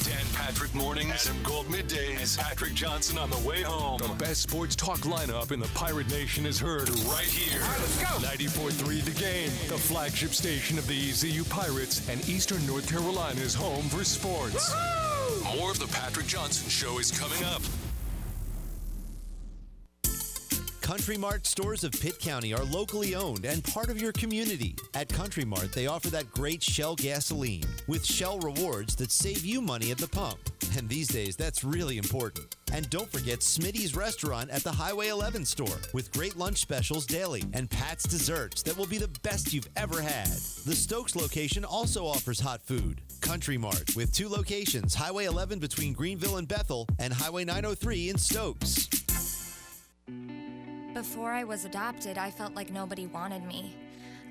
Dan 0.05 0.25
Patrick 0.33 0.73
mornings, 0.73 1.27
Adam 1.27 1.43
Gold 1.43 1.67
middays, 1.67 2.37
Patrick 2.37 2.73
Johnson 2.73 3.17
on 3.17 3.29
the 3.29 3.39
way 3.47 3.61
home. 3.61 3.97
The 3.99 4.13
best 4.15 4.41
sports 4.41 4.75
talk 4.75 4.99
lineup 4.99 5.51
in 5.51 5.59
the 5.59 5.67
Pirate 5.69 6.09
Nation 6.09 6.45
is 6.45 6.59
heard 6.59 6.89
right 6.89 7.25
here. 7.25 7.61
let's 7.61 7.99
go. 7.99 8.27
94.3 8.27 9.03
The 9.03 9.19
Game, 9.19 9.49
the 9.67 9.77
flagship 9.77 10.31
station 10.31 10.77
of 10.77 10.87
the 10.87 11.09
ECU 11.09 11.43
Pirates 11.45 12.07
and 12.09 12.27
Eastern 12.29 12.65
North 12.65 12.89
Carolina's 12.89 13.53
home 13.53 13.83
for 13.89 14.03
sports. 14.03 14.73
More 15.55 15.71
of 15.71 15.79
the 15.79 15.87
Patrick 15.87 16.27
Johnson 16.27 16.69
Show 16.69 16.99
is 16.99 17.11
coming 17.11 17.43
up. 17.45 17.61
Country 20.93 21.17
Mart 21.17 21.47
stores 21.47 21.83
of 21.83 21.91
Pitt 21.91 22.19
County 22.19 22.53
are 22.53 22.63
locally 22.65 23.15
owned 23.15 23.45
and 23.45 23.63
part 23.63 23.89
of 23.89 23.99
your 23.99 24.11
community. 24.11 24.75
At 24.93 25.09
Country 25.09 25.43
Mart, 25.43 25.71
they 25.71 25.87
offer 25.87 26.11
that 26.11 26.29
great 26.29 26.61
Shell 26.61 26.97
gasoline 26.97 27.63
with 27.87 28.05
Shell 28.05 28.37
rewards 28.41 28.95
that 28.97 29.11
save 29.11 29.43
you 29.43 29.59
money 29.59 29.89
at 29.89 29.97
the 29.97 30.07
pump. 30.07 30.37
And 30.77 30.87
these 30.87 31.07
days, 31.07 31.35
that's 31.35 31.63
really 31.63 31.97
important. 31.97 32.57
And 32.71 32.87
don't 32.91 33.11
forget 33.11 33.39
Smitty's 33.39 33.95
restaurant 33.95 34.51
at 34.51 34.63
the 34.63 34.71
Highway 34.71 35.07
11 35.07 35.45
store 35.45 35.79
with 35.93 36.11
great 36.11 36.37
lunch 36.37 36.59
specials 36.59 37.07
daily 37.07 37.43
and 37.53 37.71
Pat's 37.71 38.03
desserts 38.03 38.61
that 38.61 38.77
will 38.77 38.85
be 38.85 38.99
the 38.99 39.11
best 39.23 39.51
you've 39.51 39.69
ever 39.75 39.99
had. 39.99 40.27
The 40.27 40.75
Stokes 40.75 41.15
location 41.15 41.65
also 41.65 42.05
offers 42.05 42.39
hot 42.39 42.61
food. 42.61 43.01
Country 43.19 43.57
Mart 43.57 43.95
with 43.95 44.13
two 44.13 44.29
locations 44.29 44.93
Highway 44.93 45.25
11 45.25 45.57
between 45.57 45.93
Greenville 45.93 46.37
and 46.37 46.47
Bethel 46.47 46.87
and 46.99 47.11
Highway 47.11 47.45
903 47.45 48.09
in 48.09 48.17
Stokes. 48.19 48.89
Before 50.93 51.31
I 51.31 51.43
was 51.43 51.65
adopted, 51.65 52.19
I 52.19 52.29
felt 52.29 52.53
like 52.53 52.69
nobody 52.69 53.07
wanted 53.07 53.43
me. 53.45 53.75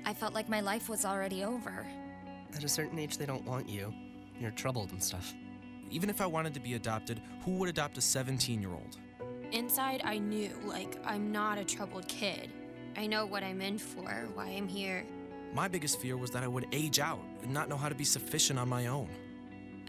I 0.05 0.13
felt 0.13 0.33
like 0.33 0.47
my 0.47 0.61
life 0.61 0.87
was 0.87 1.03
already 1.03 1.43
over. 1.43 1.85
At 2.55 2.63
a 2.63 2.69
certain 2.69 2.97
age, 2.97 3.17
they 3.17 3.25
don't 3.25 3.43
want 3.43 3.67
you. 3.67 3.93
You're 4.39 4.51
troubled 4.51 4.91
and 4.91 5.03
stuff. 5.03 5.33
Even 5.89 6.09
if 6.09 6.21
I 6.21 6.25
wanted 6.25 6.53
to 6.53 6.61
be 6.61 6.75
adopted, 6.75 7.21
who 7.43 7.51
would 7.57 7.67
adopt 7.67 7.97
a 7.97 8.01
17 8.01 8.61
year 8.61 8.71
old? 8.71 8.97
Inside, 9.51 10.01
I 10.05 10.19
knew, 10.19 10.51
like, 10.63 10.97
I'm 11.05 11.33
not 11.33 11.57
a 11.57 11.65
troubled 11.65 12.07
kid. 12.07 12.49
I 12.95 13.07
know 13.07 13.25
what 13.25 13.43
I'm 13.43 13.61
in 13.61 13.77
for, 13.77 14.29
why 14.33 14.45
I'm 14.47 14.67
here. 14.69 15.05
My 15.53 15.67
biggest 15.67 15.99
fear 15.99 16.15
was 16.15 16.31
that 16.31 16.43
I 16.43 16.47
would 16.47 16.67
age 16.71 16.99
out 16.99 17.19
and 17.41 17.53
not 17.53 17.67
know 17.67 17.77
how 17.77 17.89
to 17.89 17.95
be 17.95 18.05
sufficient 18.05 18.57
on 18.57 18.69
my 18.69 18.87
own. 18.87 19.09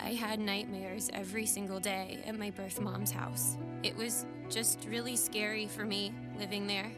I 0.03 0.11
had 0.11 0.41
nightmares 0.41 1.11
every 1.13 1.47
single 1.47 1.81
day 1.81 2.23
at 2.27 2.39
my 2.39 2.51
birth 2.51 2.81
mom's 2.81 3.11
house. 3.11 3.57
It 3.83 3.97
was 3.97 4.27
just 4.51 4.87
really 4.89 5.17
scary 5.17 5.67
for 5.67 5.85
me 5.85 6.13
living 6.39 6.67
there. 6.67 6.91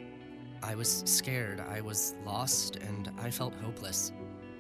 I 0.63 0.75
was 0.75 1.03
scared, 1.05 1.61
I 1.61 1.81
was 1.81 2.15
lost, 2.25 2.77
and 2.77 3.11
I 3.19 3.31
felt 3.31 3.55
hopeless. 3.55 4.13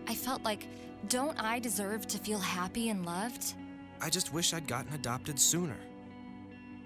I 0.07 0.14
felt 0.14 0.43
like, 0.45 0.68
don't 1.09 1.39
I 1.43 1.59
deserve 1.59 2.07
to 2.09 2.18
feel 2.18 2.39
happy 2.39 2.91
and 2.91 3.05
loved? 3.05 3.55
I 4.01 4.11
just 4.11 4.32
wish 4.32 4.53
I'd 4.53 4.68
gotten 4.68 4.93
adopted 4.93 5.39
sooner. 5.39 5.76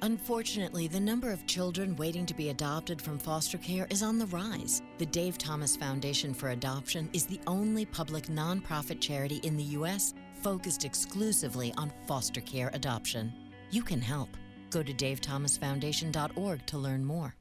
Unfortunately, 0.02 0.88
the 0.88 0.98
number 0.98 1.30
of 1.30 1.46
children 1.46 1.94
waiting 1.96 2.24
to 2.24 2.32
be 2.32 2.48
adopted 2.48 3.02
from 3.02 3.18
foster 3.18 3.58
care 3.58 3.86
is 3.90 4.02
on 4.02 4.18
the 4.18 4.26
rise. 4.28 4.80
The 4.96 5.04
Dave 5.04 5.36
Thomas 5.36 5.76
Foundation 5.76 6.32
for 6.32 6.50
Adoption 6.50 7.10
is 7.12 7.26
the 7.26 7.40
only 7.46 7.84
public 7.84 8.28
nonprofit 8.28 9.00
charity 9.00 9.40
in 9.42 9.58
the 9.58 9.64
U.S. 9.64 10.14
focused 10.42 10.84
exclusively 10.84 11.72
on 11.76 11.92
foster 12.06 12.40
care 12.40 12.70
adoption. 12.74 13.32
You 13.70 13.82
can 13.82 14.00
help. 14.00 14.28
Go 14.70 14.82
to 14.82 14.92
davethomasfoundation.org 14.92 16.66
to 16.66 16.78
learn 16.78 17.04
more. 17.04 17.34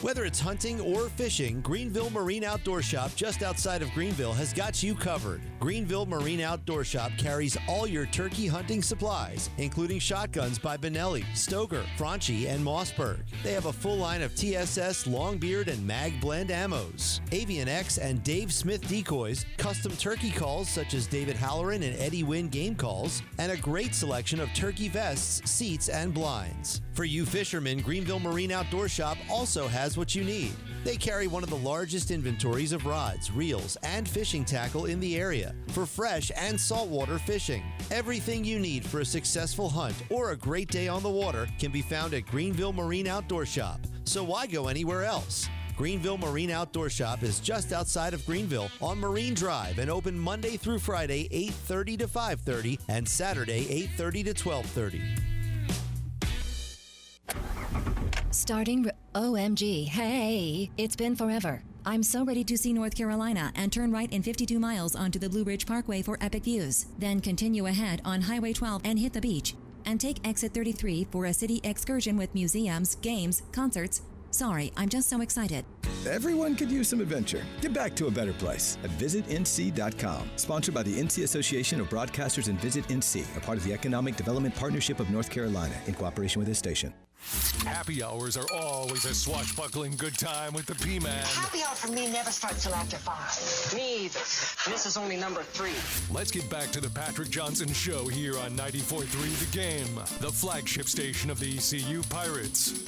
Whether 0.00 0.24
it's 0.24 0.38
hunting 0.38 0.80
or 0.80 1.08
fishing, 1.08 1.60
Greenville 1.60 2.10
Marine 2.10 2.44
Outdoor 2.44 2.82
Shop 2.82 3.10
just 3.16 3.42
outside 3.42 3.82
of 3.82 3.90
Greenville 3.90 4.32
has 4.32 4.52
got 4.52 4.80
you 4.80 4.94
covered. 4.94 5.40
Greenville 5.58 6.06
Marine 6.06 6.40
Outdoor 6.40 6.84
Shop 6.84 7.10
carries 7.18 7.56
all 7.68 7.84
your 7.84 8.06
turkey 8.06 8.46
hunting 8.46 8.80
supplies, 8.80 9.50
including 9.58 9.98
shotguns 9.98 10.56
by 10.56 10.76
Benelli, 10.76 11.24
Stoeger, 11.32 11.84
Franchi, 11.96 12.46
and 12.46 12.64
Mossberg. 12.64 13.22
They 13.42 13.52
have 13.54 13.66
a 13.66 13.72
full 13.72 13.96
line 13.96 14.22
of 14.22 14.36
TSS, 14.36 15.08
Longbeard, 15.08 15.66
and 15.66 15.84
Mag 15.84 16.20
Blend 16.20 16.50
ammos, 16.50 17.18
Avian 17.32 17.68
X 17.68 17.98
and 17.98 18.22
Dave 18.22 18.52
Smith 18.52 18.86
decoys, 18.86 19.46
custom 19.56 19.90
turkey 19.96 20.30
calls 20.30 20.68
such 20.68 20.94
as 20.94 21.08
David 21.08 21.34
Halloran 21.34 21.82
and 21.82 21.98
Eddie 21.98 22.22
Wynn 22.22 22.48
game 22.48 22.76
calls, 22.76 23.20
and 23.38 23.50
a 23.50 23.56
great 23.56 23.96
selection 23.96 24.38
of 24.38 24.48
turkey 24.54 24.88
vests, 24.88 25.50
seats, 25.50 25.88
and 25.88 26.14
blinds. 26.14 26.82
For 26.98 27.04
you 27.04 27.24
fishermen, 27.26 27.80
Greenville 27.80 28.18
Marine 28.18 28.50
Outdoor 28.50 28.88
Shop 28.88 29.16
also 29.30 29.68
has 29.68 29.96
what 29.96 30.16
you 30.16 30.24
need. 30.24 30.50
They 30.82 30.96
carry 30.96 31.28
one 31.28 31.44
of 31.44 31.48
the 31.48 31.54
largest 31.54 32.10
inventories 32.10 32.72
of 32.72 32.86
rods, 32.86 33.30
reels, 33.30 33.76
and 33.84 34.08
fishing 34.08 34.44
tackle 34.44 34.86
in 34.86 34.98
the 34.98 35.16
area 35.16 35.54
for 35.68 35.86
fresh 35.86 36.32
and 36.36 36.60
saltwater 36.60 37.20
fishing. 37.20 37.62
Everything 37.92 38.44
you 38.44 38.58
need 38.58 38.84
for 38.84 38.98
a 38.98 39.04
successful 39.04 39.68
hunt 39.68 39.94
or 40.10 40.32
a 40.32 40.36
great 40.36 40.72
day 40.72 40.88
on 40.88 41.04
the 41.04 41.08
water 41.08 41.46
can 41.60 41.70
be 41.70 41.82
found 41.82 42.14
at 42.14 42.26
Greenville 42.26 42.72
Marine 42.72 43.06
Outdoor 43.06 43.46
Shop. 43.46 43.78
So 44.02 44.24
why 44.24 44.48
go 44.48 44.66
anywhere 44.66 45.04
else? 45.04 45.48
Greenville 45.76 46.18
Marine 46.18 46.50
Outdoor 46.50 46.90
Shop 46.90 47.22
is 47.22 47.38
just 47.38 47.72
outside 47.72 48.12
of 48.12 48.26
Greenville 48.26 48.72
on 48.82 48.98
Marine 48.98 49.34
Drive 49.34 49.78
and 49.78 49.88
open 49.88 50.18
Monday 50.18 50.56
through 50.56 50.80
Friday 50.80 51.28
8:30 51.30 51.96
to 51.98 52.08
5:30 52.08 52.80
and 52.88 53.08
Saturday 53.08 53.68
8:30 53.70 54.24
to 54.24 54.34
12:30. 54.34 55.37
Starting. 58.38 58.84
Re- 58.84 58.92
OMG, 59.16 59.88
hey, 59.88 60.70
it's 60.76 60.94
been 60.94 61.16
forever. 61.16 61.64
I'm 61.84 62.04
so 62.04 62.24
ready 62.24 62.44
to 62.44 62.56
see 62.56 62.72
North 62.72 62.94
Carolina 62.94 63.50
and 63.56 63.72
turn 63.72 63.90
right 63.90 64.12
in 64.12 64.22
52 64.22 64.60
miles 64.60 64.94
onto 64.94 65.18
the 65.18 65.28
Blue 65.28 65.42
Ridge 65.42 65.66
Parkway 65.66 66.02
for 66.02 66.16
epic 66.20 66.44
views. 66.44 66.86
Then 66.98 67.18
continue 67.20 67.66
ahead 67.66 68.00
on 68.04 68.20
Highway 68.20 68.52
12 68.52 68.82
and 68.84 68.96
hit 68.96 69.12
the 69.12 69.20
beach. 69.20 69.56
And 69.86 70.00
take 70.00 70.24
exit 70.24 70.54
33 70.54 71.08
for 71.10 71.26
a 71.26 71.32
city 71.32 71.60
excursion 71.64 72.16
with 72.16 72.32
museums, 72.32 72.94
games, 72.96 73.42
concerts. 73.50 74.02
Sorry, 74.30 74.70
I'm 74.76 74.88
just 74.88 75.08
so 75.08 75.20
excited. 75.20 75.64
Everyone 76.08 76.54
could 76.54 76.70
use 76.70 76.86
some 76.86 77.00
adventure. 77.00 77.42
Get 77.60 77.72
back 77.72 77.96
to 77.96 78.06
a 78.06 78.10
better 78.10 78.34
place 78.34 78.78
at 78.84 78.90
visitnc.com. 78.90 80.30
Sponsored 80.36 80.74
by 80.74 80.84
the 80.84 80.96
NC 80.96 81.24
Association 81.24 81.80
of 81.80 81.88
Broadcasters 81.88 82.48
and 82.48 82.60
Visit 82.60 82.86
NC, 82.86 83.36
a 83.36 83.40
part 83.40 83.58
of 83.58 83.64
the 83.64 83.72
Economic 83.72 84.14
Development 84.14 84.54
Partnership 84.54 85.00
of 85.00 85.10
North 85.10 85.28
Carolina 85.28 85.74
in 85.86 85.94
cooperation 85.94 86.38
with 86.38 86.46
this 86.46 86.58
station. 86.58 86.94
Happy 87.64 88.02
hours 88.02 88.36
are 88.36 88.46
always 88.54 89.04
a 89.04 89.14
swashbuckling 89.14 89.96
good 89.96 90.16
time 90.18 90.52
with 90.52 90.66
the 90.66 90.74
P-Man. 90.76 91.24
Happy 91.24 91.62
hour 91.62 91.74
for 91.74 91.92
me 91.92 92.10
never 92.10 92.30
starts 92.30 92.64
till 92.64 92.74
after 92.74 92.96
five. 92.96 93.74
Me 93.74 94.04
either. 94.04 94.20
This 94.70 94.86
is 94.86 94.96
only 94.96 95.16
number 95.16 95.42
three. 95.42 95.74
Let's 96.14 96.30
get 96.30 96.48
back 96.48 96.70
to 96.70 96.80
the 96.80 96.90
Patrick 96.90 97.30
Johnson 97.30 97.72
Show 97.72 98.06
here 98.06 98.38
on 98.38 98.56
94.3 98.56 99.50
The 99.50 99.56
Game, 99.56 99.94
the 100.20 100.32
flagship 100.32 100.86
station 100.86 101.30
of 101.30 101.40
the 101.40 101.56
ECU 101.56 102.02
Pirates. 102.04 102.84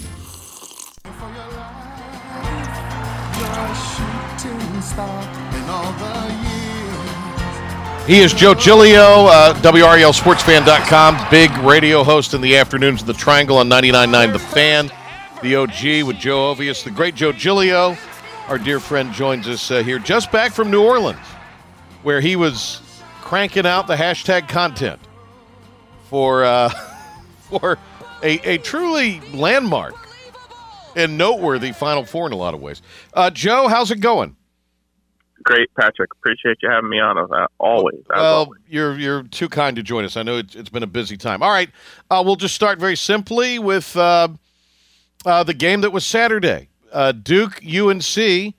He 8.07 8.19
is 8.21 8.33
Joe 8.33 8.55
Giglio, 8.55 9.27
uh, 9.27 9.55
WRALSportsFan.com, 9.61 11.31
big 11.31 11.51
radio 11.59 12.03
host 12.03 12.35
in 12.35 12.41
the 12.41 12.57
afternoons 12.57 13.03
of 13.03 13.07
the 13.07 13.13
Triangle 13.13 13.59
on 13.59 13.69
99.9 13.69 14.33
The 14.33 14.39
Fan. 14.39 14.91
The 15.43 15.55
OG 15.55 16.07
with 16.07 16.19
Joe 16.19 16.53
Ovies. 16.53 16.83
The 16.83 16.91
great 16.91 17.15
Joe 17.15 17.31
Giglio, 17.31 17.97
our 18.49 18.59
dear 18.59 18.81
friend, 18.81 19.13
joins 19.13 19.47
us 19.47 19.71
uh, 19.71 19.83
here 19.85 20.01
just 20.01 20.33
back 20.33 20.53
from 20.53 20.73
New 20.73 20.83
Orleans, 20.83 21.21
where 22.03 22.21
he 22.21 22.35
was 22.35 22.81
cranking 23.21 23.65
out 23.65 23.87
the 23.87 23.97
hashtag 23.97 24.49
content 24.49 25.01
for 26.09 26.45
uh, 26.45 26.69
for 27.43 27.79
a, 28.25 28.55
a 28.55 28.59
truly 28.59 29.21
landmark 29.33 29.95
and 30.97 31.17
noteworthy 31.17 31.71
Final 31.71 32.05
Four 32.05 32.27
in 32.27 32.33
a 32.33 32.37
lot 32.37 32.55
of 32.55 32.61
ways. 32.61 32.83
Uh, 33.15 33.31
Joe, 33.31 33.69
how's 33.69 33.93
it 33.93 34.01
going? 34.01 34.37
Great, 35.43 35.71
Patrick. 35.75 36.13
Appreciate 36.13 36.59
you 36.63 36.71
having 36.71 36.91
me 36.91 37.01
on. 37.01 37.19
Uh, 37.19 37.47
always. 37.59 38.01
Well, 38.09 38.45
always. 38.45 38.61
you're 38.69 38.99
you're 38.99 39.23
too 39.25 39.49
kind 39.49 39.75
to 39.77 39.83
join 39.83 40.05
us. 40.05 40.17
I 40.17 40.23
know 40.23 40.37
it's, 40.39 40.55
it's 40.55 40.69
been 40.69 40.83
a 40.83 40.89
busy 40.89 41.17
time. 41.17 41.43
All 41.43 41.51
right, 41.51 41.71
uh, 42.11 42.23
we'll 42.25 42.37
just 42.37 42.55
start 42.55 42.79
very 42.79 42.97
simply 42.97 43.59
with 43.59 43.97
uh, 43.97 44.29
uh, 45.25 45.43
the 45.45 45.55
game 45.55 45.81
that 45.81 45.91
was 45.91 46.05
Saturday. 46.05 46.69
Uh, 46.93 47.13
Duke 47.13 47.63
UNC. 47.65 48.55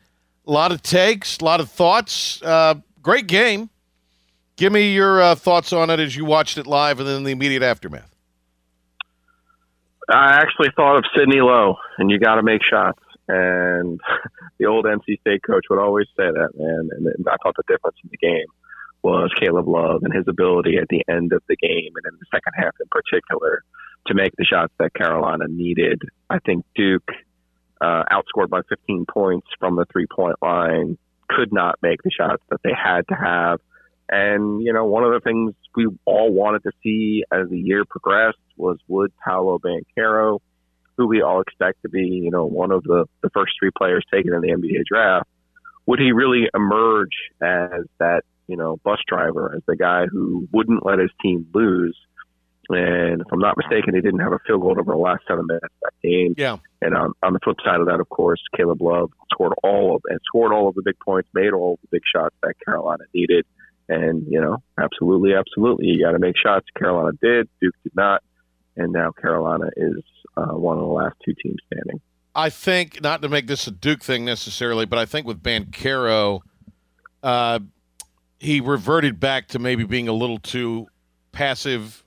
A 0.47 0.51
lot 0.51 0.71
of 0.71 0.82
takes, 0.82 1.38
a 1.38 1.45
lot 1.45 1.59
of 1.59 1.69
thoughts. 1.69 2.41
Uh, 2.41 2.75
great 3.03 3.27
game. 3.27 3.69
Give 4.57 4.73
me 4.73 4.93
your 4.93 5.21
uh, 5.21 5.36
thoughts 5.36 5.71
on 5.71 5.89
it 5.91 5.99
as 5.99 6.15
you 6.15 6.25
watched 6.25 6.57
it 6.57 6.65
live, 6.65 6.99
and 6.99 7.07
then 7.07 7.23
the 7.23 7.32
immediate 7.32 7.61
aftermath. 7.61 8.13
I 10.09 10.34
actually 10.34 10.69
thought 10.75 10.97
of 10.97 11.05
Sidney 11.15 11.41
Lowe, 11.41 11.77
and 11.99 12.09
you 12.09 12.19
got 12.19 12.36
to 12.36 12.43
make 12.43 12.61
shots. 12.67 12.99
And 13.32 14.01
the 14.59 14.65
old 14.65 14.86
NC 14.86 15.21
State 15.21 15.41
coach 15.43 15.65
would 15.69 15.79
always 15.79 16.07
say 16.17 16.25
that, 16.25 16.49
man. 16.55 16.89
And, 16.91 17.07
and 17.07 17.25
I 17.27 17.38
thought 17.41 17.55
the 17.55 17.63
difference 17.67 17.97
in 18.03 18.09
the 18.11 18.17
game 18.17 18.47
was 19.03 19.32
Caleb 19.39 19.67
Love 19.67 20.03
and 20.03 20.13
his 20.13 20.25
ability 20.27 20.77
at 20.77 20.89
the 20.89 21.01
end 21.09 21.32
of 21.34 21.41
the 21.47 21.55
game 21.55 21.91
and 21.95 22.05
in 22.05 22.19
the 22.19 22.25
second 22.29 22.53
half 22.55 22.73
in 22.79 22.88
particular 22.91 23.63
to 24.07 24.13
make 24.13 24.34
the 24.38 24.45
shots 24.45 24.73
that 24.79 24.93
Carolina 24.93 25.45
needed. 25.47 26.01
I 26.29 26.39
think 26.39 26.65
Duke, 26.75 27.09
uh, 27.79 28.03
outscored 28.11 28.49
by 28.49 28.61
15 28.67 29.05
points 29.11 29.47
from 29.59 29.75
the 29.75 29.86
three 29.91 30.07
point 30.13 30.36
line, 30.41 30.97
could 31.29 31.53
not 31.53 31.79
make 31.82 32.03
the 32.03 32.11
shots 32.11 32.43
that 32.49 32.59
they 32.63 32.73
had 32.73 33.07
to 33.07 33.15
have. 33.15 33.59
And, 34.09 34.61
you 34.61 34.73
know, 34.73 34.86
one 34.86 35.05
of 35.05 35.13
the 35.13 35.21
things 35.21 35.53
we 35.73 35.88
all 36.05 36.32
wanted 36.34 36.63
to 36.63 36.71
see 36.84 37.23
as 37.32 37.49
the 37.49 37.57
year 37.57 37.86
progressed 37.89 38.38
was 38.57 38.77
would 38.88 39.13
Paolo 39.23 39.57
Banchero, 39.57 40.39
who 40.98 41.08
we 41.08 41.22
all 41.22 41.42
expect 41.42 41.82
to 41.84 41.89
be, 41.89 42.02
you 42.02 42.32
know, 42.32 42.46
one 42.46 42.72
of 42.72 42.84
the, 42.84 43.06
the 43.22 43.30
first 43.32 43.54
three 43.60 43.72
players 43.76 44.04
taken 44.14 44.34
in 44.34 44.42
the 44.42 44.50
NBA 44.50 44.84
draft, 44.86 45.28
would 45.86 46.00
he 46.00 46.12
really 46.12 46.48
emerge 46.54 47.16
as 47.42 47.86
that, 48.00 48.24
you 48.48 48.58
know, 48.58 48.78
bus 48.84 49.00
driver, 49.08 49.54
as 49.56 49.62
the 49.68 49.76
guy 49.76 50.06
who 50.06 50.48
wouldn't 50.52 50.86
let 50.86 51.00
his 51.00 51.10
team 51.22 51.48
lose? 51.54 51.98
And 52.70 53.22
if 53.22 53.28
I'm 53.32 53.39
not 53.39 53.58
mistaken, 53.58 53.96
he 53.96 54.02
didn't 54.02 54.20
have 54.20 54.32
a 54.32 54.39
field 54.46 54.62
goal 54.62 54.72
over 54.80 54.92
the 54.92 54.98
last 54.98 55.24
seven 55.28 55.46
minutes 55.48 55.66
of 55.66 55.92
that 55.92 56.08
game. 56.08 56.36
Yeah. 56.38 56.58
And 56.82 56.96
on, 56.96 57.14
on 57.22 57.34
the 57.34 57.39
flip 57.44 57.58
side 57.64 57.80
of 57.80 57.88
that, 57.88 58.00
of 58.00 58.08
course, 58.10 58.42
Caleb 58.56 58.82
Love 58.82 59.12
scored 59.32 59.54
all 59.64 59.96
of 59.96 60.02
and 60.08 60.20
scored 60.26 60.54
all 60.54 60.70
of 60.70 60.76
the 60.76 60.82
big 60.84 60.98
points, 61.00 61.28
made 61.34 61.52
all 61.52 61.74
of 61.74 61.80
the 61.82 61.88
big 61.92 62.04
shots 62.14 62.36
that 62.44 62.54
Carolina 62.64 63.04
needed. 63.14 63.46
And 63.89 64.26
you 64.30 64.39
know, 64.39 64.58
absolutely, 64.80 65.34
absolutely, 65.34 65.88
you 65.88 66.06
got 66.06 66.12
to 66.12 66.20
make 66.20 66.36
shots. 66.38 66.66
Carolina 66.78 67.12
did, 67.22 67.50
Duke 67.62 67.76
did 67.84 67.96
not, 67.96 68.24
and 68.82 68.91
now 68.91 69.11
Carolina 69.11 69.69
is 69.77 70.01
uh, 70.38 70.47
one 70.47 70.77
of 70.77 70.84
the 70.84 70.89
last 70.89 71.15
two 71.23 71.34
teams 71.41 71.57
standing. 71.71 72.01
I 72.34 72.49
think 72.49 73.01
not 73.01 73.21
to 73.21 73.29
make 73.29 73.47
this 73.47 73.67
a 73.67 73.71
Duke 73.71 74.01
thing 74.03 74.23
necessarily, 74.25 74.86
but 74.86 74.97
I 74.99 75.05
think 75.05 75.27
with 75.27 75.43
Banchero, 75.43 76.39
uh, 77.23 77.59
he 78.39 78.61
reverted 78.61 79.19
back 79.19 79.47
to 79.49 79.59
maybe 79.59 79.84
being 79.84 80.07
a 80.07 80.13
little 80.13 80.39
too 80.39 80.88
passive, 81.32 82.03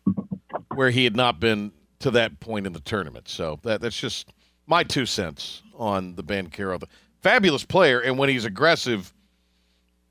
where 0.74 0.90
he 0.90 1.04
had 1.04 1.14
not 1.16 1.40
been 1.40 1.72
to 2.00 2.10
that 2.10 2.40
point 2.40 2.66
in 2.66 2.72
the 2.72 2.80
tournament. 2.80 3.28
So 3.28 3.58
that 3.62 3.80
that's 3.80 3.98
just 3.98 4.28
my 4.66 4.82
two 4.82 5.06
cents 5.06 5.62
on 5.76 6.14
the 6.16 6.24
Banchero. 6.24 6.80
The 6.80 6.88
fabulous 7.20 7.64
player, 7.64 8.00
and 8.00 8.18
when 8.18 8.28
he's 8.28 8.44
aggressive, 8.44 9.12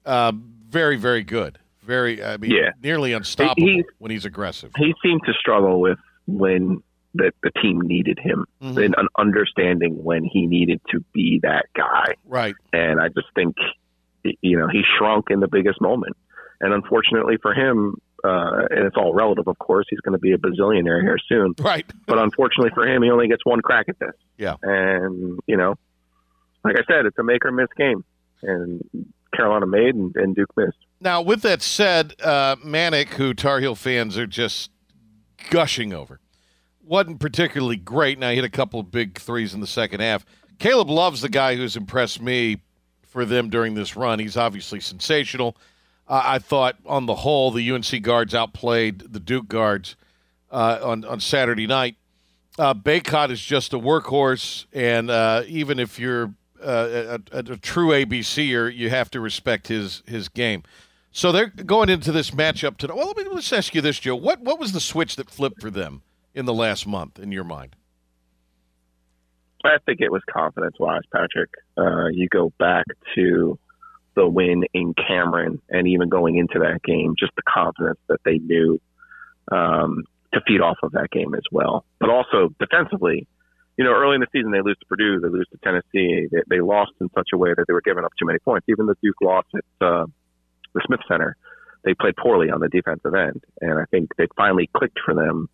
uh, 0.05 0.31
very 0.69 0.95
very 0.95 1.23
good. 1.23 1.57
Very, 1.81 2.23
I 2.23 2.37
mean, 2.37 2.51
Yeah. 2.51 2.69
nearly 2.81 3.11
unstoppable 3.11 3.67
He- 3.67 3.83
when 3.97 4.09
he's 4.09 4.23
aggressive. 4.25 4.71
He 4.77 4.93
seemed 5.03 5.21
to 5.25 5.33
struggle 5.33 5.81
with 5.81 5.97
when 6.27 6.81
the, 7.15 7.31
the 7.43 7.51
team 7.61 7.79
needed 7.81 8.17
him, 8.19 8.45
Mhm. 8.61 8.85
and 8.85 8.95
an 8.97 9.07
understanding 9.17 10.03
when 10.03 10.23
he 10.23 10.47
needed 10.47 10.81
to 10.91 10.99
be 11.13 11.39
that 11.43 11.65
guy. 11.75 12.13
Right. 12.25 12.55
And 12.71 12.99
I 12.99 13.09
just 13.09 13.27
think, 13.35 13.55
you 14.41 14.57
know, 14.57 14.67
he 14.67 14.81
shrunk 14.97 15.25
in 15.29 15.39
the 15.39 15.47
biggest 15.47 15.79
moment. 15.81 16.15
And 16.59 16.73
unfortunately 16.73 17.37
for 17.41 17.53
him, 17.53 17.95
uh, 18.23 18.65
and 18.71 18.85
it's 18.85 18.95
all 18.97 19.13
relative, 19.13 19.47
of 19.47 19.59
course, 19.59 19.85
he's 19.89 19.99
going 19.99 20.13
to 20.13 20.19
be 20.19 20.31
a 20.31 20.37
bazillionaire 20.37 21.01
here 21.01 21.17
soon. 21.27 21.53
Right. 21.59 21.85
But 22.07 22.17
unfortunately 22.19 22.71
for 22.73 22.87
him, 22.87 23.03
he 23.03 23.11
only 23.11 23.27
gets 23.27 23.45
one 23.45 23.61
crack 23.61 23.87
at 23.89 23.99
this. 23.99 24.15
Yeah. 24.37 24.55
And, 24.63 25.39
you 25.45 25.57
know, 25.57 25.75
like 26.63 26.77
I 26.79 26.83
said, 26.91 27.05
it's 27.05 27.17
a 27.19 27.23
make 27.23 27.45
or 27.45 27.51
miss 27.51 27.67
game. 27.77 28.03
And 28.41 28.81
Carolina 29.35 29.65
made 29.67 29.93
and, 29.95 30.15
and 30.15 30.35
Duke 30.35 30.49
missed. 30.55 30.77
Now, 31.01 31.21
with 31.21 31.41
that 31.41 31.61
said, 31.61 32.13
uh, 32.23 32.55
Manek, 32.57 33.09
who 33.15 33.33
Tar 33.33 33.59
Heel 33.59 33.75
fans 33.75 34.17
are 34.17 34.25
just 34.27 34.71
gushing 35.49 35.93
over, 35.93 36.19
wasn't 36.83 37.19
particularly 37.19 37.77
great. 37.77 38.19
Now, 38.19 38.29
he 38.29 38.35
hit 38.35 38.45
a 38.45 38.49
couple 38.49 38.79
of 38.79 38.91
big 38.91 39.17
threes 39.17 39.53
in 39.53 39.59
the 39.59 39.67
second 39.67 40.01
half. 40.01 40.25
Caleb 40.59 40.89
Love's 40.89 41.21
the 41.21 41.29
guy 41.29 41.55
who's 41.55 41.75
impressed 41.75 42.21
me 42.21 42.61
for 43.01 43.25
them 43.25 43.49
during 43.49 43.73
this 43.75 43.95
run. 43.95 44.19
He's 44.19 44.37
obviously 44.37 44.79
sensational. 44.79 45.55
Uh, 46.07 46.21
I 46.23 46.39
thought, 46.39 46.77
on 46.85 47.05
the 47.05 47.15
whole, 47.15 47.51
the 47.51 47.71
UNC 47.71 48.01
guards 48.01 48.33
outplayed 48.35 49.13
the 49.13 49.19
Duke 49.19 49.47
guards 49.47 49.95
uh, 50.51 50.79
on 50.83 51.05
on 51.05 51.19
Saturday 51.19 51.67
night. 51.67 51.95
Uh, 52.59 52.73
Bacot 52.73 53.31
is 53.31 53.41
just 53.41 53.73
a 53.73 53.79
workhorse, 53.79 54.65
and 54.73 55.09
uh, 55.09 55.43
even 55.47 55.79
if 55.79 55.97
you're 55.97 56.33
uh, 56.63 57.17
a, 57.33 57.37
a, 57.37 57.39
a, 57.39 57.57
true 57.57 57.89
ABCer, 57.89 58.73
you 58.73 58.89
have 58.89 59.09
to 59.11 59.19
respect 59.19 59.67
his 59.67 60.03
his 60.05 60.29
game. 60.29 60.63
So 61.15 61.31
they're 61.31 61.45
going 61.47 61.89
into 61.89 62.11
this 62.11 62.31
matchup 62.31 62.77
today. 62.77 62.93
Well, 62.95 63.05
let 63.05 63.17
me, 63.17 63.25
let's 63.31 63.53
ask 63.53 63.75
you 63.75 63.81
this, 63.81 63.99
Joe. 63.99 64.15
What 64.15 64.41
what 64.41 64.59
was 64.59 64.71
the 64.71 64.79
switch 64.79 65.15
that 65.17 65.29
flipped 65.29 65.61
for 65.61 65.69
them 65.69 66.01
in 66.33 66.45
the 66.45 66.53
last 66.53 66.87
month, 66.87 67.19
in 67.19 67.31
your 67.31 67.43
mind? 67.43 67.75
I 69.63 69.77
think 69.85 70.01
it 70.01 70.11
was 70.11 70.23
confidence 70.27 70.75
wise, 70.79 71.03
Patrick. 71.13 71.51
Uh, 71.77 72.07
you 72.07 72.27
go 72.27 72.51
back 72.57 72.85
to 73.15 73.57
the 74.15 74.27
win 74.27 74.63
in 74.73 74.93
Cameron 74.95 75.61
and 75.69 75.87
even 75.87 76.09
going 76.09 76.35
into 76.35 76.59
that 76.59 76.81
game, 76.83 77.13
just 77.17 77.33
the 77.35 77.43
confidence 77.47 77.99
that 78.09 78.19
they 78.25 78.39
knew 78.39 78.81
um, 79.51 80.03
to 80.33 80.41
feed 80.47 80.61
off 80.61 80.77
of 80.81 80.93
that 80.93 81.11
game 81.11 81.35
as 81.35 81.43
well. 81.51 81.85
But 81.99 82.09
also 82.09 82.53
defensively, 82.59 83.27
you 83.77 83.85
know, 83.85 83.93
early 83.93 84.15
in 84.15 84.21
the 84.21 84.27
season 84.33 84.51
they 84.51 84.61
lose 84.61 84.77
to 84.79 84.85
Purdue, 84.87 85.19
they 85.19 85.29
lose 85.29 85.47
to 85.51 85.59
Tennessee, 85.63 86.27
they, 86.31 86.41
they 86.49 86.59
lost 86.59 86.91
in 86.99 87.09
such 87.15 87.29
a 87.33 87.37
way 87.37 87.53
that 87.55 87.65
they 87.67 87.73
were 87.73 87.81
giving 87.81 88.03
up 88.03 88.11
too 88.19 88.25
many 88.25 88.39
points. 88.39 88.65
Even 88.67 88.87
the 88.87 88.95
Duke 89.01 89.21
loss 89.21 89.45
at 89.55 89.87
uh, 89.87 90.05
the 90.73 90.81
Smith 90.85 91.01
Center, 91.07 91.35
they 91.83 91.93
played 91.93 92.15
poorly 92.15 92.49
on 92.49 92.59
the 92.59 92.69
defensive 92.69 93.13
end, 93.13 93.43
and 93.61 93.79
I 93.79 93.85
think 93.91 94.15
they 94.17 94.27
finally 94.35 94.69
clicked 94.75 94.99
for 95.03 95.13
them. 95.13 95.49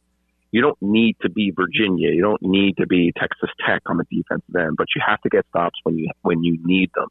You 0.52 0.62
don't 0.62 0.82
need 0.82 1.16
to 1.22 1.30
be 1.30 1.52
Virginia, 1.52 2.10
you 2.12 2.22
don't 2.22 2.42
need 2.42 2.78
to 2.78 2.88
be 2.88 3.14
Texas 3.18 3.50
Tech 3.66 3.82
on 3.86 3.98
the 3.98 4.06
defensive 4.12 4.56
end, 4.56 4.76
but 4.78 4.88
you 4.96 5.02
have 5.06 5.22
to 5.22 5.30
get 5.30 5.46
stops 5.50 5.80
when 5.84 5.98
you 5.98 6.10
when 6.22 6.44
you 6.44 6.58
need 6.64 6.92
them. 6.96 7.08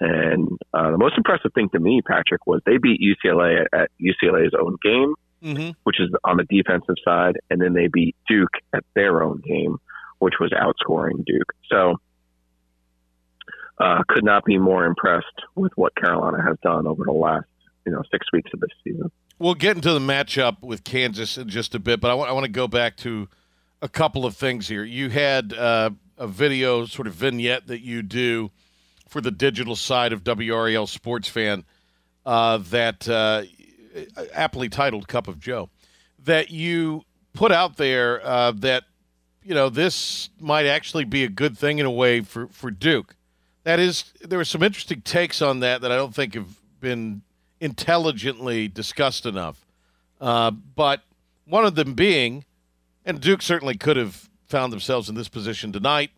And 0.00 0.58
uh, 0.72 0.90
the 0.90 0.98
most 0.98 1.16
impressive 1.16 1.52
thing 1.54 1.68
to 1.70 1.78
me, 1.78 2.00
Patrick, 2.02 2.46
was 2.46 2.60
they 2.64 2.78
beat 2.78 3.00
UCLA 3.00 3.60
at, 3.60 3.80
at 3.80 3.90
UCLA's 4.00 4.54
own 4.58 4.76
game, 4.82 5.14
mm-hmm. 5.42 5.70
which 5.84 6.00
is 6.00 6.08
on 6.24 6.38
the 6.38 6.44
defensive 6.44 6.96
side, 7.04 7.36
and 7.50 7.60
then 7.60 7.74
they 7.74 7.88
beat 7.88 8.16
Duke 8.28 8.54
at 8.72 8.84
their 8.94 9.22
own 9.22 9.42
game, 9.44 9.78
which 10.18 10.34
was 10.40 10.50
outscoring 10.52 11.24
Duke. 11.24 11.52
So, 11.70 11.96
uh, 13.78 14.02
could 14.08 14.24
not 14.24 14.44
be 14.44 14.58
more 14.58 14.84
impressed 14.84 15.26
with 15.54 15.72
what 15.76 15.94
Carolina 15.96 16.42
has 16.42 16.56
done 16.62 16.86
over 16.86 17.04
the 17.04 17.12
last, 17.12 17.46
you 17.86 17.92
know, 17.92 18.02
six 18.10 18.26
weeks 18.32 18.50
of 18.54 18.60
this 18.60 18.70
season. 18.84 19.10
We'll 19.38 19.54
get 19.54 19.76
into 19.76 19.92
the 19.92 19.98
matchup 19.98 20.62
with 20.62 20.84
Kansas 20.84 21.36
in 21.36 21.48
just 21.48 21.74
a 21.74 21.78
bit, 21.78 22.00
but 22.00 22.10
I 22.10 22.14
want, 22.14 22.30
I 22.30 22.32
want 22.32 22.44
to 22.44 22.52
go 22.52 22.68
back 22.68 22.96
to 22.98 23.28
a 23.80 23.88
couple 23.88 24.24
of 24.24 24.36
things 24.36 24.68
here. 24.68 24.84
You 24.84 25.10
had 25.10 25.52
uh, 25.52 25.90
a 26.16 26.28
video 26.28 26.86
sort 26.86 27.08
of 27.08 27.14
vignette 27.14 27.66
that 27.66 27.80
you 27.80 28.02
do 28.02 28.50
for 29.08 29.20
the 29.20 29.30
digital 29.30 29.74
side 29.74 30.12
of 30.12 30.22
WRAL 30.22 30.86
Sports 30.86 31.28
Fan 31.28 31.64
uh, 32.24 32.58
that 32.58 33.08
uh, 33.08 33.42
aptly 34.32 34.68
titled 34.68 35.08
Cup 35.08 35.28
of 35.28 35.40
Joe 35.40 35.68
that 36.24 36.50
you 36.50 37.02
put 37.32 37.52
out 37.52 37.76
there 37.76 38.24
uh, 38.24 38.52
that 38.52 38.84
you 39.42 39.54
know 39.54 39.68
this 39.68 40.30
might 40.40 40.66
actually 40.66 41.04
be 41.04 41.24
a 41.24 41.28
good 41.28 41.58
thing 41.58 41.78
in 41.78 41.86
a 41.86 41.90
way 41.90 42.20
for 42.20 42.46
for 42.48 42.70
Duke. 42.70 43.16
That 43.64 43.78
is, 43.78 44.12
there 44.20 44.38
were 44.38 44.44
some 44.44 44.62
interesting 44.62 45.02
takes 45.02 45.40
on 45.40 45.60
that 45.60 45.82
that 45.82 45.92
I 45.92 45.96
don't 45.96 46.14
think 46.14 46.34
have 46.34 46.58
been 46.80 47.22
intelligently 47.60 48.68
discussed 48.68 49.24
enough. 49.24 49.64
Uh, 50.20 50.50
but 50.50 51.02
one 51.46 51.64
of 51.64 51.74
them 51.74 51.94
being, 51.94 52.44
and 53.04 53.20
Duke 53.20 53.42
certainly 53.42 53.76
could 53.76 53.96
have 53.96 54.28
found 54.46 54.72
themselves 54.72 55.08
in 55.08 55.14
this 55.14 55.28
position 55.28 55.72
tonight 55.72 56.10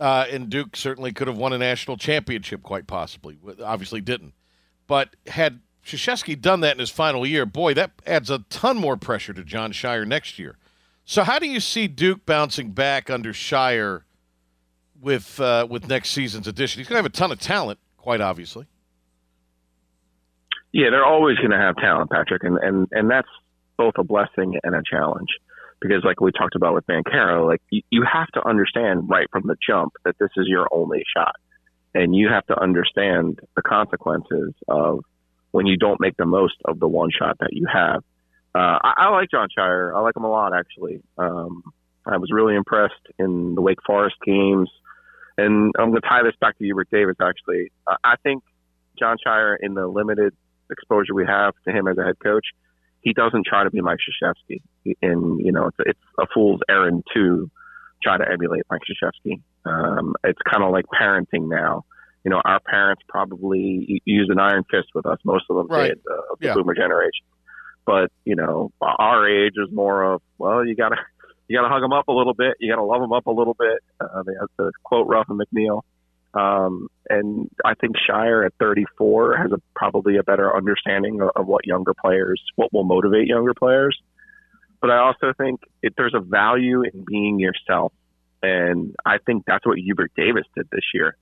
uh, 0.00 0.24
and 0.30 0.48
Duke 0.48 0.74
certainly 0.76 1.12
could 1.12 1.28
have 1.28 1.36
won 1.36 1.52
a 1.52 1.58
national 1.58 1.98
championship, 1.98 2.62
quite 2.62 2.86
possibly. 2.86 3.38
Obviously, 3.62 4.00
didn't. 4.00 4.32
But 4.86 5.14
had 5.26 5.60
Krzyzewski 5.84 6.40
done 6.40 6.60
that 6.60 6.72
in 6.72 6.78
his 6.78 6.90
final 6.90 7.26
year, 7.26 7.44
boy, 7.44 7.74
that 7.74 7.92
adds 8.06 8.30
a 8.30 8.38
ton 8.48 8.78
more 8.78 8.96
pressure 8.96 9.34
to 9.34 9.44
Jon 9.44 9.72
Scheyer 9.72 10.06
next 10.08 10.38
year. 10.38 10.56
So, 11.04 11.22
how 11.22 11.38
do 11.38 11.46
you 11.46 11.60
see 11.60 11.86
Duke 11.86 12.24
bouncing 12.24 12.70
back 12.70 13.10
under 13.10 13.32
Scheyer 13.32 14.02
with 15.00 15.40
uh, 15.40 15.66
with 15.68 15.88
next 15.88 16.10
season's 16.10 16.46
edition? 16.46 16.80
He's 16.80 16.88
going 16.88 17.02
to 17.02 17.02
have 17.02 17.12
a 17.12 17.16
ton 17.16 17.32
of 17.32 17.40
talent, 17.40 17.78
quite 17.96 18.20
obviously. 18.20 18.66
Yeah, 20.72 20.90
they're 20.90 21.04
always 21.04 21.36
going 21.38 21.50
to 21.50 21.58
have 21.58 21.76
talent, 21.76 22.10
Patrick, 22.10 22.44
and, 22.44 22.58
and 22.58 22.88
and 22.92 23.10
that's 23.10 23.28
both 23.76 23.94
a 23.96 24.04
blessing 24.04 24.58
and 24.62 24.74
a 24.74 24.82
challenge 24.88 25.28
because 25.80 26.04
like 26.04 26.20
we 26.20 26.30
talked 26.32 26.54
about 26.54 26.74
with 26.74 26.86
Banchero, 26.86 27.46
like 27.46 27.62
you, 27.70 27.82
you 27.90 28.04
have 28.10 28.28
to 28.28 28.46
understand 28.46 29.08
right 29.08 29.26
from 29.32 29.44
the 29.46 29.56
jump 29.66 29.94
that 30.04 30.16
this 30.18 30.30
is 30.36 30.46
your 30.46 30.68
only 30.72 31.02
shot. 31.16 31.34
And 31.94 32.14
you 32.14 32.28
have 32.28 32.46
to 32.46 32.60
understand 32.60 33.40
the 33.56 33.62
consequences 33.62 34.52
of 34.68 35.00
when 35.50 35.66
you 35.66 35.76
don't 35.76 36.00
make 36.00 36.16
the 36.16 36.26
most 36.26 36.54
of 36.64 36.78
the 36.78 36.86
one 36.86 37.10
shot 37.10 37.38
that 37.40 37.52
you 37.52 37.66
have. 37.72 38.04
Uh, 38.54 38.78
I, 38.82 38.94
I 38.98 39.08
like 39.10 39.30
Jon 39.30 39.48
Scheyer. 39.56 39.96
I 39.96 40.00
like 40.00 40.16
him 40.16 40.24
a 40.24 40.30
lot, 40.30 40.52
actually. 40.54 41.02
Um, 41.18 41.64
I 42.06 42.18
was 42.18 42.30
really 42.32 42.54
impressed 42.54 42.94
in 43.18 43.54
the 43.54 43.60
Wake 43.60 43.82
Forest 43.84 44.16
games. 44.24 44.70
And 45.38 45.72
I'm 45.78 45.90
going 45.90 46.02
to 46.02 46.08
tie 46.08 46.22
this 46.22 46.34
back 46.40 46.58
to 46.58 46.64
Hubert 46.64 46.88
Davis, 46.90 47.16
actually. 47.20 47.70
Uh, 47.86 47.96
I 48.04 48.16
think 48.22 48.42
Jon 48.98 49.16
Scheyer, 49.24 49.56
in 49.60 49.74
the 49.74 49.86
limited 49.86 50.34
exposure 50.70 51.14
we 51.14 51.26
have 51.26 51.54
to 51.66 51.72
him 51.72 51.88
as 51.88 51.98
a 51.98 52.04
head 52.04 52.16
coach, 52.22 52.46
he 53.00 53.12
doesn't 53.12 53.46
try 53.46 53.64
to 53.64 53.70
be 53.70 53.80
Mike 53.80 53.98
Krzyzewski, 53.98 54.60
and 55.02 55.40
you 55.40 55.52
know 55.52 55.68
it's, 55.68 55.76
it's 55.80 56.00
a 56.18 56.26
fool's 56.34 56.60
errand 56.68 57.04
to 57.14 57.50
try 58.02 58.18
to 58.18 58.24
emulate 58.30 58.62
Mike 58.70 58.82
Krzyzewski. 58.82 59.40
Um, 59.64 60.14
it's 60.24 60.38
kind 60.50 60.62
of 60.62 60.70
like 60.70 60.84
parenting 60.86 61.48
now. 61.48 61.84
You 62.24 62.30
know, 62.30 62.42
our 62.44 62.60
parents 62.60 63.02
probably 63.08 64.02
use 64.04 64.28
an 64.30 64.38
iron 64.38 64.64
fist 64.70 64.88
with 64.94 65.06
us. 65.06 65.18
Most 65.24 65.46
of 65.48 65.56
them 65.56 65.68
right. 65.68 65.88
did, 65.88 65.98
uh, 66.10 66.32
of 66.32 66.38
the 66.38 66.46
yeah. 66.46 66.54
boomer 66.54 66.74
generation. 66.74 67.24
But 67.86 68.10
you 68.24 68.36
know, 68.36 68.70
our 68.80 69.26
age 69.26 69.54
is 69.56 69.72
more 69.72 70.14
of 70.14 70.22
well, 70.38 70.66
you 70.66 70.76
gotta 70.76 70.96
you 71.50 71.58
gotta 71.58 71.68
hug 71.68 71.82
them 71.82 71.92
up 71.92 72.06
a 72.06 72.12
little 72.12 72.32
bit, 72.32 72.54
you 72.60 72.70
gotta 72.70 72.84
love 72.84 73.00
them 73.00 73.12
up 73.12 73.26
a 73.26 73.30
little 73.32 73.54
bit. 73.58 73.80
Uh, 74.00 74.22
they 74.22 74.34
have 74.38 74.48
to 74.60 74.70
quote 74.84 75.08
Ruff 75.08 75.26
and 75.28 75.40
McNeil. 75.40 75.82
Um, 76.32 76.86
and 77.08 77.50
I 77.64 77.74
think 77.74 77.96
Scheyer 78.08 78.46
at 78.46 78.52
34 78.60 79.36
has 79.36 79.50
a, 79.50 79.60
probably 79.74 80.16
a 80.16 80.22
better 80.22 80.56
understanding 80.56 81.20
of, 81.20 81.30
of, 81.34 81.48
what 81.48 81.66
younger 81.66 81.92
players, 81.92 82.40
what 82.54 82.72
will 82.72 82.84
motivate 82.84 83.26
younger 83.26 83.52
players. 83.52 83.98
But 84.80 84.92
I 84.92 84.98
also 84.98 85.32
think 85.36 85.62
it, 85.82 85.94
there's 85.96 86.14
a 86.14 86.20
value 86.20 86.82
in 86.82 87.04
being 87.04 87.40
yourself. 87.40 87.92
And 88.44 88.94
I 89.04 89.18
think 89.18 89.42
that's 89.44 89.66
what 89.66 89.76
Hubert 89.76 90.12
Davis 90.16 90.44
did 90.54 90.68
this 90.70 90.84
year. 90.94 91.16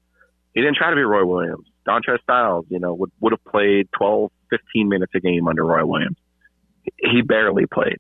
He 0.55 0.61
didn't 0.61 0.77
try 0.77 0.91
to 0.91 0.97
be 0.97 1.03
Roy 1.03 1.25
Williams. 1.25 1.67
Dontrez 1.89 2.21
Styles, 2.23 2.67
you 2.69 2.79
know, 2.79 2.93
would, 2.93 3.11
would 3.21 3.33
have 3.33 3.45
played 3.45 3.89
12, 3.97 4.31
15 4.51 4.89
minutes 4.91 5.13
a 5.15 5.21
game 5.21 5.49
under 5.49 5.65
Roy 5.65 5.87
Williams. 5.87 6.19
He 6.99 7.23
barely 7.23 7.65
played. 7.65 7.97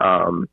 Um, 0.00 0.48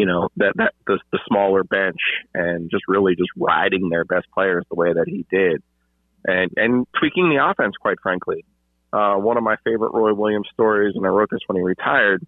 you 0.00 0.06
know 0.06 0.30
that 0.36 0.54
that 0.56 0.72
the, 0.86 0.98
the 1.12 1.18
smaller 1.28 1.62
bench 1.62 2.00
and 2.32 2.70
just 2.70 2.84
really 2.88 3.14
just 3.16 3.28
riding 3.36 3.90
their 3.90 4.06
best 4.06 4.26
players 4.32 4.64
the 4.70 4.74
way 4.74 4.94
that 4.94 5.04
he 5.06 5.26
did, 5.30 5.62
and 6.24 6.50
and 6.56 6.86
tweaking 6.98 7.28
the 7.28 7.36
offense. 7.36 7.74
Quite 7.78 7.98
frankly, 8.02 8.46
uh, 8.94 9.16
one 9.16 9.36
of 9.36 9.42
my 9.42 9.56
favorite 9.62 9.92
Roy 9.92 10.14
Williams 10.14 10.48
stories, 10.54 10.94
and 10.96 11.04
I 11.04 11.10
wrote 11.10 11.28
this 11.30 11.40
when 11.48 11.56
he 11.56 11.62
retired. 11.62 12.26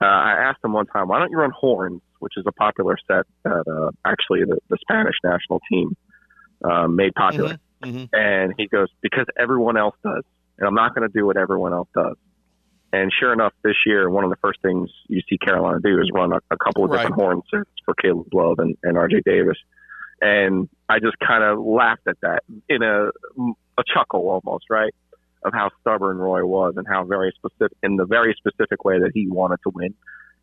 Uh, 0.00 0.06
I 0.06 0.48
asked 0.48 0.62
him 0.62 0.74
one 0.74 0.86
time, 0.86 1.08
"Why 1.08 1.18
don't 1.18 1.32
you 1.32 1.38
run 1.38 1.50
horns?" 1.50 2.02
Which 2.20 2.34
is 2.36 2.44
a 2.46 2.52
popular 2.52 2.96
set 3.08 3.26
that 3.42 3.64
uh, 3.66 3.90
actually 4.06 4.44
the, 4.44 4.58
the 4.70 4.78
Spanish 4.80 5.16
national 5.24 5.60
team 5.68 5.96
uh, 6.64 6.86
made 6.86 7.14
popular. 7.14 7.58
Mm-hmm. 7.82 7.96
Mm-hmm. 7.96 8.04
And 8.12 8.54
he 8.56 8.68
goes, 8.68 8.86
"Because 9.02 9.26
everyone 9.36 9.76
else 9.76 9.96
does, 10.04 10.22
and 10.56 10.68
I'm 10.68 10.74
not 10.74 10.94
going 10.94 11.08
to 11.08 11.12
do 11.12 11.26
what 11.26 11.36
everyone 11.36 11.72
else 11.72 11.88
does." 11.92 12.14
And 12.96 13.10
sure 13.18 13.32
enough, 13.32 13.52
this 13.62 13.76
year, 13.84 14.08
one 14.08 14.24
of 14.24 14.30
the 14.30 14.36
first 14.36 14.62
things 14.62 14.88
you 15.06 15.20
see 15.28 15.36
Carolina 15.36 15.78
do 15.82 16.00
is 16.00 16.08
run 16.14 16.32
a, 16.32 16.38
a 16.50 16.56
couple 16.56 16.84
of 16.84 16.90
Right. 16.90 17.02
different 17.02 17.20
horn 17.20 17.42
sets 17.50 17.68
for 17.84 17.94
Caleb 17.94 18.28
Love 18.32 18.58
and, 18.58 18.74
and 18.82 18.96
RJ 18.96 19.22
Davis. 19.24 19.58
And 20.22 20.68
I 20.88 20.98
just 20.98 21.18
kind 21.18 21.44
of 21.44 21.58
laughed 21.58 22.06
at 22.08 22.16
that 22.22 22.42
in 22.70 22.82
a, 22.82 23.08
a 23.78 23.82
chuckle 23.92 24.28
almost, 24.30 24.64
right? 24.70 24.94
Of 25.44 25.52
how 25.52 25.70
stubborn 25.82 26.16
Roy 26.16 26.44
was 26.46 26.74
and 26.78 26.86
how 26.88 27.04
very 27.04 27.32
specific, 27.36 27.76
in 27.82 27.96
the 27.96 28.06
very 28.06 28.34
specific 28.38 28.82
way 28.82 28.98
that 29.00 29.10
he 29.12 29.28
wanted 29.28 29.58
to 29.64 29.70
win 29.74 29.94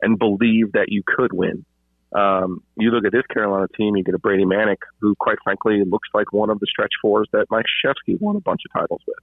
and 0.04 0.20
believe 0.20 0.74
that 0.74 0.88
you 0.90 1.02
could 1.06 1.34
win. 1.34 1.66
Um, 2.14 2.62
you 2.78 2.92
look 2.92 3.06
at 3.06 3.12
this 3.12 3.26
Carolina 3.34 3.68
team, 3.76 3.96
you 3.96 4.04
get 4.04 4.14
a 4.14 4.20
Brady 4.20 4.46
Manek, 4.46 4.78
who 5.02 5.16
quite 5.20 5.38
frankly 5.44 5.82
looks 5.88 6.10
like 6.14 6.32
one 6.32 6.52
of 6.52 6.60
the 6.60 6.68
stretch 6.70 6.92
fours 7.02 7.28
that 7.34 7.48
Mike 7.50 7.66
Krzyzewski 7.84 8.22
won 8.22 8.36
a 8.36 8.42
bunch 8.42 8.62
of 8.68 8.80
titles 8.80 9.02
with. 9.08 9.18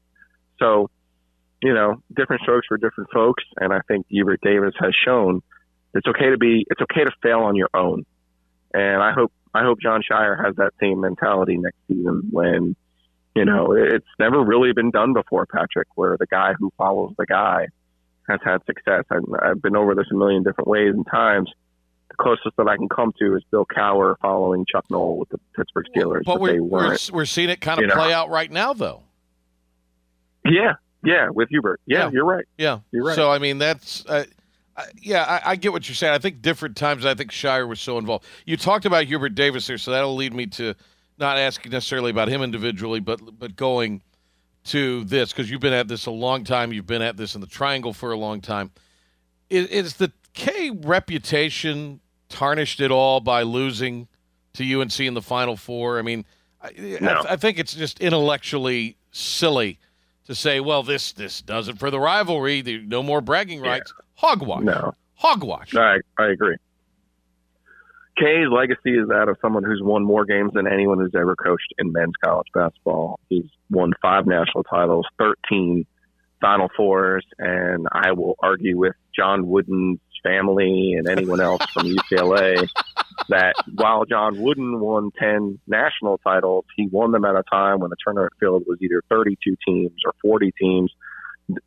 So, 0.58 0.90
you 1.62 1.74
know, 1.74 2.02
different 2.16 2.42
strokes 2.42 2.66
for 2.66 2.76
different 2.78 3.11
folks, 3.12 3.44
and 3.56 3.72
I 3.72 3.80
think 3.88 4.06
Hubert 4.08 4.40
Davis 4.42 4.74
has 4.80 4.94
shown 5.04 5.42
it's 5.94 6.06
okay 6.06 6.30
to 6.30 6.38
be 6.38 6.66
it's 6.70 6.80
okay 6.82 7.04
to 7.04 7.11
fail 7.22 7.40
on 7.40 7.56
your 7.56 7.70
own. 7.74 8.04
And 8.72 9.02
I 9.02 9.12
hope 9.12 9.32
I 9.52 9.62
hope 9.62 9.80
Jon 9.80 10.02
Scheyer 10.08 10.44
has 10.44 10.56
that 10.56 10.72
same 10.80 11.00
mentality 11.00 11.56
next 11.56 11.78
season 11.88 12.28
when 12.30 12.76
You 13.34 13.44
know, 13.44 13.72
it's 13.72 14.06
never 14.18 14.42
really 14.42 14.72
been 14.72 14.90
done 14.90 15.12
before, 15.12 15.46
Patrick, 15.46 15.88
where 15.94 16.16
the 16.18 16.26
guy 16.26 16.52
who 16.58 16.72
follows 16.76 17.14
the 17.16 17.26
guy 17.26 17.68
has 18.28 18.40
had 18.44 18.58
success. 18.66 19.04
I've, 19.11 19.22
I've 19.40 19.62
been 19.62 19.76
over 19.76 19.94
this 19.94 20.06
a 20.11 20.14
million 20.16 20.42
different 20.42 20.68
ways 20.68 20.92
and 20.92 21.06
times. 21.06 21.48
The 22.08 22.16
closest 22.16 22.56
that 22.56 22.66
I 22.66 22.76
can 22.76 22.88
come 22.88 23.12
to 23.20 23.36
is 23.36 23.42
Bill 23.52 23.64
Cowher 23.66 24.16
following 24.20 24.66
Chuck 24.70 24.84
Noll 24.90 25.16
with 25.18 25.28
the 25.28 25.38
Pittsburgh 25.56 25.86
Steelers, 25.96 26.24
But 26.24 26.34
but, 26.34 26.40
we're, 26.40 26.62
we're 26.62 26.96
we're 27.12 27.24
seeing 27.24 27.50
it 27.50 27.61
kind 27.61 27.78
you 27.78 27.84
of 27.84 27.90
know. 27.90 28.02
play 28.02 28.12
out 28.12 28.30
right 28.30 28.50
now, 28.50 28.72
though. 28.72 29.02
Yeah, 30.44 30.74
yeah, 31.05 31.28
with 31.30 31.48
Hubert. 31.48 31.80
Yeah, 31.86 32.11
you're 32.11 32.24
right. 32.24 32.44
Yeah, 32.59 32.80
You're 32.92 33.05
right. 33.05 33.16
So 33.16 33.30
I 33.30 33.38
mean, 33.38 33.59
that's 33.59 34.05
uh, 34.07 34.24
I, 34.76 34.84
yeah, 35.01 35.24
I, 35.24 35.53
I 35.53 35.57
get 35.57 35.72
what 35.72 35.88
you're 35.88 35.96
saying. 35.96 36.14
I 36.14 36.18
think 36.18 36.42
different 36.42 36.76
times. 36.76 37.05
I 37.05 37.14
think 37.14 37.30
Scheyer 37.30 37.68
was 37.68 37.80
so 37.80 37.98
involved. 37.98 38.24
You 38.44 38.57
talked 38.57 38.84
about 38.84 39.05
Hubert 39.05 39.34
Davis 39.34 39.66
there, 39.66 39.78
so 39.78 39.90
that'll 39.90 40.14
lead 40.14 40.34
me 40.34 40.46
to 40.46 40.74
not 41.18 41.38
asking 41.38 41.72
necessarily 41.72 42.11
about 42.11 42.28
him 42.28 42.42
individually, 42.42 43.01
but 43.01 43.20
but 43.38 43.57
going 43.57 44.03
to 44.64 45.05
this 45.05 45.32
because 45.32 45.51
you've 45.51 45.61
been 45.61 45.72
at 45.72 45.88
this 45.88 46.07
a 46.07 46.11
long 46.11 46.44
time. 46.44 46.72
You've 46.72 46.86
been 46.86 47.03
at 47.03 47.16
this 47.16 47.34
in 47.34 47.40
the 47.40 47.46
Triangle 47.46 47.92
for 47.92 48.12
a 48.12 48.16
long 48.16 48.40
time. 48.40 48.70
Is, 49.48 49.66
is 49.68 49.96
the 49.96 50.12
K 50.34 50.70
reputation 50.70 52.01
tarnished 52.28 52.80
at 52.80 52.90
all 52.90 53.20
by 53.20 53.42
losing 53.42 54.09
to 54.55 54.80
UNC 54.80 55.01
in 55.01 55.14
the 55.14 55.22
Final 55.22 55.57
Four? 55.57 55.98
I 55.98 56.03
mean, 56.03 56.24
I, 56.62 56.98
No. 57.01 57.12
I, 57.12 57.32
I 57.32 57.36
think 57.36 57.59
it's 57.59 57.74
just 57.74 58.01
intellectually 58.01 58.96
silly 59.12 59.78
to 60.30 60.34
say, 60.36 60.60
well, 60.60 60.82
this 60.82 61.12
this 61.12 61.42
does 61.42 61.68
it 61.68 61.78
for 61.78 61.90
the 61.90 61.98
rivalry. 62.00 62.60
There- 62.62 62.80
No 62.80 63.02
more 63.02 63.20
bragging 63.20 63.60
rights. 63.60 63.92
Hogwash. 64.14 64.62
No. 64.62 64.94
Hogwash. 65.16 65.74
I, 65.74 65.96
I 66.18 66.26
agree. 66.28 66.56
K's 68.16 68.48
legacy 68.50 68.92
is 68.98 69.08
that 69.08 69.28
of 69.28 69.36
someone 69.40 69.64
who's 69.64 69.80
won 69.82 70.04
more 70.04 70.24
games 70.24 70.52
than 70.54 70.66
anyone 70.66 70.98
who's 70.98 71.14
ever 71.14 71.34
coached 71.36 71.72
in 71.78 71.92
men's 71.92 72.14
college 72.22 72.46
basketball. 72.52 73.18
He's 73.28 73.46
won 73.70 73.92
five 74.02 74.26
national 74.26 74.64
titles, 74.64 75.06
13 75.18 75.86
Final 76.40 76.68
Fours, 76.76 77.24
and 77.38 77.86
I 77.92 78.12
will 78.12 78.36
argue 78.42 78.76
with 78.78 78.94
John 79.14 79.46
Wooden's 79.46 80.00
family 80.22 80.94
and 80.96 81.08
anyone 81.08 81.40
else 81.40 81.62
from 81.72 81.86
UCLA 81.86 82.68
that 83.28 83.54
while 83.74 84.04
John 84.04 84.40
Wooden 84.40 84.80
won 84.80 85.10
10 85.18 85.58
national 85.66 86.18
titles, 86.18 86.64
he 86.76 86.86
won 86.86 87.12
them 87.12 87.24
at 87.24 87.34
a 87.36 87.42
time 87.50 87.80
when 87.80 87.90
the 87.90 87.96
tournament 88.04 88.32
field 88.40 88.64
was 88.66 88.78
either 88.80 89.02
32 89.08 89.56
teams 89.66 89.92
or 90.04 90.12
40 90.22 90.52
teams. 90.60 90.92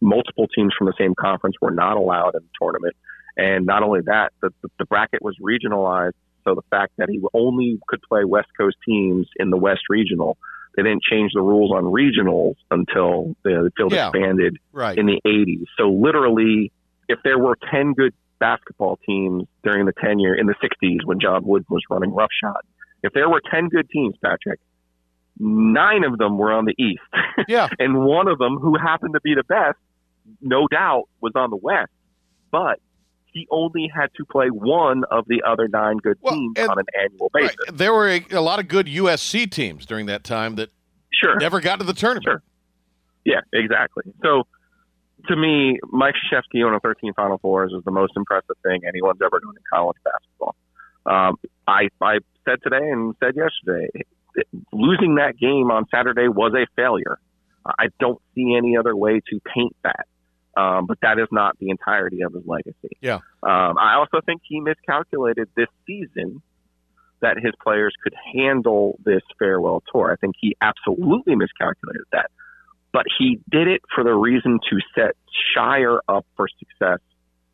Multiple 0.02 0.48
teams 0.48 0.74
from 0.78 0.88
the 0.88 0.94
same 0.98 1.14
conference 1.20 1.56
were 1.62 1.72
not 1.72 1.98
allowed 1.98 2.36
in 2.36 2.42
the 2.42 2.50
tournament. 2.62 2.96
And 3.36 3.66
not 3.66 3.84
only 3.84 4.02
that, 4.06 4.32
the, 4.42 4.52
the, 4.62 4.70
the 4.80 4.86
bracket 4.86 5.22
was 5.22 5.36
regionalized. 5.42 6.14
So 6.46 6.56
the 6.56 6.62
fact 6.70 6.94
that 6.98 7.10
he 7.10 7.22
only 7.34 7.80
could 7.88 8.02
play 8.08 8.24
West 8.26 8.50
Coast 8.58 8.76
teams 8.86 9.28
in 9.38 9.50
the 9.50 9.58
West 9.58 9.82
Regional, 9.90 10.38
they 10.76 10.84
didn't 10.84 11.04
change 11.04 11.32
the 11.34 11.42
rules 11.42 11.72
on 11.72 11.84
regionals 11.86 12.56
until 12.70 13.36
the 13.44 13.72
field 13.78 13.94
Yeah. 13.94 14.10
expanded 14.10 14.58
Right. 14.74 14.98
in 14.98 15.06
the 15.06 15.22
80s. 15.26 15.66
So 15.78 15.90
literally, 15.90 16.72
if 17.08 17.20
there 17.24 17.38
were 17.40 17.58
10 17.72 17.94
good 17.94 18.14
basketball 18.48 19.00
teams 19.06 19.46
during 19.64 19.86
the 19.86 19.94
tenure 20.04 20.36
in 20.36 20.48
the 20.48 20.56
60s 20.56 21.06
when 21.06 21.20
John 21.22 21.46
Wood 21.46 21.64
was 21.70 21.82
running 21.90 22.12
roughshod, 22.14 22.62
if 23.02 23.14
there 23.14 23.30
were 23.30 23.42
10 23.50 23.70
good 23.70 23.90
teams, 23.90 24.16
Patrick, 24.24 24.60
nine 25.40 26.04
of 26.04 26.18
them 26.18 26.38
were 26.38 26.52
on 26.52 26.66
the 26.66 26.76
East. 26.78 27.02
Yeah. 27.48 27.68
and 27.80 28.06
one 28.06 28.28
of 28.28 28.38
them, 28.38 28.58
who 28.58 28.78
happened 28.78 29.14
to 29.16 29.22
be 29.22 29.34
the 29.34 29.44
best, 29.44 29.78
no 30.42 30.68
doubt, 30.68 31.04
was 31.22 31.32
on 31.36 31.50
the 31.50 31.56
West. 31.58 31.92
But 32.52 32.80
he 33.34 33.48
only 33.50 33.90
had 33.94 34.08
to 34.18 34.26
play 34.26 34.48
one 34.48 35.04
of 35.10 35.26
the 35.28 35.42
other 35.48 35.68
nine 35.68 35.98
good 35.98 36.18
teams 36.30 36.58
on 36.60 36.78
an 36.78 36.86
annual 37.02 37.30
basis. 37.34 37.56
There 37.74 37.92
were 37.94 38.08
a, 38.10 38.26
a 38.32 38.42
lot 38.42 38.60
of 38.60 38.68
good 38.68 38.86
USC 38.88 39.50
teams 39.50 39.86
during 39.88 40.06
that 40.08 40.24
time 40.24 40.56
that 40.56 40.70
Sure. 41.12 41.38
never 41.40 41.60
got 41.60 41.80
to 41.80 41.86
the 41.86 41.94
tournament. 41.94 42.42
Yeah, 43.26 43.42
exactly. 43.54 44.04
So 44.22 44.44
to 45.28 45.36
me, 45.36 45.80
Mike 45.92 46.16
Krzyzewski 46.16 46.66
owning 46.66 46.80
13 46.80 47.14
Final 47.14 47.38
Fours 47.38 47.72
is 47.72 47.84
the 47.86 47.92
most 47.92 48.14
impressive 48.16 48.56
thing 48.64 48.82
anyone's 48.88 49.20
ever 49.24 49.40
done 49.40 49.56
in 49.56 49.64
college 49.72 49.98
basketball. 50.04 50.56
Um, 51.06 51.38
I, 51.68 51.90
I 52.02 52.20
said 52.46 52.60
today 52.64 52.90
and 52.90 53.16
said 53.20 53.36
yesterday, 53.36 53.90
losing 54.72 55.16
that 55.16 55.38
game 55.38 55.72
on 55.72 55.86
Saturday 55.94 56.28
was 56.28 56.54
a 56.54 56.66
failure. 56.76 57.20
I 57.66 57.88
don't 58.00 58.22
see 58.36 58.56
any 58.58 58.78
other 58.78 58.96
way 58.96 59.22
to 59.30 59.40
paint 59.54 59.76
that. 59.84 60.06
Um, 60.56 60.86
but 60.86 61.00
that 61.02 61.18
is 61.18 61.28
not 61.32 61.58
the 61.58 61.70
entirety 61.70 62.22
of 62.22 62.34
his 62.34 62.44
legacy. 62.46 62.98
Yeah. 63.02 63.20
Um, 63.42 63.78
I 63.78 63.96
also 63.96 64.22
think 64.24 64.42
he 64.48 64.60
miscalculated 64.60 65.50
this 65.56 65.68
season 65.88 66.44
that 67.22 67.38
his 67.42 67.54
players 67.64 67.96
could 68.04 68.14
handle 68.36 69.00
this 69.04 69.22
farewell 69.40 69.82
tour. 69.92 70.12
I 70.12 70.16
think 70.18 70.36
he 70.40 70.56
absolutely 70.62 71.36
miscalculated 71.36 72.04
that. 72.12 72.30
But 72.94 73.06
he 73.18 73.40
did 73.50 73.68
it 73.68 73.82
for 73.94 74.04
the 74.04 74.14
reason 74.14 74.60
to 74.70 74.78
set 74.96 75.16
Scheyer 75.58 76.00
up 76.08 76.26
for 76.38 76.48
success 76.60 77.00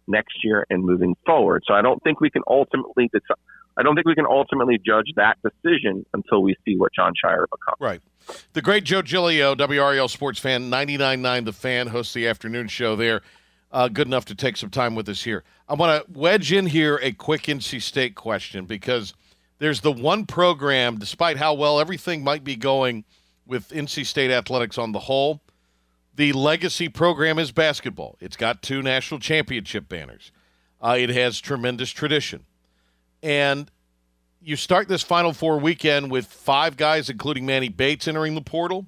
next 0.08 0.44
year 0.44 0.66
and 0.70 0.84
moving 0.84 1.16
forward. 1.26 1.64
So 1.66 1.74
I 1.74 1.82
don't 1.82 2.04
think 2.04 2.20
we 2.20 2.30
can 2.30 2.44
ultimately 2.48 3.10
I 3.78 3.84
don't 3.84 3.96
think 3.96 4.06
we 4.06 4.16
can 4.16 4.26
ultimately 4.26 4.78
judge 4.86 5.06
that 5.16 5.38
decision 5.42 6.06
until 6.14 6.44
we 6.44 6.56
see 6.66 6.76
what 6.76 6.92
Jon 6.94 7.14
Scheyer 7.14 7.46
becomes. 7.50 7.80
Right. 7.80 8.02
The 8.52 8.62
great 8.62 8.84
Joe 8.84 9.02
Giglio, 9.02 9.56
WRL 9.56 10.10
sports 10.10 10.38
fan, 10.40 10.70
99.9 10.70 11.46
The 11.46 11.54
Fan, 11.54 11.88
hosts 11.88 12.14
the 12.14 12.28
afternoon 12.28 12.68
show 12.68 12.98
there. 12.98 13.22
Uh, 13.72 13.88
good 13.88 14.08
enough 14.08 14.26
to 14.26 14.36
take 14.36 14.58
some 14.58 14.70
time 14.70 14.96
with 14.96 15.08
us 15.08 15.24
here. 15.24 15.44
I 15.68 15.76
want 15.76 16.06
to 16.06 16.20
wedge 16.20 16.52
in 16.52 16.66
here 16.66 17.00
a 17.02 17.12
quick 17.12 17.44
NC 17.44 17.82
State 17.82 18.16
question 18.16 18.66
because 18.66 19.14
there's 19.60 19.82
the 19.82 19.92
one 19.92 20.26
program, 20.26 20.98
despite 20.98 21.38
how 21.38 21.54
well 21.54 21.80
everything 21.80 22.24
might 22.24 22.44
be 22.44 22.56
going 22.56 23.06
with 23.50 23.70
NC 23.70 24.06
State 24.06 24.30
athletics 24.30 24.78
on 24.78 24.92
the 24.92 25.00
whole, 25.00 25.42
the 26.16 26.32
legacy 26.34 26.88
program 26.88 27.40
is 27.40 27.52
basketball. 27.52 28.16
It's 28.20 28.38
got 28.38 28.62
two 28.62 28.82
national 28.84 29.20
championship 29.20 29.90
banners. 29.90 30.32
Uh, 30.80 30.96
it 31.00 31.10
has 31.10 31.40
tremendous 31.40 31.90
tradition. 31.90 32.46
And 33.24 33.70
you 34.42 34.56
start 34.56 34.88
this 34.88 35.02
Final 35.02 35.34
Four 35.34 35.58
weekend 35.58 36.12
with 36.12 36.28
five 36.28 36.78
guys, 36.78 37.10
including 37.10 37.46
Manny 37.46 37.70
Bates, 37.70 38.08
entering 38.08 38.36
the 38.36 38.42
portal. 38.42 38.86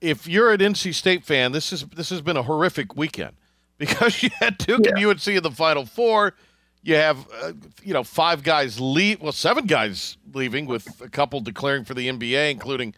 If 0.00 0.26
you're 0.26 0.52
an 0.52 0.60
NC 0.60 0.92
State 0.92 1.24
fan, 1.24 1.52
this 1.52 1.72
is 1.72 1.84
this 1.84 2.10
has 2.10 2.20
been 2.20 2.36
a 2.36 2.42
horrific 2.42 2.96
weekend 2.96 3.36
because 3.78 4.22
you 4.22 4.30
had 4.40 4.58
Duke 4.58 4.86
and 4.86 4.98
UNC 4.98 5.26
in 5.28 5.42
the 5.42 5.50
Final 5.50 5.86
Four. 5.86 6.34
You 6.82 6.96
have 6.96 7.26
uh, 7.42 7.52
you 7.82 7.94
know 7.94 8.04
five 8.04 8.42
guys 8.42 8.80
leave, 8.80 9.20
well 9.20 9.32
seven 9.32 9.66
guys 9.66 10.18
leaving, 10.34 10.66
with 10.66 11.00
a 11.00 11.08
couple 11.08 11.40
declaring 11.40 11.84
for 11.84 11.94
the 11.94 12.08
NBA, 12.08 12.50
including 12.50 12.94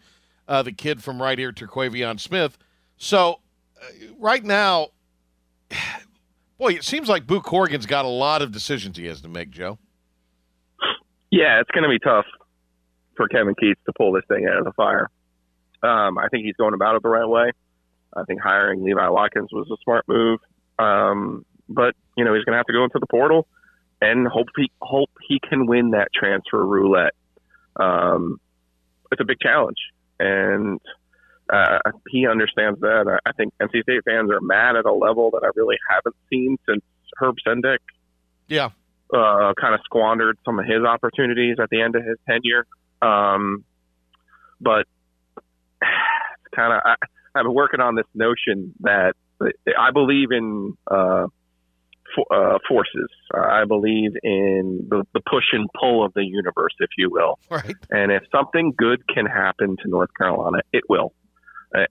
uh, 0.49 0.63
the 0.63 0.73
kid 0.73 1.01
from 1.01 1.21
right 1.21 1.37
here, 1.37 1.53
Terquavion 1.53 2.19
Smith. 2.19 2.57
So 2.97 3.39
uh, 3.81 3.85
right 4.17 4.43
now, 4.43 4.89
boy, 6.57 6.73
it 6.73 6.83
seems 6.83 7.07
like 7.07 7.25
Boo 7.25 7.39
Corrigan's 7.39 7.85
got 7.85 8.03
a 8.03 8.09
lot 8.09 8.41
of 8.41 8.51
decisions 8.51 8.97
he 8.97 9.05
has 9.05 9.21
to 9.21 9.29
make, 9.29 9.51
Joe. 9.51 9.77
Yeah, 11.31 11.61
it's 11.61 11.69
going 11.71 11.83
to 11.83 11.89
be 11.89 11.99
tough 11.99 12.25
for 13.15 13.27
Kevin 13.27 13.53
Keatts 13.55 13.83
to 13.85 13.93
pull 13.97 14.11
this 14.11 14.23
thing 14.27 14.47
out 14.51 14.57
of 14.57 14.65
the 14.65 14.73
fire. 14.73 15.09
Um, 15.83 16.17
I 16.17 16.27
think 16.29 16.45
he's 16.45 16.55
going 16.55 16.73
about 16.73 16.95
it 16.95 17.03
the 17.03 17.09
right 17.09 17.27
way. 17.27 17.51
I 18.17 18.23
think 18.23 18.41
hiring 18.41 18.83
Levi 18.83 19.07
Watkins 19.07 19.49
was 19.51 19.69
a 19.71 19.77
smart 19.83 20.05
move. 20.07 20.39
Um, 20.79 21.45
but 21.69 21.93
you 22.17 22.25
know 22.25 22.33
he's 22.33 22.43
going 22.43 22.53
to 22.53 22.57
have 22.57 22.65
to 22.65 22.73
go 22.73 22.83
into 22.83 22.97
the 22.99 23.07
portal 23.07 23.47
and 24.01 24.27
hope 24.27 24.47
he 24.55 24.71
hope 24.81 25.11
he 25.27 25.39
can 25.39 25.67
win 25.67 25.91
that 25.91 26.07
transfer 26.13 26.65
roulette. 26.65 27.13
Um, 27.75 28.39
it's 29.11 29.21
a 29.21 29.25
big 29.25 29.39
challenge, 29.39 29.77
and 30.19 30.79
uh, 31.51 31.79
he 32.09 32.27
understands 32.27 32.79
that. 32.81 33.19
I, 33.25 33.31
think 33.33 33.53
NC 33.61 33.83
State 33.83 34.01
fans 34.05 34.29
are 34.31 34.41
mad 34.41 34.75
at 34.75 34.85
a 34.85 34.93
level 34.93 35.31
that 35.31 35.41
I 35.43 35.49
really 35.55 35.77
haven't 35.89 36.15
seen 36.29 36.57
since 36.67 36.83
Herb 37.17 37.35
Sendek 37.45 37.79
Yeah. 38.47 38.69
uh, 39.13 39.53
kind 39.59 39.73
of 39.73 39.79
squandered 39.83 40.37
some 40.45 40.59
of 40.59 40.65
his 40.65 40.83
opportunities 40.83 41.57
at 41.61 41.69
the 41.69 41.81
end 41.81 41.95
of 41.95 42.03
his 42.03 42.17
tenure. 42.29 42.67
Um, 43.01 43.63
but 44.61 44.85
kind 46.55 46.73
of, 46.73 46.81
I've 47.35 47.43
been 47.43 47.53
working 47.53 47.79
on 47.79 47.95
this 47.95 48.07
notion 48.13 48.75
that 48.81 49.13
I 49.41 49.91
believe 49.91 50.31
in 50.31 50.77
uh, 50.85 51.27
for, 52.15 52.25
uh, 52.31 52.57
forces. 52.67 53.09
I 53.33 53.65
believe 53.65 54.11
in 54.23 54.87
the, 54.89 55.05
the 55.13 55.21
push 55.21 55.45
and 55.53 55.69
pull 55.79 56.05
of 56.05 56.13
the 56.13 56.23
universe, 56.25 56.73
if 56.79 56.89
you 56.97 57.09
will. 57.11 57.39
Right. 57.49 57.75
And 57.89 58.11
if 58.11 58.23
something 58.31 58.73
good 58.77 59.07
can 59.07 59.25
happen 59.25 59.77
to 59.83 59.89
North 59.89 60.09
Carolina, 60.17 60.59
it 60.73 60.83
will. 60.89 61.13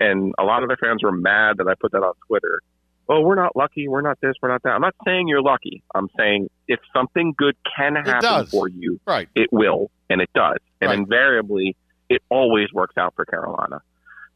And 0.01 0.35
a 0.39 0.43
lot 0.45 0.63
of 0.63 0.69
their 0.69 0.77
fans 0.77 1.03
were 1.03 1.13
mad 1.13 1.59
that 1.59 1.69
I 1.69 1.75
put 1.81 1.93
that 1.93 2.03
on 2.03 2.15
Twitter. 2.27 2.61
Oh, 3.09 3.21
we're 3.23 3.37
not 3.37 3.57
lucky. 3.57 3.89
We're 3.89 4.03
not 4.03 4.19
this. 4.21 4.35
We're 4.43 4.51
not 4.51 4.63
that. 4.65 4.71
I'm 4.71 4.81
not 4.83 4.95
saying 5.07 5.29
you're 5.29 5.41
lucky. 5.43 5.83
I'm 5.95 6.09
saying 6.19 6.49
if 6.67 6.81
something 6.95 7.33
good 7.39 7.57
can 7.77 7.95
happen 7.95 8.47
for 8.47 8.69
you, 8.69 9.01
Right. 9.07 9.29
it 9.35 9.49
will, 9.53 9.91
and 10.11 10.21
it 10.21 10.29
does. 10.35 10.59
And 10.81 10.91
Right. 10.91 10.99
invariably, 10.99 11.77
it 12.11 12.23
always 12.29 12.73
works 12.73 12.97
out 12.99 13.15
for 13.15 13.25
Carolina. 13.25 13.81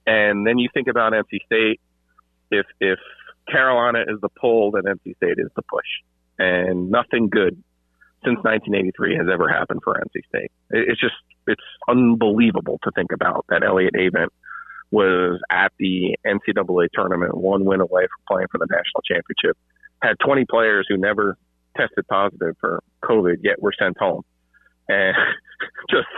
And 0.07 0.47
then 0.47 0.59
you 0.59 0.69
think 0.73 0.89
about 0.89 1.13
NC 1.13 1.41
State. 1.45 1.81
If 2.51 2.67
if 2.81 2.99
Carolina 3.49 4.01
is 4.01 4.21
the 4.21 4.29
pull, 4.29 4.73
that 4.73 4.85
NC 4.85 5.17
State 5.17 5.39
is 5.39 5.49
the 5.57 5.63
push. 5.63 5.87
And 6.39 6.91
nothing 6.91 7.29
good 7.29 7.63
since 8.25 8.39
1983 8.43 9.17
has 9.17 9.27
ever 9.33 9.49
happened 9.49 9.81
for 9.83 9.95
NC 9.95 10.25
State. 10.29 10.53
It's 10.71 11.01
just 11.01 11.15
it's 11.47 11.63
unbelievable 11.89 12.79
to 12.85 12.91
think 12.93 13.11
about 13.13 13.45
that 13.49 13.65
Elliott 13.65 13.95
Avent 13.95 14.29
was 14.93 15.41
at 15.51 15.73
the 15.79 16.17
NCAA 16.25 16.89
tournament, 16.93 17.37
one 17.37 17.65
win 17.65 17.81
away 17.81 18.03
from 18.03 18.25
playing 18.29 18.49
for 18.53 18.59
the 18.59 18.67
national 18.71 19.03
championship. 19.03 19.57
Had 20.03 20.17
20 20.25 20.45
players 20.49 20.87
who 20.89 20.97
never 20.97 21.37
tested 21.77 22.07
positive 22.09 22.57
for 22.61 22.83
COVID, 23.03 23.39
yet 23.43 23.61
were 23.61 23.73
sent 23.77 23.99
home. 23.99 24.23
And 24.89 25.17
just 25.91 26.09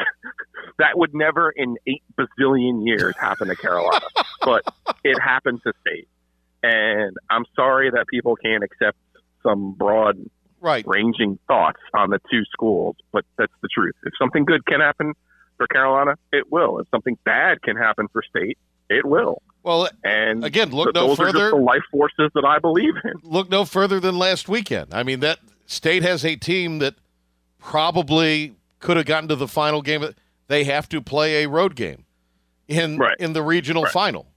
that 0.79 0.99
would 0.99 1.15
never 1.15 1.51
in 1.51 1.77
eight 1.87 2.03
bazillion 2.19 2.87
years 2.87 3.15
happen 3.17 3.49
to 3.49 3.57
Carolina, 3.57 4.07
but 4.43 4.65
it 5.05 5.19
happened 5.21 5.61
to 5.65 5.73
state. 5.81 6.09
And 6.65 7.15
I'm 7.29 7.45
sorry 7.55 7.91
that 7.91 8.07
people 8.09 8.37
can't 8.37 8.65
accept 8.65 8.97
some 9.43 9.73
broad, 9.73 10.17
right, 10.63 10.83
ranging 10.87 11.39
thoughts 11.47 11.81
on 11.93 12.09
the 12.09 12.19
two 12.31 12.43
schools, 12.51 12.97
but 13.13 13.27
that's 13.37 13.53
the 13.61 13.69
truth. 13.69 13.95
If 14.05 14.15
something 14.19 14.47
good 14.47 14.65
can 14.65 14.81
happen 14.81 15.13
for 15.59 15.67
Carolina, 15.67 16.15
it 16.33 16.51
will. 16.51 16.79
If 16.79 16.89
something 16.91 17.19
bad 17.23 17.61
can 17.61 17.77
happen 17.77 18.09
for 18.11 18.23
state, 18.23 18.57
it 18.89 19.05
will. 19.05 19.43
Well, 19.63 19.91
and 20.05 20.43
again, 20.43 20.71
look 20.71 20.87
th- 20.87 20.95
no 20.95 21.09
those 21.09 21.21
are 21.21 21.33
just 21.33 21.51
the 21.51 21.57
life 21.57 21.83
forces 21.91 22.31
that 22.35 22.47
I 22.47 22.59
believe 22.61 22.95
in. 23.05 23.13
Look 23.23 23.51
no 23.51 23.67
further 23.67 24.01
than 24.01 24.17
last 24.17 24.49
weekend. 24.49 24.95
I 24.95 25.03
mean, 25.03 25.21
that 25.21 25.41
state 25.67 26.03
has 26.03 26.25
a 26.25 26.35
team 26.35 26.79
that 26.79 26.95
probably 27.59 28.55
could 28.81 28.97
have 28.97 29.05
gotten 29.07 29.29
to 29.29 29.37
the 29.37 29.49
final 29.49 29.83
game. 29.83 30.03
They 30.49 30.65
have 30.65 30.89
to 30.89 31.03
play 31.03 31.45
a 31.45 31.49
road 31.49 31.77
game 31.77 32.07
in 32.69 32.99
in 33.19 33.35
the 33.35 33.43
regional 33.43 33.85
final 33.85 34.29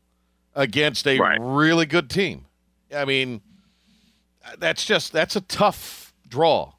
against 0.57 1.07
a 1.07 1.17
really 1.39 1.85
good 1.85 2.09
team. 2.09 2.45
I 2.93 3.05
mean, 3.05 3.39
that's 4.57 4.83
just 4.85 5.13
that's 5.13 5.35
a 5.37 5.41
tough 5.41 6.13
draw. 6.27 6.73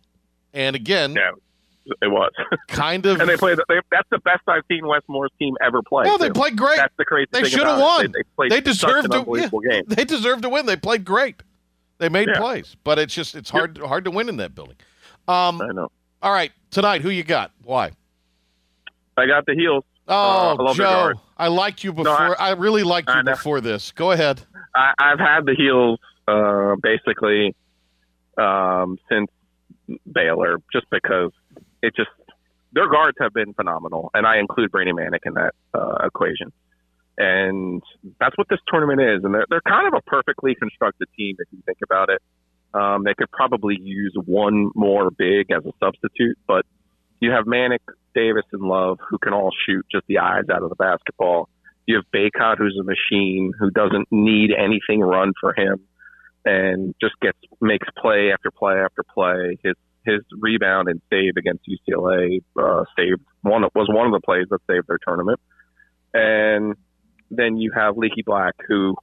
And 0.52 0.74
again, 0.76 1.14
yeah, 1.14 1.30
it 2.02 2.08
was 2.08 2.32
kind 2.68 3.06
of. 3.06 3.20
and 3.20 3.28
they 3.28 3.36
played. 3.36 3.58
They, 3.68 3.80
that's 3.90 4.08
the 4.10 4.18
best 4.18 4.42
I've 4.48 4.62
seen 4.68 4.86
Wes 4.86 5.02
Moore's 5.08 5.30
team 5.38 5.54
ever 5.64 5.80
play. 5.82 6.04
No, 6.04 6.18
they 6.18 6.26
too. 6.28 6.32
played 6.34 6.56
great. 6.56 6.76
That's 6.76 6.94
the 6.98 7.04
crazy 7.04 7.28
They 7.30 7.44
should 7.44 7.60
have 7.66 7.76
about 7.78 8.04
it. 8.04 8.12
won. 8.12 8.12
They, 8.12 8.48
they 8.48 8.56
They 8.56 8.60
deserved 8.60 9.12
to. 9.12 9.24
yeah, 9.36 9.70
game. 9.70 9.84
They 9.88 10.04
deserved 10.04 10.42
to 10.42 10.48
win. 10.48 10.66
They 10.66 10.76
played 10.76 11.04
great. 11.04 11.36
They 11.98 12.08
made 12.08 12.28
Yeah. 12.28 12.40
plays, 12.40 12.76
but 12.84 12.98
it's 12.98 13.14
just 13.14 13.34
it's 13.34 13.50
hard 13.50 13.78
hard 13.78 14.04
to 14.04 14.10
win 14.10 14.28
in 14.28 14.36
that 14.38 14.54
building. 14.54 14.76
Um, 15.28 15.60
I 15.60 15.72
know. 15.72 15.88
All 16.22 16.32
right, 16.32 16.50
tonight, 16.70 17.02
who 17.02 17.10
you 17.10 17.22
got? 17.24 17.52
Why? 17.62 17.92
I 19.16 19.26
got 19.26 19.46
the 19.46 19.54
heels. 19.54 19.84
Oh, 20.08 20.14
Uh, 20.14 20.54
I 20.58 20.62
love 20.62 20.76
their 20.76 20.86
Joe. 21.14 21.20
I 21.36 21.48
liked 21.48 21.84
you 21.84 21.90
No, 21.92 22.02
before. 22.04 22.40
I- 22.40 22.48
I, 22.48 22.52
really 22.52 22.82
liked 22.82 23.10
you 23.14 23.22
before 23.22 23.60
this. 23.60 23.92
Go 23.92 24.10
ahead. 24.12 24.40
I, 24.74 24.92
I've 24.98 25.18
had 25.18 25.44
the 25.46 25.54
heels 25.54 26.00
uh, 26.26 26.76
basically 26.82 27.54
um, 28.38 28.98
since 29.10 29.28
Baylor, 30.10 30.58
just 30.72 30.86
because 30.90 31.30
it 31.82 31.94
just 31.96 32.10
their 32.72 32.88
guards 32.88 33.16
have 33.20 33.32
been 33.32 33.54
phenomenal, 33.54 34.10
and 34.14 34.26
I 34.26 34.38
include 34.38 34.70
Brady 34.70 34.92
Manek 34.92 35.20
in 35.24 35.34
that 35.34 35.54
uh, 35.74 36.04
equation. 36.04 36.52
And 37.16 37.82
that's 38.20 38.36
what 38.38 38.48
this 38.48 38.60
tournament 38.68 39.00
is, 39.00 39.24
and 39.24 39.34
they're 39.34 39.46
they're 39.50 39.62
kind 39.62 39.88
of 39.88 39.94
a 39.94 40.02
perfectly 40.02 40.54
constructed 40.54 41.08
team 41.16 41.36
if 41.38 41.48
you 41.50 41.60
think 41.66 41.78
about 41.82 42.10
it. 42.10 42.22
Um, 42.74 43.02
they 43.04 43.14
could 43.14 43.30
probably 43.30 43.78
use 43.80 44.12
one 44.26 44.70
more 44.74 45.10
big 45.10 45.50
as 45.50 45.64
a 45.64 45.72
substitute, 45.80 46.38
but 46.46 46.64
you 47.20 47.30
have 47.32 47.44
Manek, 47.44 47.80
Davis, 48.14 48.44
and 48.52 48.62
Love 48.62 48.98
who 49.08 49.18
can 49.18 49.32
all 49.32 49.50
shoot 49.66 49.84
just 49.90 50.06
the 50.06 50.18
eyes 50.18 50.44
out 50.52 50.62
of 50.62 50.70
the 50.70 50.76
basketball. 50.76 51.48
You 51.86 51.96
have 51.96 52.04
Bacot, 52.14 52.58
who's 52.58 52.78
a 52.80 52.84
machine 52.84 53.52
who 53.58 53.70
doesn't 53.70 54.08
need 54.10 54.50
anything 54.52 55.00
run 55.00 55.32
for 55.40 55.54
him, 55.54 55.80
and 56.44 56.94
just 57.00 57.14
gets 57.20 57.38
makes 57.60 57.88
play 57.96 58.30
after 58.32 58.50
play 58.50 58.74
after 58.74 59.02
play. 59.02 59.58
His 59.62 59.74
his 60.04 60.20
rebound 60.38 60.88
and 60.88 61.00
save 61.10 61.36
against 61.36 61.64
UCLA 61.68 62.42
uh, 62.58 62.84
saved 62.96 63.20
one 63.42 63.62
was 63.74 63.88
one 63.88 64.06
of 64.06 64.12
the 64.12 64.24
plays 64.24 64.46
that 64.50 64.60
saved 64.70 64.86
their 64.88 64.98
tournament. 65.06 65.40
And 66.14 66.74
then 67.30 67.56
you 67.56 67.72
have 67.74 67.96
Leaky 67.96 68.22
Black, 68.24 68.54
who 68.66 68.94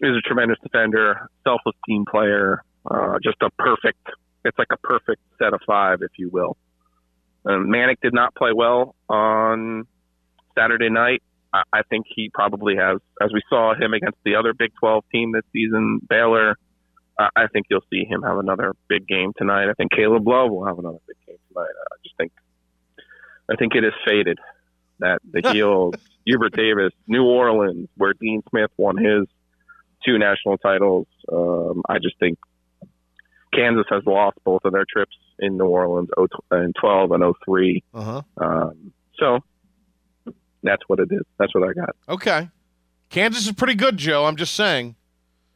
is 0.00 0.10
a 0.16 0.20
tremendous 0.20 0.58
defender, 0.62 1.28
selfless 1.44 1.74
team 1.86 2.04
player, 2.08 2.62
uh, 2.88 3.18
just 3.22 3.36
a 3.42 3.50
perfect. 3.58 4.06
It's 4.44 4.58
like 4.58 4.68
a 4.72 4.76
perfect 4.76 5.20
set 5.38 5.52
of 5.52 5.60
five, 5.66 5.98
if 6.02 6.12
you 6.16 6.30
will. 6.30 6.56
Um, 7.48 7.68
Manek 7.68 7.96
did 8.02 8.12
not 8.12 8.34
play 8.34 8.50
well 8.54 8.94
on 9.08 9.86
Saturday 10.56 10.90
night. 10.90 11.22
I, 11.52 11.62
I 11.72 11.82
think 11.88 12.06
he 12.14 12.30
probably 12.32 12.76
has, 12.76 12.98
as 13.22 13.30
we 13.32 13.40
saw 13.48 13.74
him 13.74 13.94
against 13.94 14.18
the 14.24 14.36
other 14.36 14.52
Big 14.52 14.72
12 14.78 15.04
team 15.10 15.32
this 15.32 15.44
season, 15.52 16.00
Baylor. 16.08 16.56
I 17.18 17.28
I 17.34 17.46
think 17.48 17.66
you'll 17.70 17.84
see 17.90 18.04
him 18.04 18.22
have 18.22 18.38
another 18.38 18.74
big 18.88 19.06
game 19.08 19.32
tonight. 19.36 19.68
I 19.68 19.72
think 19.72 19.92
Caleb 19.92 20.28
Love 20.28 20.50
will 20.50 20.66
have 20.66 20.78
another 20.78 20.98
big 21.06 21.16
game 21.26 21.38
tonight. 21.48 21.70
I 21.70 21.96
just 22.04 22.16
think, 22.16 22.32
I 23.50 23.56
think 23.56 23.74
it 23.74 23.84
is 23.84 23.94
fated 24.06 24.38
that 25.00 25.20
the 25.28 25.40
Heels, 25.52 25.94
Hubert 26.26 26.52
Davis, 26.52 26.92
New 27.06 27.24
Orleans, 27.24 27.88
where 27.96 28.12
Dean 28.12 28.42
Smith 28.50 28.70
won 28.76 28.98
his 28.98 29.26
two 30.04 30.18
national 30.18 30.58
titles. 30.58 31.06
Um, 31.32 31.82
I 31.88 31.98
just 31.98 32.18
think 32.18 32.38
Kansas 33.58 33.86
has 33.90 34.02
lost 34.06 34.38
both 34.44 34.64
of 34.64 34.72
their 34.72 34.84
trips 34.88 35.16
in 35.38 35.56
New 35.58 35.66
Orleans, 35.66 36.08
0 36.16 36.28
in 36.64 36.72
12 36.80 37.12
and 37.12 37.34
03. 37.44 37.82
Uh-huh. 37.94 38.22
Um, 38.36 38.92
so 39.18 39.40
that's 40.62 40.82
what 40.86 41.00
it 41.00 41.08
is. 41.10 41.22
That's 41.38 41.54
what 41.54 41.68
I 41.68 41.72
got. 41.72 41.96
Okay. 42.08 42.48
Kansas 43.10 43.46
is 43.46 43.52
pretty 43.52 43.74
good, 43.74 43.96
Joe. 43.96 44.26
I'm 44.26 44.36
just 44.36 44.54
saying. 44.54 44.94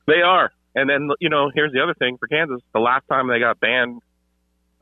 They 0.07 0.23
are. 0.23 0.51
And 0.75 0.89
then, 0.89 1.11
you 1.21 1.29
know, 1.29 1.51
here's 1.55 1.73
the 1.73 1.81
other 1.83 1.95
thing 1.95 2.17
for 2.19 2.27
Kansas. 2.27 2.61
The 2.73 2.81
last 2.81 3.05
time 3.09 3.29
they 3.29 3.39
got 3.39 3.61
banned 3.61 4.01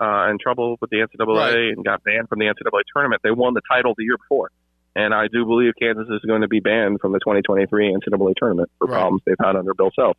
uh, 0.00 0.28
in 0.30 0.38
trouble 0.38 0.76
with 0.80 0.88
the 0.90 0.96
NCAA 0.98 1.36
Right. 1.36 1.54
and 1.76 1.84
got 1.84 2.02
banned 2.04 2.28
from 2.28 2.38
the 2.38 2.46
NCAA 2.46 2.82
tournament, 2.94 3.20
they 3.22 3.30
won 3.32 3.54
the 3.54 3.60
title 3.70 3.94
the 3.98 4.04
year 4.04 4.16
before. 4.16 4.50
And 4.96 5.12
I 5.14 5.28
do 5.28 5.44
believe 5.44 5.72
Kansas 5.80 6.06
is 6.08 6.20
going 6.26 6.40
to 6.42 6.48
be 6.48 6.60
banned 6.60 7.00
from 7.00 7.12
the 7.12 7.18
2023 7.18 7.92
NCAA 7.94 8.34
tournament 8.36 8.70
for 8.78 8.86
Right. 8.86 8.94
problems 8.94 9.22
they've 9.26 9.36
had 9.38 9.56
under 9.56 9.74
Bill 9.74 9.90
Self. 9.94 10.16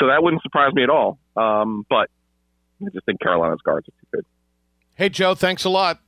So 0.00 0.08
that 0.08 0.22
wouldn't 0.22 0.42
surprise 0.42 0.72
me 0.74 0.82
at 0.82 0.90
all. 0.90 1.18
Um, 1.36 1.84
but 1.88 2.08
I 2.86 2.90
just 2.90 3.06
think 3.06 3.20
Carolina's 3.20 3.60
guards 3.64 3.88
are 3.88 3.92
too 3.92 4.06
good. 4.12 4.24
Hey, 4.94 5.08
Joe, 5.08 5.34
thanks 5.34 5.64
a 5.64 5.70
lot. 5.70 6.00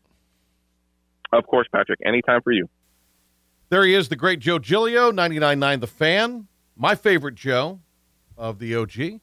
Of 1.33 1.47
course, 1.47 1.67
Patrick. 1.73 2.01
Anytime 2.05 2.43
for 2.43 2.53
you. 2.53 2.69
There 3.71 3.85
he 3.85 3.95
is, 3.95 4.09
the 4.09 4.17
great 4.17 4.41
Joe 4.41 4.59
Giglio, 4.59 5.11
99.9 5.11 5.81
The 5.81 5.87
Fan. 5.87 6.49
My 6.77 6.95
favorite 6.95 7.35
Joe 7.35 7.81
of 8.37 8.59
the 8.59 8.75
OG. 8.77 9.21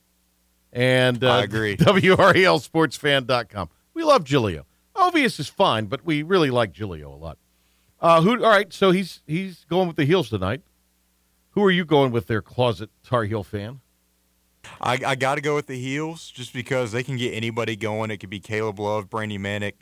And 0.74 1.24
uh, 1.24 1.32
I 1.32 1.44
agree. 1.44 1.78
WRALSportsFan.com. 1.78 3.70
We 3.94 4.04
love 4.04 4.24
Giglio. 4.24 4.66
Ovies 4.96 5.40
is 5.40 5.48
fine, 5.48 5.86
but 5.86 6.06
we 6.06 6.24
really 6.24 6.50
like 6.50 6.74
Giglio 6.74 7.14
a 7.14 7.16
lot. 7.16 7.38
Uh, 8.00 8.22
who? 8.22 8.44
All 8.44 8.50
right, 8.50 8.74
so 8.74 8.92
he's 8.92 9.22
he's 9.28 9.66
going 9.70 9.88
with 9.88 9.96
the 9.96 10.06
heels 10.06 10.30
tonight. 10.30 10.62
Who 11.52 11.64
are 11.64 11.72
you 11.72 11.86
going 11.86 12.12
with 12.12 12.28
there, 12.28 12.42
closet 12.42 12.90
Tar 13.04 13.26
Heel 13.26 13.44
fan? 13.44 13.82
I, 14.80 15.00
I 15.06 15.16
got 15.16 15.36
to 15.36 15.42
go 15.42 15.56
with 15.56 15.68
the 15.68 15.78
heels 15.78 16.30
just 16.32 16.54
because 16.54 16.92
they 16.92 17.04
can 17.04 17.18
get 17.18 17.34
anybody 17.34 17.76
going. 17.76 18.12
It 18.12 18.18
could 18.18 18.30
be 18.30 18.40
Caleb 18.40 18.80
Love, 18.80 19.10
Brandy 19.10 19.38
Manek, 19.38 19.74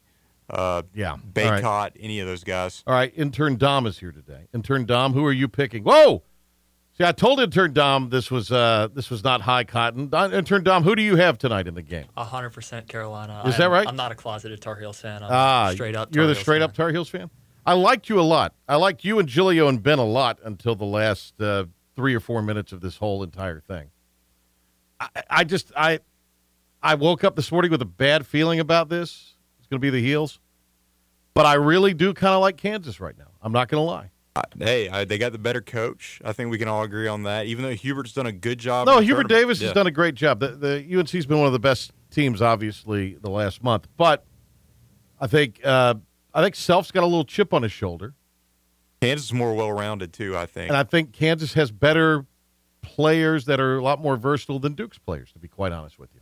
uh, 0.50 0.84
yeah, 0.94 1.18
Bacot, 1.34 1.64
All 1.64 1.80
right. 1.82 1.98
any 2.00 2.20
of 2.20 2.28
those 2.28 2.44
guys. 2.44 2.84
All 2.88 2.94
right, 2.94 3.14
intern 3.16 3.58
Dom 3.58 3.86
is 3.86 4.00
here 4.00 4.12
today. 4.12 4.48
Intern 4.54 4.86
Dom, 4.86 5.14
who 5.14 5.26
are 5.26 5.34
you 5.34 5.48
picking? 5.48 5.84
Whoa! 5.84 6.24
See, 6.98 7.06
I 7.06 7.14
told 7.14 7.40
intern 7.40 7.72
Dom 7.72 8.10
this 8.10 8.30
was 8.30 8.52
uh, 8.52 8.90
this 8.94 9.10
was 9.10 9.24
not 9.24 9.42
high 9.42 9.64
cotton. 9.64 10.10
Don- 10.10 10.34
Intern 10.34 10.64
Dom, 10.64 10.84
who 10.84 10.96
do 10.96 11.02
you 11.02 11.16
have 11.16 11.38
tonight 11.38 11.68
in 11.68 11.76
the 11.76 11.82
game? 11.82 12.08
hundred 12.18 12.50
percent 12.50 12.88
Carolina. 12.88 13.44
Is 13.46 13.56
I 13.56 13.60
that 13.60 13.70
right? 13.70 13.88
I'm 13.88 13.96
not 13.96 14.12
a 14.12 14.16
closeted 14.16 14.62
Tar 14.62 14.76
Heels 14.76 15.00
fan. 15.00 15.24
I'm 15.24 15.30
ah, 15.32 15.72
straight 15.74 15.96
up. 15.96 16.14
You're 16.14 16.26
the 16.26 16.34
Heels 16.34 16.42
straight 16.42 16.60
fan. 16.60 16.64
up 16.64 16.74
Tar 16.74 16.92
Heels 16.92 17.10
fan. 17.10 17.30
I 17.66 17.74
liked 17.74 18.10
you 18.10 18.20
a 18.20 18.22
lot. 18.22 18.54
I 18.68 18.78
liked 18.78 19.06
you 19.06 19.20
and 19.20 19.30
Giglio 19.30 19.68
and 19.68 19.82
Ben 19.82 20.00
a 20.00 20.06
lot 20.06 20.40
until 20.44 20.76
the 20.76 20.86
last 20.86 21.40
uh, 21.40 21.66
three 21.96 22.16
or 22.16 22.20
four 22.20 22.42
minutes 22.42 22.72
of 22.72 22.82
this 22.82 22.98
whole 22.98 23.22
entire 23.22 23.60
thing. 23.60 23.92
I, 25.00 25.10
I 25.30 25.43
just 25.43 25.72
I 25.76 26.00
I 26.82 26.95
woke 26.95 27.24
up 27.24 27.36
this 27.36 27.52
morning 27.52 27.72
with 27.72 27.82
a 27.82 27.86
bad 27.86 28.26
feeling 28.26 28.60
about 28.60 28.89
this. 28.89 29.36
It's 29.60 29.68
going 29.68 29.80
to 29.80 29.86
be 29.86 29.89
the 29.89 30.02
heels, 30.02 30.39
but 31.34 31.45
I 31.45 31.56
really 31.56 31.93
do 31.93 32.14
kind 32.14 32.34
of 32.34 32.41
like 32.41 32.58
Kansas 32.58 33.00
right 33.00 33.18
now. 33.18 33.28
I'm 33.41 33.52
not 33.52 33.68
going 33.70 33.80
to 33.82 33.86
lie. 33.86 34.10
Hey, 34.58 34.88
I, 34.88 35.04
they 35.04 35.18
got 35.18 35.34
the 35.34 35.38
better 35.38 35.60
coach. 35.60 36.22
I 36.24 36.32
think 36.32 36.50
we 36.50 36.58
can 36.58 36.70
all 36.70 36.84
agree 36.84 37.08
on 37.10 37.24
that. 37.24 37.47
Even 37.47 37.64
though 37.66 37.74
Hubert's 37.76 38.14
done 38.14 38.26
a 38.26 38.32
good 38.32 38.58
job. 38.58 38.88
No, 38.88 39.00
Hubert 39.00 39.24
tournament. 39.24 39.30
Davis 39.30 39.60
Yeah. 39.62 39.68
has 39.70 39.74
done 39.76 39.88
a 39.88 39.91
great 39.91 40.16
job. 40.16 40.39
The, 40.39 40.50
the 40.50 40.97
UNC's 40.97 41.26
been 41.26 41.38
one 41.39 41.47
of 41.47 41.52
the 41.54 41.60
best 41.60 41.91
teams, 42.10 42.41
obviously, 42.41 43.16
the 43.16 43.30
last 43.30 43.62
month. 43.64 43.88
But 43.97 44.26
I 45.20 45.28
think 45.28 45.60
uh, 45.66 45.95
I 46.34 46.41
think 46.41 46.56
Self's 46.56 46.91
got 46.91 47.04
a 47.04 47.06
little 47.08 47.26
chip 47.26 47.54
on 47.54 47.64
his 47.64 47.72
shoulder, 47.74 48.14
Kansas 49.02 49.26
is 49.28 49.34
more 49.34 49.54
well-rounded 49.56 50.14
too. 50.14 50.38
I 50.38 50.45
think. 50.45 50.70
and 50.70 50.78
I 50.78 50.84
think 50.84 51.12
Kansas 51.12 51.54
has 51.56 51.72
better 51.72 52.26
players 52.82 53.46
that 53.46 53.60
are 53.60 53.78
a 53.78 53.84
lot 53.84 54.02
more 54.02 54.18
versatile 54.18 54.60
than 54.60 54.74
Duke's 54.74 54.98
players, 54.98 55.32
to 55.34 55.40
be 55.40 55.48
quite 55.48 55.72
honest 55.72 56.00
with 56.00 56.10
you. 56.14 56.22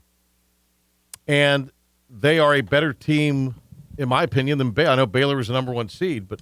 And 1.27 1.71
they 2.09 2.39
are 2.39 2.55
a 2.55 2.61
better 2.61 2.93
team, 2.93 3.55
in 3.97 4.09
my 4.09 4.23
opinion, 4.23 4.57
than 4.57 4.71
Baylor. 4.71 4.91
I 4.91 4.95
know 4.95 5.05
Baylor 5.05 5.35
was 5.35 5.47
the 5.47 5.53
number 5.53 5.73
one 5.73 5.89
seed, 5.89 6.27
but 6.27 6.41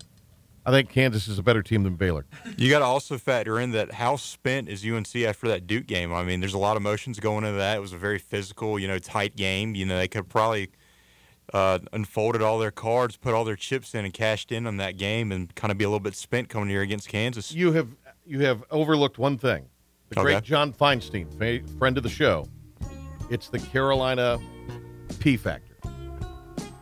I 0.65 0.71
think 0.71 0.89
Kansas 0.89 1.27
is 1.27 1.37
a 1.37 1.43
better 1.43 1.61
team 1.61 1.83
than 1.83 1.95
Baylor. 1.95 2.25
You 2.57 2.69
got 2.69 2.79
to 2.79 2.85
also 2.85 3.17
factor 3.17 3.59
in 3.59 3.71
that 3.71 3.93
how 3.93 4.15
spent 4.15 4.67
is 4.67 4.85
UNC 4.85 5.15
after 5.17 5.47
that 5.47 5.67
Duke 5.67 5.85
game. 5.85 6.13
I 6.13 6.23
mean, 6.23 6.39
there's 6.39 6.53
a 6.53 6.59
lot 6.59 6.75
of 6.75 6.81
emotions 6.81 7.19
going 7.19 7.43
into 7.43 7.57
that. 7.57 7.77
It 7.77 7.81
was 7.81 7.93
a 7.93 7.97
very 7.97 8.17
physical, 8.17 8.79
you 8.79 8.87
know, 8.87 8.97
tight 8.97 9.35
game. 9.35 9.75
You 9.75 9.85
know, 9.85 9.97
they 9.97 10.07
could 10.07 10.27
probably 10.27 10.69
uh, 11.53 11.79
unfolded 11.93 12.41
all 12.41 12.57
their 12.57 12.71
cards, 12.71 13.15
put 13.15 13.33
all 13.33 13.45
their 13.45 13.55
chips 13.55 13.93
in, 13.93 14.05
and 14.05 14.13
cashed 14.13 14.51
in 14.51 14.65
on 14.65 14.77
that 14.77 14.97
game, 14.97 15.31
and 15.31 15.53
kind 15.55 15.71
of 15.71 15.77
be 15.77 15.83
a 15.83 15.87
little 15.87 15.99
bit 15.99 16.15
spent 16.15 16.49
coming 16.49 16.69
here 16.69 16.81
against 16.81 17.09
Kansas. 17.09 17.51
You 17.51 17.73
have 17.73 17.89
you 18.25 18.39
have 18.39 18.63
overlooked 18.71 19.19
one 19.19 19.37
thing. 19.37 19.67
The 20.09 20.19
Okay. 20.19 20.33
great 20.33 20.43
John 20.43 20.71
Feinstein, 20.73 21.27
fa- 21.37 21.67
friend 21.77 21.97
of 21.97 22.03
the 22.03 22.09
show. 22.09 22.47
It's 23.29 23.49
the 23.49 23.59
Carolina 23.59 24.37
P 25.19 25.35
factor. 25.37 25.75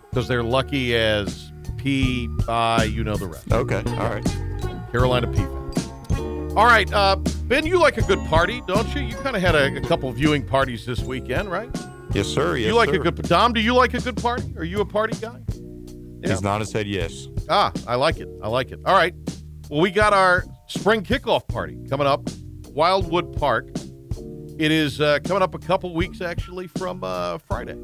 Because 0.10 0.28
they're 0.28 0.44
lucky 0.44 0.96
as 0.96 1.52
P 1.78 2.30
I, 2.48 2.84
you 2.84 3.04
know 3.04 3.16
the 3.16 3.28
rest. 3.28 3.52
Okay, 3.52 3.82
all 3.88 4.10
right. 4.10 4.26
Carolina 4.92 5.28
P 5.28 5.38
factor. 5.38 6.58
All 6.58 6.66
right, 6.66 6.92
uh, 6.94 7.16
Ben, 7.46 7.66
you 7.66 7.80
like 7.80 7.98
a 7.98 8.04
good 8.04 8.20
party, 8.26 8.62
don't 8.68 8.94
you? 8.94 9.02
You 9.02 9.16
kind 9.16 9.36
of 9.36 9.42
had 9.42 9.56
a, 9.56 9.76
a 9.78 9.82
couple 9.82 10.12
viewing 10.12 10.46
parties 10.46 10.86
this 10.86 11.00
weekend, 11.00 11.50
right? 11.50 11.70
Yes, 12.14 12.28
sir. 12.28 12.58
Yes, 12.58 12.68
you 12.68 12.76
like 12.76 12.90
sir. 12.90 12.96
a 12.96 13.00
good 13.00 13.16
Dom? 13.24 13.54
Do 13.54 13.60
you 13.60 13.74
like 13.74 13.96
a 13.96 14.00
good 14.00 14.18
party? 14.18 14.54
Are 14.58 14.64
you 14.64 14.82
a 14.82 14.86
party 14.86 15.18
guy? 15.20 15.40
He's 16.24 16.42
nodded 16.44 16.66
his 16.68 16.74
head 16.74 16.88
yes. 16.88 17.28
Ah, 17.50 17.72
I 17.88 17.96
like 17.96 18.18
it. 18.18 18.30
I 18.44 18.48
like 18.50 18.72
it. 18.72 18.80
All 18.86 18.96
right. 18.96 19.14
Well, 19.70 19.82
we 19.82 19.90
got 19.90 20.14
our 20.14 20.46
spring 20.68 21.02
kickoff 21.02 21.48
party 21.48 21.78
coming 21.90 22.06
up, 22.06 22.30
Wildwood 22.74 23.38
Park. 23.38 23.70
It 24.58 24.72
is 24.72 25.00
uh, 25.00 25.20
coming 25.24 25.44
up 25.44 25.54
a 25.54 25.60
couple 25.60 25.94
weeks 25.94 26.22
actually 26.22 26.68
from 26.68 27.04
uh, 27.04 27.38
Friday. 27.38 27.78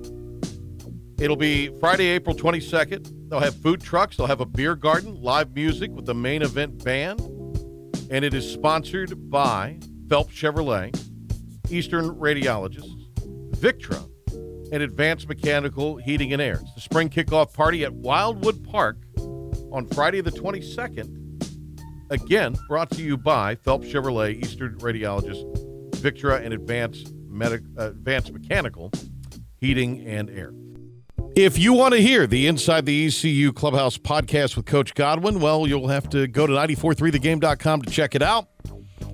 It'll 1.19 1.35
be 1.35 1.69
Friday, 1.79 2.07
April 2.07 2.35
22nd. 2.35 3.29
They'll 3.29 3.39
have 3.39 3.55
food 3.55 3.81
trucks. 3.81 4.17
They'll 4.17 4.27
have 4.27 4.41
a 4.41 4.45
beer 4.45 4.75
garden, 4.75 5.21
live 5.21 5.53
music 5.53 5.91
with 5.91 6.05
the 6.05 6.15
main 6.15 6.41
event 6.41 6.83
band. 6.83 7.19
And 8.09 8.25
it 8.25 8.33
is 8.33 8.51
sponsored 8.51 9.29
by 9.29 9.79
Phelps 10.09 10.33
Chevrolet, 10.33 10.97
Eastern 11.69 12.09
Radiologists, 12.15 13.11
Victra, 13.51 14.09
and 14.71 14.81
Advanced 14.81 15.27
Mechanical 15.27 15.97
Heating 15.97 16.33
and 16.33 16.41
Air. 16.41 16.59
It's 16.61 16.73
the 16.73 16.81
spring 16.81 17.09
kickoff 17.09 17.53
party 17.53 17.83
at 17.83 17.93
Wildwood 17.93 18.63
Park 18.63 18.97
on 19.71 19.87
Friday 19.93 20.21
the 20.21 20.31
22nd. 20.31 21.18
Again, 22.09 22.55
brought 22.67 22.89
to 22.91 23.03
you 23.03 23.17
by 23.17 23.55
Phelps 23.55 23.87
Chevrolet, 23.87 24.43
Eastern 24.43 24.77
Radiologist, 24.79 25.43
Victra, 25.91 26.43
and 26.43 26.53
Advanced, 26.53 27.13
Medic, 27.27 27.61
uh, 27.77 27.89
Advanced 27.89 28.31
Mechanical 28.33 28.91
Heating 29.57 30.05
and 30.07 30.29
Air. 30.29 30.51
If 31.35 31.59
you 31.59 31.73
want 31.73 31.93
to 31.93 32.01
hear 32.01 32.25
the 32.25 32.47
Inside 32.47 32.85
the 32.85 33.05
ECU 33.05 33.53
Clubhouse 33.53 33.97
podcast 33.97 34.57
with 34.57 34.65
Coach 34.65 34.95
Godwin, 34.95 35.39
well, 35.39 35.67
you'll 35.67 35.87
have 35.89 36.09
to 36.09 36.27
go 36.27 36.47
to 36.47 36.53
943thegame.com 36.53 37.83
to 37.83 37.91
check 37.91 38.15
it 38.15 38.23
out. 38.23 38.47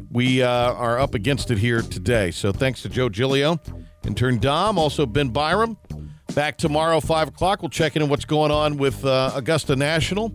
We 0.09 0.41
uh, 0.41 0.49
are 0.49 0.97
up 0.97 1.13
against 1.13 1.51
it 1.51 1.57
here 1.57 1.81
today. 1.81 2.31
So 2.31 2.53
thanks 2.53 2.81
to 2.83 2.89
Joe 2.89 3.09
Giglio, 3.09 3.59
intern 4.05 4.39
Dom, 4.39 4.79
also 4.79 5.05
Ben 5.05 5.29
Byram. 5.29 5.77
Back 6.33 6.57
tomorrow, 6.57 7.01
5 7.01 7.27
o'clock. 7.27 7.61
We'll 7.61 7.69
check 7.69 7.95
in 7.95 8.01
on 8.01 8.09
what's 8.09 8.25
going 8.25 8.51
on 8.51 8.77
with 8.77 9.03
uh, 9.05 9.31
Augusta 9.35 9.75
National. 9.75 10.33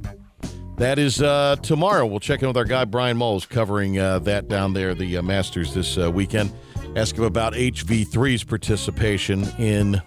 That 0.80 0.98
is 0.98 1.20
uh, 1.20 1.56
tomorrow. 1.56 2.06
We'll 2.06 2.20
check 2.20 2.40
in 2.40 2.48
with 2.48 2.56
our 2.56 2.64
guy 2.64 2.86
Brian 2.86 3.18
Moles 3.18 3.44
covering 3.44 3.98
uh, 3.98 4.18
that 4.20 4.48
down 4.48 4.72
there, 4.72 4.94
the 4.94 5.18
uh, 5.18 5.22
Masters 5.22 5.74
this 5.74 5.98
uh, 5.98 6.10
weekend. 6.10 6.50
Ask 6.96 7.16
him 7.16 7.24
about 7.24 7.52
HV3's 7.52 8.44
participation 8.44 9.44
in 9.58 10.00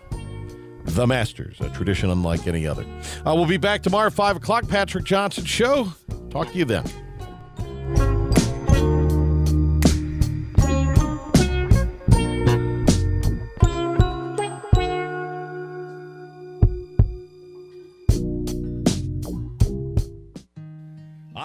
the 0.86 1.06
Masters, 1.06 1.62
a 1.62 1.70
tradition 1.70 2.10
unlike 2.10 2.48
any 2.48 2.66
other. 2.66 2.88
Uh, 3.24 3.36
we'll 3.36 3.46
be 3.46 3.58
back 3.58 3.84
tomorrow, 3.84 4.10
5 4.10 4.38
o'clock. 4.38 4.68
Patrick 4.68 5.04
Johnson 5.04 5.46
Show. 5.46 5.94
Talk 6.32 6.52
to 6.52 6.58
you 6.58 6.66
then. 6.66 6.84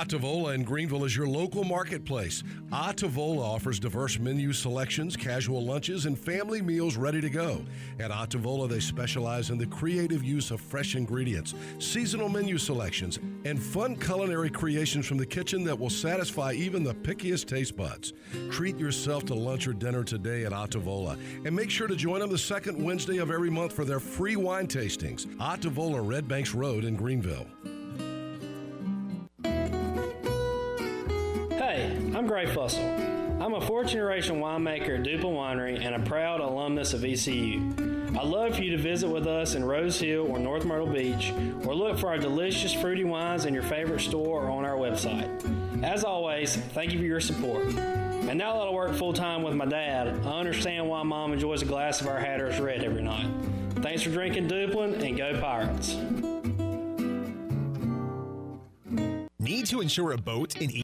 Atavola 0.09 0.55
in 0.55 0.63
Greenville 0.63 1.05
is 1.05 1.15
your 1.15 1.29
local 1.29 1.65
marketplace. 1.65 2.43
Ah 2.73 2.93
Atavola 2.93 3.43
offers 3.43 3.79
diverse 3.79 4.19
menu 4.19 4.55
selections, 4.55 5.19
casual 5.19 5.63
lunches, 5.63 6.07
and 6.07 6.19
family 6.19 6.63
meals 6.63 6.97
ready 6.97 7.21
to 7.21 7.29
go. 7.29 7.63
At 8.01 8.11
ah 8.11 8.25
Atavola, 8.25 8.71
they 8.71 8.81
specialize 8.81 9.51
in 9.51 9.59
the 9.59 9.67
creative 9.67 10.25
use 10.25 10.51
of 10.51 10.63
fresh 10.63 10.95
ingredients, 10.95 11.55
seasonal 11.79 12.31
menu 12.31 12.57
selections, 12.57 13.19
and 13.45 13.63
fun 13.63 13.97
culinary 13.97 14.49
creations 14.49 15.05
from 15.05 15.19
the 15.19 15.27
kitchen 15.27 15.63
that 15.65 15.79
will 15.79 15.91
satisfy 15.91 16.53
even 16.53 16.83
the 16.83 16.95
pickiest 16.95 17.47
taste 17.47 17.77
buds. 17.77 18.15
Treat 18.51 18.79
yourself 18.79 19.27
to 19.27 19.35
lunch 19.35 19.69
or 19.69 19.75
dinner 19.75 20.05
today 20.05 20.47
at 20.47 20.55
ah 20.55 20.65
Atavola, 20.65 21.21
and 21.45 21.55
make 21.55 21.69
sure 21.69 21.87
to 21.87 21.97
join 21.97 22.21
them 22.21 22.31
the 22.31 22.39
second 22.39 22.83
Wednesday 22.83 23.19
of 23.19 23.31
every 23.31 23.51
month 23.51 23.75
for 23.75 23.85
their 23.85 24.01
free 24.01 24.37
wine 24.37 24.67
tastings. 24.67 25.27
Atavola, 25.37 26.01
Red 26.03 26.27
Banks 26.27 26.55
Road 26.55 26.85
in 26.85 26.97
Greenville. 26.97 27.47
I'm 32.19 32.27
Gray 32.27 32.47
Fussell. 32.47 33.41
I'm 33.41 33.55
a 33.55 33.61
fourth 33.61 33.91
generation 33.91 34.41
winemaker 34.41 34.99
at 34.99 35.05
Duplin 35.05 35.37
Winery 35.37 35.87
and 35.87 35.95
a 35.95 36.01
proud 36.01 36.41
alumnus 36.41 36.93
of 36.93 37.05
ECU. 37.05 37.61
I'd 38.19 38.27
love 38.27 38.57
for 38.57 38.63
you 38.65 38.73
to 38.73 38.83
visit 38.83 39.09
with 39.09 39.29
us 39.29 39.55
in 39.55 39.65
Rose 39.65 40.01
Hill 40.01 40.27
or 40.27 40.41
North 40.41 40.65
Myrtle 40.65 40.89
Beach, 40.89 41.33
or 41.65 41.77
look 41.77 41.97
for 41.97 42.09
our 42.09 42.19
delicious 42.19 42.73
fruity 42.73 43.05
wines 43.05 43.45
in 43.45 43.55
your 43.55 43.63
favorite 43.63 44.01
store 44.01 44.47
or 44.47 44.51
on 44.51 44.65
our 44.65 44.75
website. 44.75 45.85
As 45.85 46.03
always, 46.03 46.57
thank 46.57 46.93
you 46.93 46.99
for 46.99 47.05
your 47.05 47.21
support. 47.21 47.67
And 47.69 48.37
now 48.37 48.55
that 48.55 48.67
I 48.67 48.71
work 48.73 48.97
full 48.97 49.13
time 49.13 49.45
with 49.45 49.55
my 49.55 49.67
dad, 49.67 50.09
I 50.27 50.41
understand 50.41 50.89
why 50.89 51.05
mom 51.05 51.33
enjoys 51.33 51.63
a 51.63 51.67
glass 51.67 52.01
of 52.01 52.09
our 52.09 52.19
Hatteras 52.19 52.59
Red 52.59 52.83
every 52.83 53.03
night. 53.03 53.31
Thanks 53.77 54.03
for 54.03 54.11
drinking 54.11 54.49
Duplin 54.49 55.01
and 55.05 55.17
go 55.17 55.41
Pirates. 55.41 55.97
Need 59.49 59.67
to 59.67 59.81
insure 59.81 60.13
a 60.13 60.19
boat 60.19 60.61
in 60.61 60.69